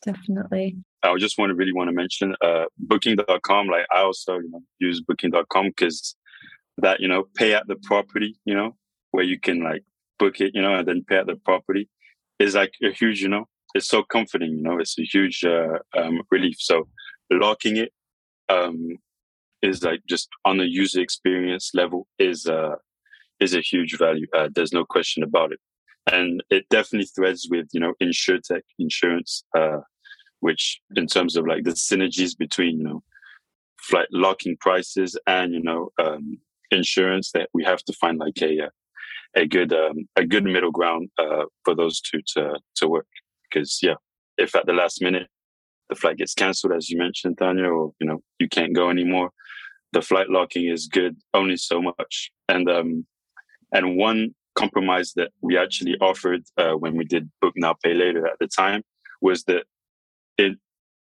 Definitely. 0.05 0.77
I 1.03 1.17
just 1.19 1.39
want 1.39 1.51
to 1.51 1.55
really 1.55 1.73
want 1.73 1.89
to 1.89 1.95
mention 1.95 2.35
uh, 2.43 2.65
booking.com. 2.79 3.67
Like 3.67 3.87
I 3.93 4.01
also, 4.01 4.39
you 4.39 4.51
know, 4.51 4.63
use 4.79 5.01
booking.com 5.01 5.69
because 5.69 6.17
that, 6.79 7.01
you 7.01 7.09
know, 7.09 7.25
pay 7.35 7.55
at 7.55 7.67
the 7.67 7.77
property, 7.77 8.39
you 8.45 8.55
know, 8.55 8.77
where 9.11 9.25
you 9.25 9.39
can 9.39 9.63
like 9.63 9.85
book 10.19 10.41
it, 10.41 10.53
you 10.55 10.63
know, 10.63 10.75
and 10.75 10.89
then 10.89 11.05
pay 11.07 11.17
at 11.17 11.27
the 11.27 11.37
property 11.37 11.89
is 12.39 12.55
like 12.55 12.75
a 12.83 12.91
huge, 12.91 13.21
you 13.21 13.29
know, 13.29 13.47
it's 13.75 13.89
so 13.89 14.03
comforting, 14.03 14.53
you 14.53 14.63
know, 14.63 14.79
it's 14.79 14.99
a 14.99 15.03
huge 15.03 15.45
uh, 15.45 15.79
um, 15.97 16.23
relief. 16.31 16.57
So 16.59 16.89
locking 17.31 17.77
it 17.77 17.93
um, 18.49 18.99
is 19.63 19.83
like 19.83 20.01
just 20.09 20.29
on 20.45 20.59
the 20.59 20.67
user 20.67 21.01
experience 21.01 21.71
level 21.75 22.07
is 22.19 22.47
uh, 22.47 22.77
is 23.41 23.55
a 23.55 23.61
huge 23.61 23.97
value 23.99 24.27
add. 24.35 24.55
There's 24.55 24.73
no 24.73 24.85
question 24.85 25.23
about 25.23 25.53
it. 25.53 25.61
And 26.11 26.43
it 26.51 26.69
definitely 26.69 27.07
threads 27.07 27.49
with, 27.51 27.69
you 27.73 27.81
know, 27.81 27.95
insurtech 28.03 28.63
insurance, 28.79 29.45
uh, 29.57 29.79
which 30.41 30.81
in 30.97 31.07
terms 31.07 31.37
of 31.37 31.47
like 31.47 31.65
the 31.65 31.71
synergies 31.71 32.37
between, 32.37 32.79
you 32.79 32.85
know, 32.85 33.03
flight 33.81 34.09
locking 34.11 34.57
prices 34.59 35.17
and, 35.27 35.53
you 35.53 35.63
know, 35.63 35.91
um, 36.03 36.39
insurance 36.71 37.31
that 37.33 37.49
we 37.55 37.63
have 37.65 37.83
to 37.85 37.93
find 37.93 38.19
like 38.19 38.41
a, 38.43 38.63
uh, 38.63 38.71
a 39.37 39.47
good, 39.47 39.73
um, 39.73 40.09
a 40.17 40.25
good 40.27 40.45
middle 40.45 40.73
ground, 40.73 41.09
uh, 41.19 41.45
for 41.65 41.75
those 41.75 42.01
two 42.01 42.21
to, 42.35 42.59
to 42.77 42.89
work. 42.89 43.07
Because 43.49 43.79
yeah, 43.83 43.95
if 44.39 44.57
at 44.57 44.67
the 44.67 44.73
last 44.73 45.01
minute 45.03 45.29
the 45.89 45.95
flight 45.95 46.17
gets 46.17 46.35
canceled, 46.35 46.73
as 46.73 46.91
you 46.91 46.99
mentioned, 46.99 47.39
Tanya, 47.39 47.67
or, 47.67 47.93
you 48.01 48.07
know, 48.07 48.23
you 48.41 48.49
can't 48.49 48.75
go 48.75 48.91
anymore, 48.91 49.31
the 49.93 50.03
flight 50.03 50.29
locking 50.29 50.69
is 50.69 50.87
good 50.87 51.17
only 51.33 51.57
so 51.57 51.81
much. 51.81 52.33
And, 52.49 52.69
um, 52.69 53.07
and 53.73 53.97
one 53.97 54.35
compromise 54.55 55.13
that 55.15 55.31
we 55.41 55.57
actually 55.57 55.97
offered 56.01 56.43
uh, 56.57 56.73
when 56.73 56.97
we 56.97 57.05
did 57.05 57.31
Book 57.41 57.55
Now 57.57 57.75
Pay 57.83 57.95
Later 57.95 58.27
at 58.27 58.39
the 58.39 58.49
time 58.49 58.83
was 59.21 59.45
that 59.45 59.65
it, 60.39 60.59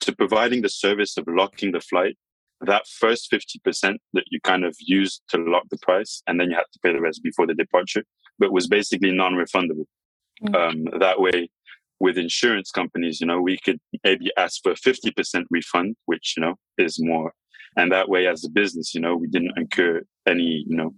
to 0.02 0.16
providing 0.16 0.62
the 0.62 0.70
service 0.70 1.18
of 1.18 1.26
locking 1.28 1.72
the 1.72 1.80
flight, 1.80 2.18
that 2.62 2.88
first 2.88 3.32
50% 3.32 3.98
that 4.14 4.24
you 4.32 4.40
kind 4.42 4.64
of 4.64 4.76
used 4.80 5.22
to 5.30 5.38
lock 5.38 5.64
the 5.70 5.78
price, 5.78 6.22
and 6.28 6.40
then 6.40 6.50
you 6.50 6.56
had 6.56 6.66
to 6.74 6.80
pay 6.84 6.94
the 6.94 7.02
rest 7.02 7.22
before 7.24 7.46
the 7.46 7.54
departure, 7.54 8.04
but 8.40 8.52
was 8.52 8.68
basically 8.68 9.12
non-refundable. 9.12 9.86
Mm-hmm. 10.44 10.56
Um, 10.56 11.00
that 11.00 11.20
way, 11.20 11.50
with 12.00 12.18
insurance 12.18 12.72
companies, 12.72 13.22
you 13.22 13.28
know, 13.28 13.42
we 13.42 13.58
could 13.58 13.80
maybe 14.04 14.32
ask 14.38 14.62
for 14.64 14.72
a 14.72 14.76
50% 14.76 15.46
refund, 15.50 15.96
which, 16.06 16.36
you 16.36 16.42
know, 16.42 16.56
is 16.78 16.98
more. 17.00 17.34
And 17.78 17.92
that 17.92 18.10
way, 18.10 18.28
as 18.28 18.44
a 18.46 18.50
business, 18.50 18.94
you 18.94 19.02
know, 19.02 19.16
we 19.16 19.28
didn't 19.28 19.58
incur 19.58 20.04
any, 20.28 20.66
you 20.68 20.76
know, 20.76 20.94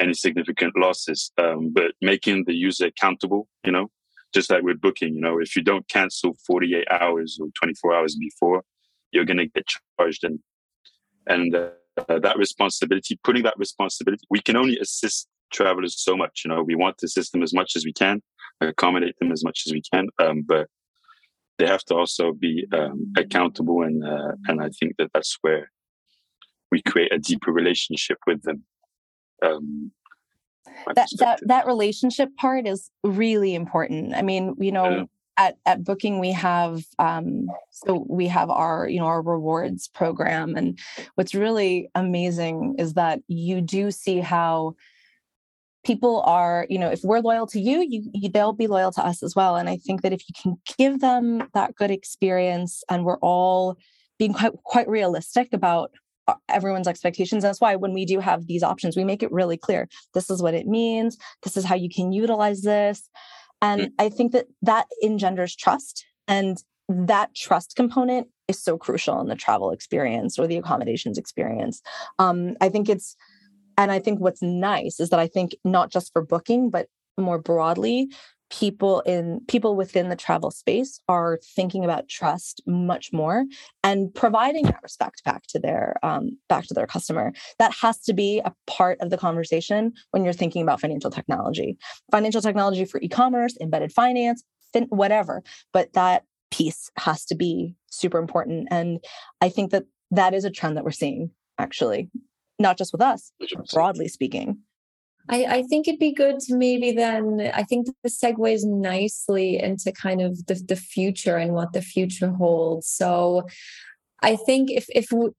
any 0.00 0.14
significant 0.14 0.74
losses. 0.76 1.32
Um, 1.38 1.70
but 1.72 1.92
making 2.00 2.44
the 2.46 2.54
user 2.54 2.86
accountable, 2.86 3.48
you 3.64 3.72
know, 3.72 3.90
just 4.34 4.50
like 4.50 4.62
with 4.62 4.80
booking, 4.80 5.14
you 5.14 5.20
know, 5.20 5.38
if 5.38 5.56
you 5.56 5.62
don't 5.62 5.88
cancel 5.88 6.36
48 6.46 6.86
hours 6.90 7.38
or 7.40 7.48
24 7.54 7.94
hours 7.94 8.16
before, 8.16 8.62
you're 9.12 9.24
going 9.24 9.38
to 9.38 9.46
get 9.46 9.66
charged. 9.98 10.24
And, 10.24 10.40
and 11.26 11.54
uh, 11.54 11.70
that 12.18 12.36
responsibility, 12.36 13.18
putting 13.24 13.44
that 13.44 13.58
responsibility, 13.58 14.24
we 14.30 14.40
can 14.40 14.56
only 14.56 14.78
assist 14.78 15.28
travelers 15.52 16.00
so 16.00 16.16
much. 16.16 16.42
You 16.44 16.50
know, 16.50 16.62
we 16.62 16.74
want 16.74 16.98
to 16.98 17.06
assist 17.06 17.32
them 17.32 17.42
as 17.42 17.54
much 17.54 17.76
as 17.76 17.84
we 17.84 17.92
can, 17.92 18.22
accommodate 18.60 19.18
them 19.20 19.32
as 19.32 19.44
much 19.44 19.62
as 19.66 19.72
we 19.72 19.82
can. 19.92 20.08
Um, 20.18 20.42
but 20.42 20.68
they 21.58 21.66
have 21.66 21.84
to 21.84 21.94
also 21.94 22.32
be 22.32 22.66
um, 22.72 23.12
accountable. 23.16 23.82
And, 23.82 24.04
uh, 24.04 24.32
and 24.48 24.60
I 24.60 24.68
think 24.78 24.96
that 24.98 25.10
that's 25.14 25.38
where 25.40 25.70
we 26.70 26.82
create 26.82 27.12
a 27.12 27.18
deeper 27.18 27.52
relationship 27.52 28.18
with 28.26 28.42
them 28.42 28.64
um, 29.42 29.92
that 30.94 31.08
that 31.18 31.40
that 31.42 31.66
relationship 31.66 32.36
part 32.36 32.66
is 32.66 32.90
really 33.02 33.54
important. 33.54 34.14
I 34.14 34.22
mean, 34.22 34.54
you 34.58 34.72
know, 34.72 34.90
yeah. 34.90 35.04
at, 35.36 35.56
at 35.66 35.84
booking 35.84 36.18
we 36.18 36.32
have 36.32 36.82
um, 36.98 37.46
so 37.70 38.06
we 38.08 38.26
have 38.28 38.50
our 38.50 38.88
you 38.88 39.00
know 39.00 39.06
our 39.06 39.22
rewards 39.22 39.88
program 39.88 40.56
and 40.56 40.78
what's 41.14 41.34
really 41.34 41.88
amazing 41.94 42.76
is 42.78 42.94
that 42.94 43.20
you 43.28 43.60
do 43.60 43.90
see 43.90 44.20
how 44.20 44.74
people 45.84 46.20
are 46.22 46.66
you 46.68 46.78
know 46.78 46.90
if 46.90 47.00
we're 47.04 47.20
loyal 47.20 47.46
to 47.46 47.60
you, 47.60 47.78
you, 47.88 48.10
you 48.12 48.28
they'll 48.28 48.52
be 48.52 48.66
loyal 48.66 48.90
to 48.90 49.06
us 49.06 49.22
as 49.22 49.36
well 49.36 49.54
and 49.54 49.68
i 49.68 49.76
think 49.76 50.02
that 50.02 50.12
if 50.12 50.20
you 50.28 50.34
can 50.40 50.56
give 50.76 51.00
them 51.00 51.48
that 51.54 51.76
good 51.76 51.92
experience 51.92 52.82
and 52.90 53.04
we're 53.04 53.18
all 53.18 53.76
being 54.18 54.32
quite 54.32 54.52
quite 54.64 54.88
realistic 54.88 55.52
about 55.52 55.92
everyone's 56.48 56.88
expectations. 56.88 57.42
That's 57.42 57.60
why 57.60 57.76
when 57.76 57.92
we 57.92 58.04
do 58.04 58.20
have 58.20 58.46
these 58.46 58.62
options, 58.62 58.96
we 58.96 59.04
make 59.04 59.22
it 59.22 59.32
really 59.32 59.56
clear. 59.56 59.88
This 60.14 60.30
is 60.30 60.42
what 60.42 60.54
it 60.54 60.66
means. 60.66 61.16
This 61.42 61.56
is 61.56 61.64
how 61.64 61.74
you 61.74 61.88
can 61.88 62.12
utilize 62.12 62.62
this. 62.62 63.08
And 63.62 63.80
mm. 63.82 63.90
I 63.98 64.08
think 64.08 64.32
that 64.32 64.46
that 64.62 64.86
engenders 65.02 65.54
trust. 65.54 66.04
And 66.28 66.58
that 66.88 67.34
trust 67.34 67.74
component 67.76 68.28
is 68.48 68.62
so 68.62 68.78
crucial 68.78 69.20
in 69.20 69.28
the 69.28 69.34
travel 69.34 69.70
experience 69.70 70.38
or 70.38 70.46
the 70.46 70.56
accommodations 70.56 71.18
experience. 71.18 71.82
Um, 72.18 72.56
I 72.60 72.68
think 72.68 72.88
it's, 72.88 73.16
and 73.76 73.90
I 73.90 73.98
think 73.98 74.20
what's 74.20 74.42
nice 74.42 75.00
is 75.00 75.10
that 75.10 75.20
I 75.20 75.26
think 75.26 75.56
not 75.64 75.90
just 75.90 76.12
for 76.12 76.22
booking, 76.22 76.70
but 76.70 76.88
more 77.18 77.38
broadly, 77.38 78.10
people 78.50 79.00
in 79.00 79.40
people 79.48 79.74
within 79.74 80.08
the 80.08 80.16
travel 80.16 80.50
space 80.50 81.00
are 81.08 81.38
thinking 81.42 81.84
about 81.84 82.08
trust 82.08 82.62
much 82.66 83.12
more 83.12 83.44
and 83.82 84.14
providing 84.14 84.64
that 84.64 84.82
respect 84.82 85.24
back 85.24 85.42
to 85.48 85.58
their 85.58 85.96
um, 86.02 86.38
back 86.48 86.64
to 86.66 86.74
their 86.74 86.86
customer. 86.86 87.32
That 87.58 87.74
has 87.74 88.00
to 88.02 88.14
be 88.14 88.40
a 88.44 88.52
part 88.66 88.98
of 89.00 89.10
the 89.10 89.18
conversation 89.18 89.92
when 90.12 90.24
you're 90.24 90.32
thinking 90.32 90.62
about 90.62 90.80
financial 90.80 91.10
technology. 91.10 91.76
Financial 92.10 92.40
technology 92.40 92.84
for 92.84 93.00
e-commerce 93.00 93.56
embedded 93.60 93.92
finance 93.92 94.44
fin- 94.72 94.88
whatever 94.90 95.42
but 95.72 95.92
that 95.94 96.24
piece 96.50 96.90
has 96.96 97.24
to 97.24 97.34
be 97.34 97.74
super 97.90 98.18
important 98.18 98.68
and 98.70 99.04
i 99.40 99.48
think 99.48 99.70
that 99.70 99.84
that 100.10 100.34
is 100.34 100.44
a 100.44 100.50
trend 100.50 100.76
that 100.76 100.84
we're 100.84 100.90
seeing 100.90 101.30
actually 101.58 102.08
not 102.58 102.78
just 102.78 102.92
with 102.92 103.00
us 103.00 103.32
broadly 103.72 104.08
speaking 104.08 104.58
I, 105.28 105.44
I 105.44 105.62
think 105.62 105.88
it'd 105.88 106.00
be 106.00 106.12
good 106.12 106.38
to 106.40 106.54
maybe 106.54 106.92
then 106.92 107.50
I 107.52 107.62
think 107.64 107.88
this 108.02 108.20
segues 108.20 108.64
nicely 108.64 109.60
into 109.62 109.92
kind 109.92 110.20
of 110.20 110.46
the, 110.46 110.54
the 110.54 110.76
future 110.76 111.36
and 111.36 111.52
what 111.52 111.72
the 111.72 111.82
future 111.82 112.30
holds. 112.30 112.88
So 112.88 113.46
I 114.22 114.36
think 114.36 114.70
if 114.70 114.86
if 114.94 115.10
we, 115.12 115.30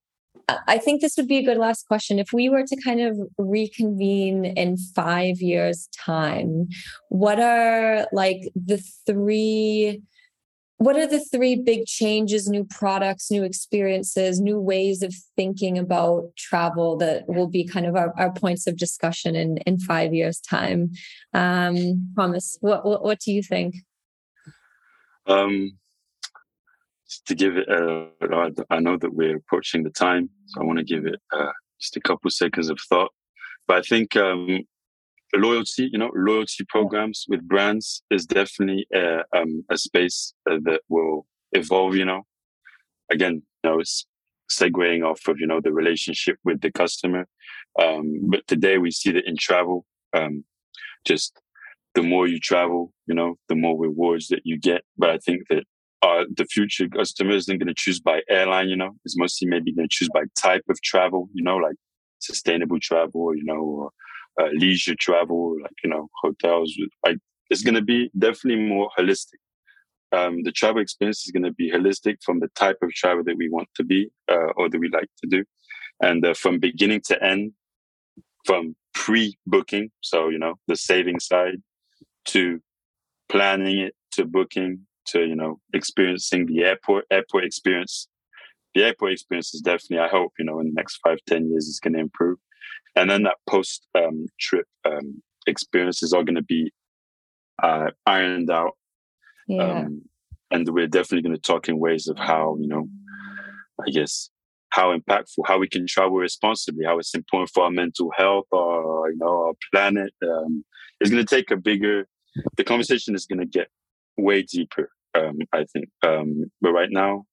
I 0.67 0.77
think 0.77 1.01
this 1.01 1.17
would 1.17 1.27
be 1.27 1.37
a 1.37 1.43
good 1.43 1.57
last 1.57 1.87
question. 1.87 2.19
If 2.19 2.31
we 2.31 2.49
were 2.49 2.63
to 2.63 2.81
kind 2.81 3.01
of 3.01 3.17
reconvene 3.37 4.45
in 4.45 4.77
five 4.77 5.41
years' 5.41 5.89
time, 5.95 6.69
what 7.09 7.39
are 7.39 8.07
like 8.11 8.49
the 8.55 8.81
three 9.05 10.01
what 10.77 10.95
are 10.95 11.07
the 11.07 11.19
three 11.19 11.55
big 11.55 11.85
changes, 11.85 12.47
new 12.47 12.63
products, 12.63 13.31
new 13.31 13.43
experiences, 13.43 14.39
new 14.39 14.59
ways 14.59 15.01
of 15.01 15.13
thinking 15.35 15.77
about 15.77 16.35
travel 16.37 16.97
that 16.97 17.27
will 17.27 17.47
be 17.47 17.65
kind 17.65 17.87
of 17.87 17.95
our, 17.95 18.13
our 18.17 18.31
points 18.31 18.67
of 18.67 18.77
discussion 18.77 19.35
in, 19.35 19.57
in 19.59 19.79
five 19.79 20.13
years' 20.13 20.39
time? 20.39 20.91
Um, 21.33 22.11
Thomas, 22.15 22.57
what, 22.61 22.85
what, 22.85 23.03
what 23.03 23.19
do 23.19 23.31
you 23.31 23.41
think? 23.41 23.75
Um, 25.25 25.77
to 27.25 27.35
give 27.35 27.57
it, 27.57 27.67
a, 27.69 28.09
I 28.69 28.79
know 28.79 28.97
that 28.97 29.13
we're 29.13 29.37
approaching 29.37 29.83
the 29.83 29.89
time, 29.89 30.29
so 30.45 30.61
I 30.61 30.63
want 30.63 30.77
to 30.77 30.85
give 30.85 31.07
it 31.07 31.19
uh, 31.35 31.51
just 31.81 31.97
a 31.97 32.01
couple 32.01 32.29
seconds 32.29 32.69
of 32.69 32.79
thought. 32.87 33.11
But 33.67 33.77
I 33.77 33.81
think 33.81 34.15
um, 34.15 34.59
loyalty, 35.37 35.89
you 35.91 35.97
know, 35.97 36.11
loyalty 36.15 36.65
programs 36.67 37.25
with 37.27 37.47
brands 37.47 38.03
is 38.11 38.25
definitely 38.25 38.87
a, 38.93 39.23
um, 39.33 39.63
a 39.71 39.77
space 39.77 40.33
uh, 40.49 40.57
that 40.63 40.81
will 40.89 41.25
evolve, 41.51 41.95
you 41.95 42.05
know. 42.05 42.25
Again, 43.11 43.43
you 43.63 43.69
know, 43.69 43.79
it's 43.79 44.05
segueing 44.51 45.05
off 45.05 45.27
of, 45.27 45.39
you 45.39 45.47
know, 45.47 45.61
the 45.61 45.71
relationship 45.71 46.37
with 46.43 46.61
the 46.61 46.71
customer. 46.71 47.27
Um, 47.81 48.21
but 48.29 48.47
today 48.47 48.77
we 48.77 48.91
see 48.91 49.11
that 49.11 49.27
in 49.27 49.37
travel, 49.37 49.85
um, 50.13 50.43
just 51.05 51.39
the 51.95 52.03
more 52.03 52.27
you 52.27 52.39
travel, 52.39 52.93
you 53.07 53.15
know, 53.15 53.37
the 53.49 53.55
more 53.55 53.77
rewards 53.77 54.27
that 54.27 54.41
you 54.43 54.59
get. 54.59 54.83
But 54.97 55.09
I 55.09 55.17
think 55.17 55.47
that 55.49 55.63
uh, 56.01 56.25
the 56.35 56.45
future 56.45 56.87
customer 56.87 57.31
isn't 57.31 57.57
going 57.57 57.67
to 57.67 57.73
choose 57.73 57.99
by 57.99 58.21
airline, 58.29 58.69
you 58.69 58.75
know, 58.75 58.91
it's 59.03 59.17
mostly 59.17 59.47
maybe 59.47 59.73
going 59.73 59.87
to 59.87 59.95
choose 59.95 60.09
by 60.13 60.23
type 60.39 60.63
of 60.69 60.81
travel, 60.81 61.29
you 61.33 61.43
know, 61.43 61.57
like 61.57 61.75
sustainable 62.19 62.79
travel, 62.79 63.35
you 63.35 63.43
know, 63.43 63.59
or 63.59 63.89
uh, 64.39 64.49
leisure 64.53 64.95
travel, 64.95 65.59
like 65.61 65.75
you 65.83 65.89
know 65.89 66.09
hotels. 66.21 66.73
Like 67.05 67.17
it's 67.49 67.63
going 67.63 67.75
to 67.75 67.81
be 67.81 68.09
definitely 68.17 68.63
more 68.63 68.89
holistic. 68.97 69.39
Um, 70.11 70.43
the 70.43 70.51
travel 70.51 70.81
experience 70.81 71.25
is 71.25 71.31
going 71.31 71.43
to 71.43 71.51
be 71.51 71.71
holistic 71.71 72.17
from 72.23 72.39
the 72.39 72.47
type 72.55 72.77
of 72.81 72.93
travel 72.93 73.23
that 73.25 73.37
we 73.37 73.49
want 73.49 73.67
to 73.75 73.83
be 73.83 74.09
uh, 74.31 74.51
or 74.55 74.69
that 74.69 74.79
we 74.79 74.89
like 74.89 75.09
to 75.23 75.29
do, 75.29 75.43
and 76.01 76.25
uh, 76.25 76.33
from 76.33 76.59
beginning 76.59 77.01
to 77.07 77.21
end, 77.23 77.51
from 78.45 78.75
pre-booking, 78.93 79.91
so 80.01 80.29
you 80.29 80.39
know 80.39 80.55
the 80.67 80.75
saving 80.75 81.19
side, 81.19 81.61
to 82.25 82.59
planning 83.29 83.79
it, 83.79 83.95
to 84.13 84.25
booking, 84.25 84.85
to 85.07 85.25
you 85.25 85.35
know 85.35 85.59
experiencing 85.73 86.45
the 86.45 86.63
airport 86.63 87.05
airport 87.11 87.43
experience. 87.43 88.07
The 88.75 88.83
airport 88.83 89.13
experience 89.13 89.55
is 89.55 89.61
definitely, 89.61 89.99
I 89.99 90.07
hope, 90.07 90.33
you 90.37 90.45
know, 90.45 90.59
in 90.59 90.67
the 90.67 90.73
next 90.73 90.97
five 90.97 91.17
ten 91.25 91.49
years, 91.49 91.67
is 91.67 91.79
going 91.79 91.93
to 91.93 91.99
improve 91.99 92.37
and 92.97 93.09
then 93.09 93.23
that 93.23 93.37
post 93.47 93.87
um, 93.95 94.25
trip 94.39 94.65
um, 94.83 95.21
experiences 95.45 96.13
are 96.13 96.23
going 96.23 96.35
to 96.35 96.41
be 96.41 96.71
uh, 97.61 97.91
ironed 98.05 98.49
out. 98.49 98.73
Yeah. 99.47 99.81
Um, 99.81 100.01
and 100.49 100.67
we're 100.69 100.87
definitely 100.87 101.21
going 101.21 101.35
to 101.35 101.41
talk 101.41 101.69
in 101.69 101.79
ways 101.79 102.07
of 102.07 102.17
how 102.17 102.57
you 102.59 102.67
know, 102.67 102.87
I 103.85 103.91
guess, 103.91 104.29
how 104.69 104.97
impactful, 104.97 105.45
how 105.45 105.59
we 105.59 105.69
can 105.69 105.85
travel 105.87 106.17
responsibly, 106.17 106.85
how 106.85 106.97
it's 106.99 107.13
important 107.13 107.51
for 107.53 107.65
our 107.65 107.71
mental 107.71 108.11
health, 108.17 108.45
or 108.51 109.11
you 109.11 109.17
know, 109.17 109.47
our 109.47 109.53
planet. 109.71 110.13
Um, 110.23 110.65
it's 110.99 111.11
going 111.11 111.23
to 111.23 111.35
take 111.35 111.51
a 111.51 111.57
bigger. 111.57 112.07
The 112.55 112.63
conversation 112.63 113.13
is 113.13 113.25
going 113.25 113.39
to 113.39 113.45
get 113.45 113.67
way 114.17 114.41
deeper. 114.41 114.89
Um, 115.13 115.39
I 115.53 115.65
think, 115.65 115.89
um, 116.03 116.51
but 116.61 116.71
right 116.71 116.91
now, 116.91 117.25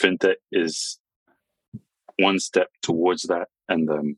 fintech 0.00 0.36
is 0.52 0.98
one 2.18 2.38
step 2.38 2.68
towards 2.82 3.22
that, 3.24 3.48
and 3.68 3.88
um, 3.90 4.16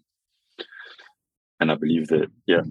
and 1.62 1.70
I 1.70 1.76
believe 1.76 2.08
that, 2.08 2.26
yeah, 2.46 2.62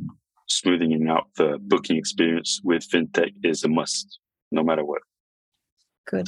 smoothing 0.50 1.08
out 1.10 1.28
the 1.38 1.58
booking 1.62 1.96
experience 1.96 2.60
with 2.62 2.88
fintech 2.90 3.32
is 3.42 3.64
a 3.64 3.70
must, 3.70 4.20
no 4.52 4.64
matter 4.64 4.84
what. 4.84 5.02
Good. 6.06 6.28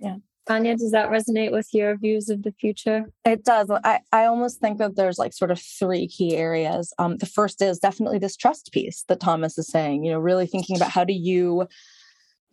Yeah. 0.00 0.16
Tanya, 0.46 0.74
does 0.74 0.92
that 0.92 1.10
resonate 1.10 1.52
with 1.52 1.68
your 1.74 1.98
views 1.98 2.30
of 2.30 2.42
the 2.42 2.52
future? 2.52 3.04
It 3.26 3.44
does. 3.44 3.70
I, 3.84 4.00
I 4.10 4.24
almost 4.24 4.58
think 4.58 4.78
that 4.78 4.96
there's 4.96 5.18
like 5.18 5.34
sort 5.34 5.50
of 5.50 5.60
three 5.60 6.08
key 6.08 6.34
areas. 6.34 6.94
Um, 6.98 7.18
the 7.18 7.26
first 7.26 7.60
is 7.60 7.78
definitely 7.78 8.18
this 8.18 8.34
trust 8.34 8.70
piece 8.72 9.04
that 9.08 9.20
Thomas 9.20 9.58
is 9.58 9.68
saying, 9.68 10.04
you 10.04 10.12
know, 10.12 10.18
really 10.18 10.46
thinking 10.46 10.76
about 10.76 10.90
how 10.90 11.04
do 11.04 11.12
you, 11.12 11.68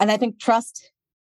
and 0.01 0.11
I 0.11 0.17
think 0.17 0.41
trust 0.41 0.91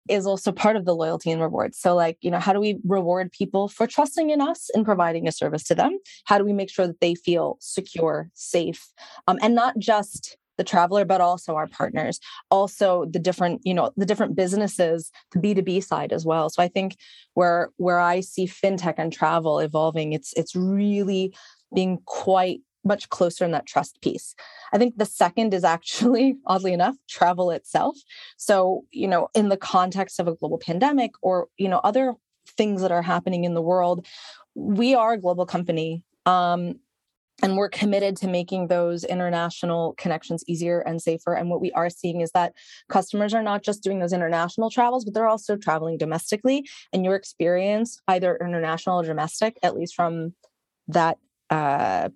is 0.09 0.25
also 0.25 0.51
part 0.51 0.75
of 0.75 0.85
the 0.85 0.95
loyalty 0.95 1.31
and 1.31 1.41
rewards. 1.41 1.77
So, 1.77 1.95
like, 1.95 2.17
you 2.21 2.31
know, 2.31 2.39
how 2.39 2.53
do 2.53 2.59
we 2.59 2.79
reward 2.83 3.31
people 3.31 3.67
for 3.67 3.87
trusting 3.87 4.29
in 4.29 4.41
us 4.41 4.69
and 4.73 4.85
providing 4.85 5.27
a 5.27 5.31
service 5.31 5.63
to 5.65 5.75
them? 5.75 5.97
How 6.25 6.37
do 6.37 6.45
we 6.45 6.53
make 6.53 6.69
sure 6.69 6.87
that 6.87 6.99
they 6.99 7.15
feel 7.15 7.57
secure, 7.59 8.29
safe, 8.33 8.87
um, 9.27 9.37
and 9.41 9.55
not 9.55 9.77
just 9.77 10.37
the 10.57 10.63
traveler 10.65 11.05
but 11.05 11.21
also 11.21 11.55
our 11.55 11.65
partners 11.65 12.19
also 12.51 13.05
the 13.05 13.17
different 13.17 13.61
you 13.63 13.73
know 13.73 13.89
the 13.97 14.05
different 14.05 14.35
businesses 14.35 15.09
the 15.31 15.39
b2b 15.39 15.83
side 15.83 16.13
as 16.13 16.23
well 16.23 16.51
so 16.51 16.61
i 16.61 16.67
think 16.67 16.97
where 17.33 17.71
where 17.77 17.99
i 17.99 18.19
see 18.19 18.45
fintech 18.45 18.95
and 18.97 19.11
travel 19.11 19.57
evolving 19.57 20.13
it's 20.13 20.33
it's 20.33 20.55
really 20.55 21.33
being 21.73 21.97
quite 22.05 22.61
much 22.83 23.09
closer 23.09 23.45
in 23.45 23.51
that 23.51 23.65
trust 23.65 24.01
piece. 24.01 24.35
I 24.73 24.77
think 24.77 24.97
the 24.97 25.05
second 25.05 25.53
is 25.53 25.63
actually, 25.63 26.37
oddly 26.45 26.73
enough, 26.73 26.95
travel 27.09 27.51
itself. 27.51 27.97
So, 28.37 28.85
you 28.91 29.07
know, 29.07 29.29
in 29.33 29.49
the 29.49 29.57
context 29.57 30.19
of 30.19 30.27
a 30.27 30.35
global 30.35 30.57
pandemic 30.57 31.11
or, 31.21 31.47
you 31.57 31.69
know, 31.69 31.79
other 31.83 32.13
things 32.47 32.81
that 32.81 32.91
are 32.91 33.01
happening 33.01 33.43
in 33.43 33.53
the 33.53 33.61
world, 33.61 34.05
we 34.55 34.95
are 34.95 35.13
a 35.13 35.19
global 35.19 35.45
company. 35.45 36.03
Um, 36.25 36.79
and 37.43 37.57
we're 37.57 37.69
committed 37.69 38.15
to 38.17 38.27
making 38.27 38.67
those 38.67 39.03
international 39.03 39.95
connections 39.97 40.43
easier 40.47 40.81
and 40.81 41.01
safer. 41.01 41.33
And 41.33 41.49
what 41.49 41.61
we 41.61 41.71
are 41.71 41.89
seeing 41.89 42.21
is 42.21 42.31
that 42.31 42.53
customers 42.87 43.33
are 43.33 43.41
not 43.41 43.63
just 43.63 43.83
doing 43.83 43.99
those 43.99 44.13
international 44.13 44.69
travels, 44.69 45.05
but 45.05 45.15
they're 45.15 45.27
also 45.27 45.57
traveling 45.57 45.97
domestically. 45.97 46.67
And 46.93 47.03
your 47.03 47.15
experience, 47.15 47.99
either 48.07 48.37
international 48.37 48.99
or 48.99 49.03
domestic, 49.03 49.57
at 49.63 49.75
least 49.75 49.95
from 49.95 50.35
that 50.87 51.17
uh, 51.49 52.09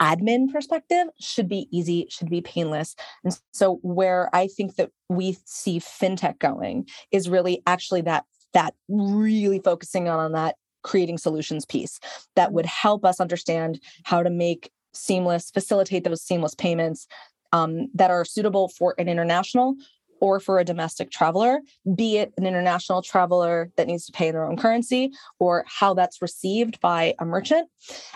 admin 0.00 0.50
perspective 0.50 1.06
should 1.20 1.48
be 1.48 1.68
easy, 1.70 2.06
should 2.10 2.30
be 2.30 2.40
painless. 2.40 2.94
And 3.24 3.38
so 3.52 3.76
where 3.82 4.28
I 4.34 4.46
think 4.46 4.76
that 4.76 4.90
we 5.08 5.36
see 5.44 5.80
fintech 5.80 6.38
going 6.38 6.88
is 7.10 7.28
really 7.28 7.62
actually 7.66 8.02
that 8.02 8.24
that 8.54 8.74
really 8.88 9.60
focusing 9.60 10.08
on 10.08 10.32
that 10.32 10.56
creating 10.82 11.16
solutions 11.16 11.64
piece 11.64 12.00
that 12.36 12.52
would 12.52 12.66
help 12.66 13.04
us 13.04 13.20
understand 13.20 13.80
how 14.04 14.22
to 14.22 14.30
make 14.30 14.70
seamless 14.92 15.50
facilitate 15.50 16.04
those 16.04 16.22
seamless 16.22 16.54
payments 16.54 17.06
um, 17.52 17.88
that 17.94 18.10
are 18.10 18.24
suitable 18.24 18.68
for 18.68 18.94
an 18.98 19.08
international 19.08 19.74
or 20.22 20.38
for 20.38 20.60
a 20.60 20.64
domestic 20.64 21.10
traveler, 21.10 21.60
be 21.96 22.16
it 22.16 22.32
an 22.38 22.46
international 22.46 23.02
traveler 23.02 23.72
that 23.76 23.88
needs 23.88 24.06
to 24.06 24.12
pay 24.12 24.28
in 24.28 24.32
their 24.32 24.44
own 24.44 24.56
currency 24.56 25.10
or 25.40 25.64
how 25.66 25.94
that's 25.94 26.22
received 26.22 26.80
by 26.80 27.12
a 27.18 27.24
merchant. 27.24 27.68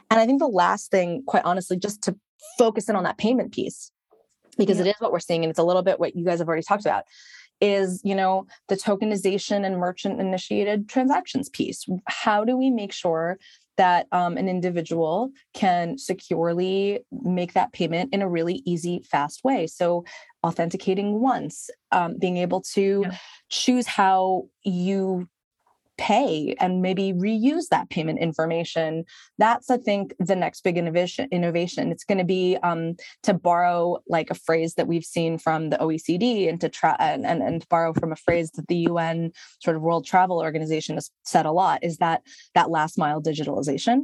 And 0.09 0.21
I 0.21 0.25
think 0.25 0.39
the 0.39 0.47
last 0.47 0.93
thing, 0.93 1.25
quite 1.27 1.45
honestly, 1.45 1.77
just 1.77 2.03
to 2.03 2.17
focus 2.59 2.89
in 2.89 2.95
on 2.95 3.03
that 3.03 3.19
payment 3.19 3.53
piece, 3.53 3.91
because 4.57 4.79
yeah. 4.79 4.85
it 4.85 4.89
is 4.91 4.95
what 5.01 5.11
we're 5.11 5.19
seeing 5.19 5.43
and 5.43 5.51
it's 5.51 5.59
a 5.59 5.65
little 5.65 5.83
bit 5.83 5.99
what 5.99 6.15
you 6.15 6.25
guys 6.25 6.39
have 6.39 6.47
already 6.47 6.63
talked 6.63 6.87
about 6.87 7.03
is 7.61 8.03
you 8.05 8.15
know 8.15 8.47
the 8.69 8.77
tokenization 8.77 9.65
and 9.65 9.79
merchant 9.79 10.21
initiated 10.21 10.91
transactions 10.91 11.49
piece 11.49 11.87
how 12.07 12.45
do 12.45 12.55
we 12.55 12.69
make 12.69 12.93
sure 12.93 13.39
that 13.77 14.07
um, 14.13 14.37
an 14.37 14.49
individual 14.49 15.31
can 15.55 15.99
securely 15.99 17.01
make 17.11 17.53
that 17.55 17.73
payment 17.73 18.13
in 18.13 18.23
a 18.23 18.29
really 18.29 18.63
easy, 18.65 19.03
fast 19.11 19.45
way. 19.45 19.67
So, 19.67 20.05
authenticating 20.47 21.21
once, 21.21 21.69
um, 21.93 22.17
being 22.19 22.37
able 22.37 22.61
to 22.75 23.03
yeah. 23.05 23.17
choose 23.49 23.87
how 23.87 24.49
you 24.63 25.29
pay 25.99 26.55
and 26.61 26.83
maybe 26.83 27.13
reuse 27.13 27.69
that 27.71 27.89
payment 27.89 28.19
information 28.19 29.05
that's 29.39 29.71
i 29.71 29.77
think 29.77 30.15
the 30.19 30.37
next 30.37 30.63
big 30.63 30.77
innovation 30.77 31.27
innovation 31.33 31.91
it's 31.91 32.05
going 32.05 32.19
to 32.19 32.25
be 32.25 32.57
um, 32.63 32.95
to 33.23 33.33
borrow 33.33 33.99
like 34.07 34.31
a 34.31 34.35
phrase 34.35 34.75
that 34.75 34.87
we've 34.87 35.05
seen 35.05 35.39
from 35.39 35.71
the 35.71 35.77
oecd 35.79 36.49
and 36.49 36.61
to 36.61 36.69
try 36.69 36.95
and, 36.99 37.25
and, 37.25 37.43
and 37.43 37.67
borrow 37.69 37.95
from 37.95 38.13
a 38.13 38.17
phrase 38.17 38.51
that 38.53 38.69
the 38.69 38.87
un 38.87 39.31
sort 39.63 39.77
of 39.77 39.83
world 39.83 40.05
travel 40.05 40.39
organization 40.39 40.97
has 40.97 41.11
said 41.25 41.47
a 41.47 41.53
lot 41.53 41.83
is 41.83 41.97
that 41.99 42.23
that 42.55 42.71
last 42.71 42.99
mile 42.99 43.23
digitalization 43.23 44.03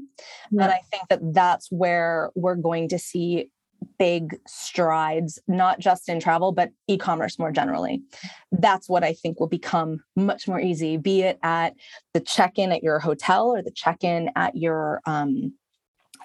yeah. 0.50 0.64
and 0.64 0.72
i 0.72 0.80
think 0.90 1.02
that 1.10 1.20
that's 1.34 1.70
where 1.70 2.30
we're 2.34 2.56
going 2.56 2.88
to 2.88 2.98
see 2.98 3.50
big 3.98 4.38
strides, 4.46 5.38
not 5.48 5.78
just 5.78 6.08
in 6.08 6.20
travel, 6.20 6.52
but 6.52 6.70
e 6.88 6.96
commerce 6.96 7.38
more 7.38 7.52
generally. 7.52 8.02
That's 8.50 8.88
what 8.88 9.04
I 9.04 9.12
think 9.12 9.40
will 9.40 9.48
become 9.48 10.00
much 10.16 10.48
more 10.48 10.60
easy, 10.60 10.96
be 10.96 11.22
it 11.22 11.38
at 11.42 11.74
the 12.14 12.20
check 12.20 12.58
in 12.58 12.72
at 12.72 12.82
your 12.82 12.98
hotel 12.98 13.48
or 13.48 13.62
the 13.62 13.70
check 13.70 14.04
in 14.04 14.30
at 14.36 14.56
your 14.56 15.00
um, 15.06 15.54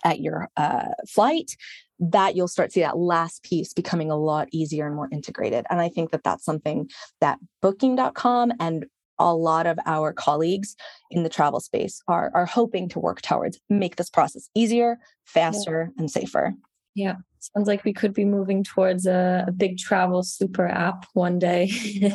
at 0.04 0.20
your 0.20 0.50
uh, 0.58 0.90
flight 1.08 1.56
that 2.00 2.36
you'll 2.36 2.48
start 2.48 2.70
to 2.70 2.74
see 2.74 2.82
that 2.82 2.98
last 2.98 3.44
piece 3.44 3.74
becoming 3.74 4.12
a 4.12 4.18
lot 4.18 4.48
easier 4.52 4.86
and 4.86 4.96
more 4.96 5.10
integrated 5.12 5.66
and 5.70 5.82
i 5.82 5.90
think 5.90 6.12
that 6.12 6.24
that's 6.24 6.46
something 6.46 6.88
that 7.22 7.40
booking.com 7.62 8.52
and 8.60 8.86
a 9.20 9.34
lot 9.34 9.66
of 9.66 9.80
our 9.86 10.14
colleagues 10.14 10.76
in 11.10 11.24
the 11.24 11.30
travel 11.30 11.60
space 11.60 12.02
are, 12.08 12.32
are 12.36 12.46
hoping 12.46 12.88
to 12.90 13.00
work 13.00 13.22
towards 13.22 13.60
make 13.70 13.96
this 13.96 14.10
process 14.10 14.50
easier 14.54 15.00
faster 15.26 15.92
yeah. 15.92 16.00
and 16.02 16.12
safer 16.12 16.54
yeah 16.98 17.16
Sounds 17.40 17.68
like 17.68 17.84
we 17.84 17.94
could 17.94 18.14
be 18.14 18.26
moving 18.26 18.64
towards 18.64 19.06
a, 19.06 19.46
a 19.48 19.52
big 19.52 19.78
travel 19.78 20.24
super 20.24 20.68
app 20.68 21.06
one 21.14 21.40
day. 21.40 21.72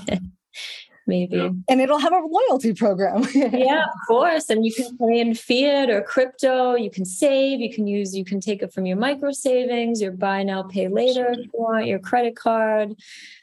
Maybe. 1.06 1.50
And 1.68 1.80
it'll 1.80 1.98
have 1.98 2.12
a 2.12 2.20
loyalty 2.24 2.74
program. 2.74 3.26
yeah, 3.34 3.84
of 3.84 4.06
course. 4.06 4.48
And 4.50 4.64
you 4.64 4.72
can 4.72 4.96
pay 4.98 5.20
in 5.20 5.34
fiat 5.34 5.90
or 5.90 6.00
crypto. 6.02 6.76
You 6.76 6.90
can 6.90 7.04
save. 7.04 7.60
You 7.60 7.72
can 7.72 7.86
use, 7.86 8.16
you 8.16 8.24
can 8.24 8.40
take 8.40 8.62
it 8.62 8.72
from 8.72 8.86
your 8.86 8.96
micro 8.96 9.32
savings, 9.32 10.00
your 10.00 10.12
buy 10.12 10.44
now, 10.44 10.62
pay 10.62 10.88
later 10.88 11.32
if 11.32 11.38
you 11.38 11.50
want, 11.52 11.86
your 11.86 11.98
credit 11.98 12.36
card. 12.36 12.94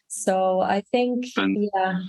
So 0.08 0.62
I 0.62 0.82
think, 0.82 1.26
spend, 1.26 1.70
yeah. 1.76 2.00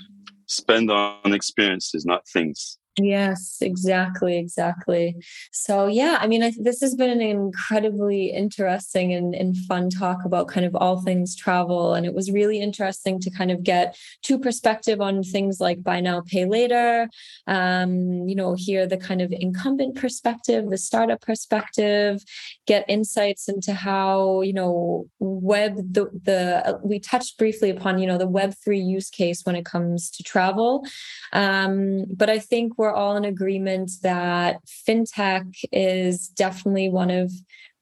Spend 0.46 0.90
on 0.90 1.32
experiences, 1.32 2.04
not 2.04 2.28
things. 2.28 2.78
Yes, 2.98 3.58
exactly, 3.60 4.36
exactly. 4.36 5.14
So 5.52 5.86
yeah, 5.86 6.18
I 6.20 6.26
mean, 6.26 6.42
I, 6.42 6.52
this 6.60 6.80
has 6.80 6.94
been 6.96 7.08
an 7.08 7.20
incredibly 7.22 8.26
interesting 8.30 9.12
and, 9.14 9.32
and 9.34 9.56
fun 9.56 9.90
talk 9.90 10.24
about 10.24 10.48
kind 10.48 10.66
of 10.66 10.74
all 10.74 11.00
things 11.00 11.36
travel, 11.36 11.94
and 11.94 12.04
it 12.04 12.14
was 12.14 12.30
really 12.32 12.60
interesting 12.60 13.20
to 13.20 13.30
kind 13.30 13.52
of 13.52 13.62
get 13.62 13.96
two 14.22 14.38
perspective 14.38 15.00
on 15.00 15.22
things 15.22 15.60
like 15.60 15.82
buy 15.84 16.00
now, 16.00 16.20
pay 16.20 16.44
later. 16.44 17.08
Um, 17.46 18.28
you 18.28 18.34
know, 18.34 18.54
hear 18.58 18.86
the 18.86 18.98
kind 18.98 19.22
of 19.22 19.32
incumbent 19.32 19.94
perspective, 19.94 20.68
the 20.68 20.76
startup 20.78 21.20
perspective, 21.20 22.22
get 22.66 22.84
insights 22.88 23.48
into 23.48 23.72
how 23.72 24.40
you 24.42 24.52
know 24.52 25.08
web 25.20 25.76
the 25.76 26.06
the 26.24 26.68
uh, 26.68 26.78
we 26.82 26.98
touched 26.98 27.38
briefly 27.38 27.70
upon 27.70 27.98
you 27.98 28.06
know 28.06 28.18
the 28.18 28.26
Web 28.26 28.52
three 28.64 28.80
use 28.80 29.10
case 29.10 29.42
when 29.44 29.54
it 29.56 29.64
comes 29.64 30.10
to 30.10 30.22
travel, 30.24 30.84
um, 31.32 32.04
but 32.14 32.28
I 32.28 32.38
think 32.40 32.76
we're 32.80 32.94
all 32.94 33.14
in 33.18 33.26
agreement 33.26 33.90
that 34.02 34.56
fintech 34.88 35.44
is 35.70 36.28
definitely 36.28 36.88
one 36.88 37.10
of 37.10 37.30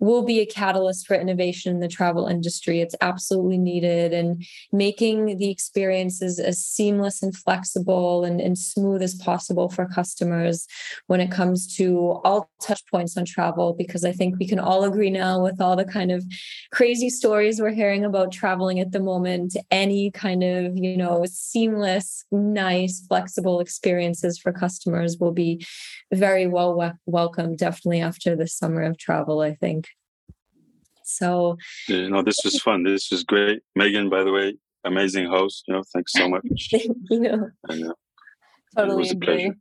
will 0.01 0.23
be 0.23 0.41
a 0.41 0.47
catalyst 0.47 1.07
for 1.07 1.17
innovation 1.17 1.75
in 1.75 1.81
the 1.81 1.89
travel 1.89 2.27
industry. 2.27 2.81
It's 2.81 2.95
absolutely 3.01 3.59
needed 3.59 4.13
and 4.13 4.45
making 4.73 5.39
the 5.39 5.51
experiences 5.51 6.39
as 6.39 6.59
seamless 6.59 7.23
and 7.23 7.37
flexible 7.37 8.25
and, 8.25 8.41
and 8.41 8.57
smooth 8.57 9.03
as 9.03 9.15
possible 9.15 9.69
for 9.69 9.87
customers 9.87 10.67
when 11.07 11.21
it 11.21 11.31
comes 11.31 11.75
to 11.77 12.21
all 12.25 12.51
touch 12.63 12.83
points 12.87 13.17
on 13.17 13.25
travel, 13.25 13.75
because 13.77 14.05
I 14.05 14.13
think 14.13 14.37
we 14.39 14.47
can 14.47 14.59
all 14.59 14.85
agree 14.85 15.11
now 15.11 15.43
with 15.43 15.61
all 15.61 15.77
the 15.77 15.85
kind 15.85 16.13
of 16.13 16.25
crazy 16.71 17.11
stories 17.11 17.61
we're 17.61 17.71
hearing 17.71 18.05
about 18.05 18.33
traveling 18.33 18.79
at 18.81 18.93
the 18.93 19.01
moment, 19.01 19.57
any 19.71 20.11
kind 20.11 20.45
of, 20.45 20.77
you 20.77 20.97
know, 20.97 21.25
seamless, 21.27 22.25
nice, 22.31 23.05
flexible 23.09 23.61
experiences 23.61 24.39
for 24.39 24.53
customers 24.53 25.17
will 25.19 25.33
be 25.33 25.65
very 26.13 26.47
well 26.47 26.95
welcome, 27.07 27.57
definitely 27.57 28.01
after 28.01 28.37
the 28.37 28.47
summer 28.47 28.83
of 28.83 28.97
travel, 28.97 29.41
I 29.41 29.55
think. 29.55 29.88
So, 31.09 31.57
you 31.89 32.11
know, 32.11 32.23
this 32.23 32.39
was 32.45 32.61
fun. 32.67 32.85
This 32.85 33.11
was 33.11 33.25
great. 33.25 33.61
Megan, 33.75 34.11
by 34.11 34.23
the 34.25 34.33
way, 34.33 34.55
amazing 34.85 35.27
host. 35.27 35.65
You 35.67 35.75
know, 35.75 35.83
thanks 35.93 36.13
so 36.13 36.29
much. 36.35 36.43
Thank 36.71 36.97
you. 37.11 37.51
And, 37.69 37.89
uh, 37.89 37.95
totally 38.77 38.95
it 38.95 38.99
was 38.99 39.13
a 39.13 39.17
pleasure 39.17 39.55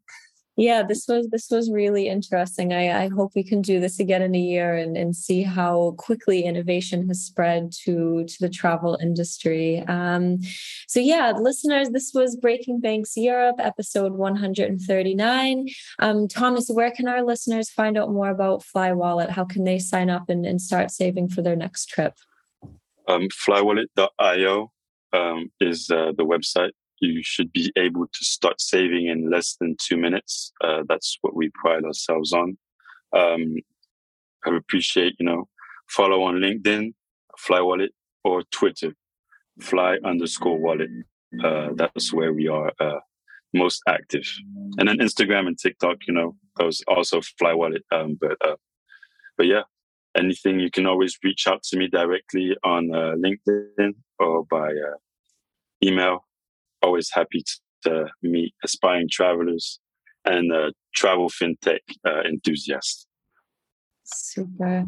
yeah 0.58 0.84
this 0.84 1.05
was 1.08 1.30
this 1.30 1.49
was 1.49 1.72
really 1.72 2.10
interesting. 2.10 2.74
I 2.74 3.03
i 3.03 3.08
hope 3.08 3.34
we 3.36 3.43
can 3.43 3.62
do 3.62 3.80
this 3.80 3.99
again 3.99 4.22
in 4.22 4.36
a 4.36 4.39
year 4.39 4.76
and 4.76 4.97
and 4.97 5.16
see 5.16 5.43
how 5.43 5.93
quickly 5.97 6.43
innovation 6.43 7.08
has 7.08 7.22
spread 7.22 7.72
to 7.84 8.26
to 8.26 8.38
the 8.39 8.49
travel 8.49 8.97
industry. 9.01 9.80
Um 9.88 10.39
so 10.88 10.99
yeah 10.99 11.32
listeners 11.32 11.89
this 11.91 12.12
was 12.14 12.36
breaking 12.36 12.80
banks 12.82 13.16
europe 13.16 13.58
episode 13.60 14.14
139 14.14 15.68
um 15.99 16.28
thomas 16.28 16.70
where 16.70 16.91
can 16.91 17.08
our 17.08 17.24
listeners 17.24 17.70
find 17.70 17.97
out 17.97 18.12
more 18.12 18.30
about 18.30 18.64
fly 18.64 18.91
wallet? 18.91 19.30
How 19.30 19.45
can 19.45 19.64
they 19.64 19.80
sign 19.80 20.10
up 20.10 20.30
and, 20.30 20.45
and 20.45 20.62
start 20.62 20.91
saving 20.91 21.30
for 21.30 21.41
their 21.41 21.55
next 21.55 21.86
trip? 21.86 22.16
Um 23.08 23.28
flywallet.io 23.30 24.72
um, 25.14 25.51
is 25.60 25.89
uh, 25.89 26.12
the 26.18 26.26
website 26.26 26.72
you 27.00 27.22
should 27.24 27.52
be 27.54 27.72
able 27.76 28.08
to 28.08 28.26
start 28.26 28.60
saving 28.62 29.08
in 29.08 29.30
less 29.30 29.56
than 29.60 29.76
two 29.80 29.98
minutes. 29.98 30.52
Uh, 30.64 30.84
that's 30.88 31.18
what 31.22 31.36
we 31.36 31.52
pride 31.56 31.84
ourselves 31.84 32.34
on. 32.34 32.58
Um, 33.16 33.56
I 34.45 34.56
appreciate, 34.56 35.16
you 35.20 35.26
know, 35.26 35.48
follow 35.89 36.24
on 36.24 36.36
LinkedIn, 36.36 36.93
Fly 37.38 37.62
Wallet, 37.62 37.91
or 38.24 38.43
Twitter, 38.52 38.93
Fly 39.62 39.98
underscore 40.04 40.58
Wallet. 40.58 40.89
Uh, 41.43 41.70
that's 41.76 42.14
where 42.14 42.34
we 42.34 42.48
are 42.48 42.72
uh, 42.80 43.00
most 43.54 43.82
active. 43.88 44.26
And 44.78 44.88
then 44.88 44.98
Instagram 45.00 45.48
and 45.48 45.58
TikTok, 45.58 45.98
you 46.08 46.14
know, 46.14 46.36
those 46.58 46.82
also 46.88 47.22
Fly 47.38 47.54
Wallet. 47.54 47.84
Um, 47.91 48.18
but 48.20 48.38
uh, 48.45 48.56
but 49.38 49.45
yeah, 49.45 49.64
anything 50.18 50.60
you 50.60 50.72
can 50.72 50.86
always 50.86 51.18
reach 51.24 51.48
out 51.48 51.64
to 51.64 51.78
me 51.78 51.88
directly 51.88 52.56
on 52.64 52.93
uh, 52.93 53.16
LinkedIn 53.16 53.93
or 54.20 54.45
by 54.45 54.70
uh, 54.70 54.98
email 55.84 56.26
always 56.82 57.09
happy 57.11 57.43
to 57.84 58.05
meet 58.21 58.53
aspiring 58.63 59.07
travelers 59.11 59.80
and 60.25 60.51
uh, 60.51 60.71
travel 60.95 61.30
fintech 61.30 61.80
uh, 62.05 62.21
enthusiasts. 62.21 63.07
Super. 64.09 64.86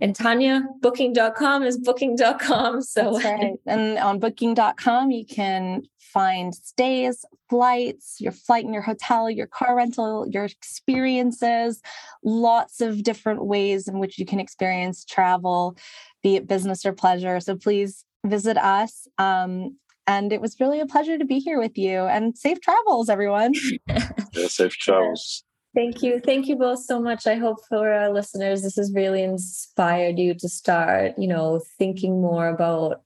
And 0.00 0.14
Tanya, 0.14 0.62
booking.com 0.80 1.62
is 1.62 1.78
booking.com. 1.78 2.82
So 2.88 3.12
That's 3.12 3.24
right. 3.24 3.54
And 3.66 3.98
on 3.98 4.18
booking.com, 4.18 5.10
you 5.10 5.24
can 5.24 5.82
find 5.98 6.54
stays, 6.54 7.24
flights, 7.48 8.20
your 8.20 8.32
flight 8.32 8.64
and 8.64 8.74
your 8.74 8.82
hotel, 8.82 9.30
your 9.30 9.46
car 9.46 9.76
rental, 9.76 10.26
your 10.28 10.44
experiences, 10.44 11.80
lots 12.22 12.80
of 12.80 13.02
different 13.02 13.44
ways 13.46 13.88
in 13.88 13.98
which 13.98 14.18
you 14.18 14.26
can 14.26 14.40
experience 14.40 15.04
travel, 15.04 15.76
be 16.22 16.36
it 16.36 16.46
business 16.46 16.84
or 16.84 16.92
pleasure. 16.92 17.40
So 17.40 17.56
please 17.56 18.04
visit 18.26 18.56
us. 18.58 19.06
Um, 19.18 19.76
and 20.08 20.32
it 20.32 20.40
was 20.40 20.58
really 20.58 20.80
a 20.80 20.86
pleasure 20.86 21.18
to 21.18 21.24
be 21.24 21.38
here 21.38 21.60
with 21.60 21.76
you 21.76 22.00
and 22.00 22.36
safe 22.36 22.60
travels, 22.62 23.10
everyone. 23.10 23.52
yeah, 24.32 24.48
safe 24.48 24.72
travels. 24.72 25.44
Thank 25.74 26.02
you. 26.02 26.18
Thank 26.18 26.48
you 26.48 26.56
both 26.56 26.82
so 26.82 26.98
much. 27.00 27.26
I 27.26 27.34
hope 27.34 27.58
for 27.68 27.92
our 27.92 28.10
listeners, 28.10 28.62
this 28.62 28.76
has 28.76 28.90
really 28.94 29.22
inspired 29.22 30.18
you 30.18 30.34
to 30.34 30.48
start, 30.48 31.12
you 31.18 31.28
know, 31.28 31.60
thinking 31.78 32.22
more 32.22 32.48
about 32.48 33.02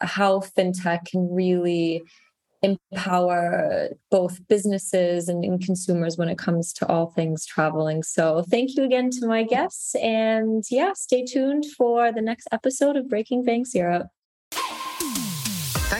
how 0.00 0.40
fintech 0.40 1.04
can 1.04 1.28
really 1.30 2.02
empower 2.62 3.90
both 4.10 4.40
businesses 4.48 5.28
and, 5.28 5.44
and, 5.44 5.62
consumers 5.62 6.16
when 6.16 6.28
it 6.28 6.38
comes 6.38 6.72
to 6.72 6.86
all 6.88 7.10
things 7.10 7.44
traveling. 7.44 8.02
So, 8.02 8.44
thank 8.50 8.76
you 8.76 8.82
again 8.82 9.10
to 9.10 9.26
my 9.26 9.44
guests. 9.44 9.94
And 9.96 10.64
yeah, 10.70 10.94
stay 10.94 11.24
tuned 11.24 11.66
for 11.76 12.12
the 12.12 12.22
next 12.22 12.48
episode 12.50 12.96
of 12.96 13.10
Breaking 13.10 13.44
Banks 13.44 13.74
Europe. 13.74 14.08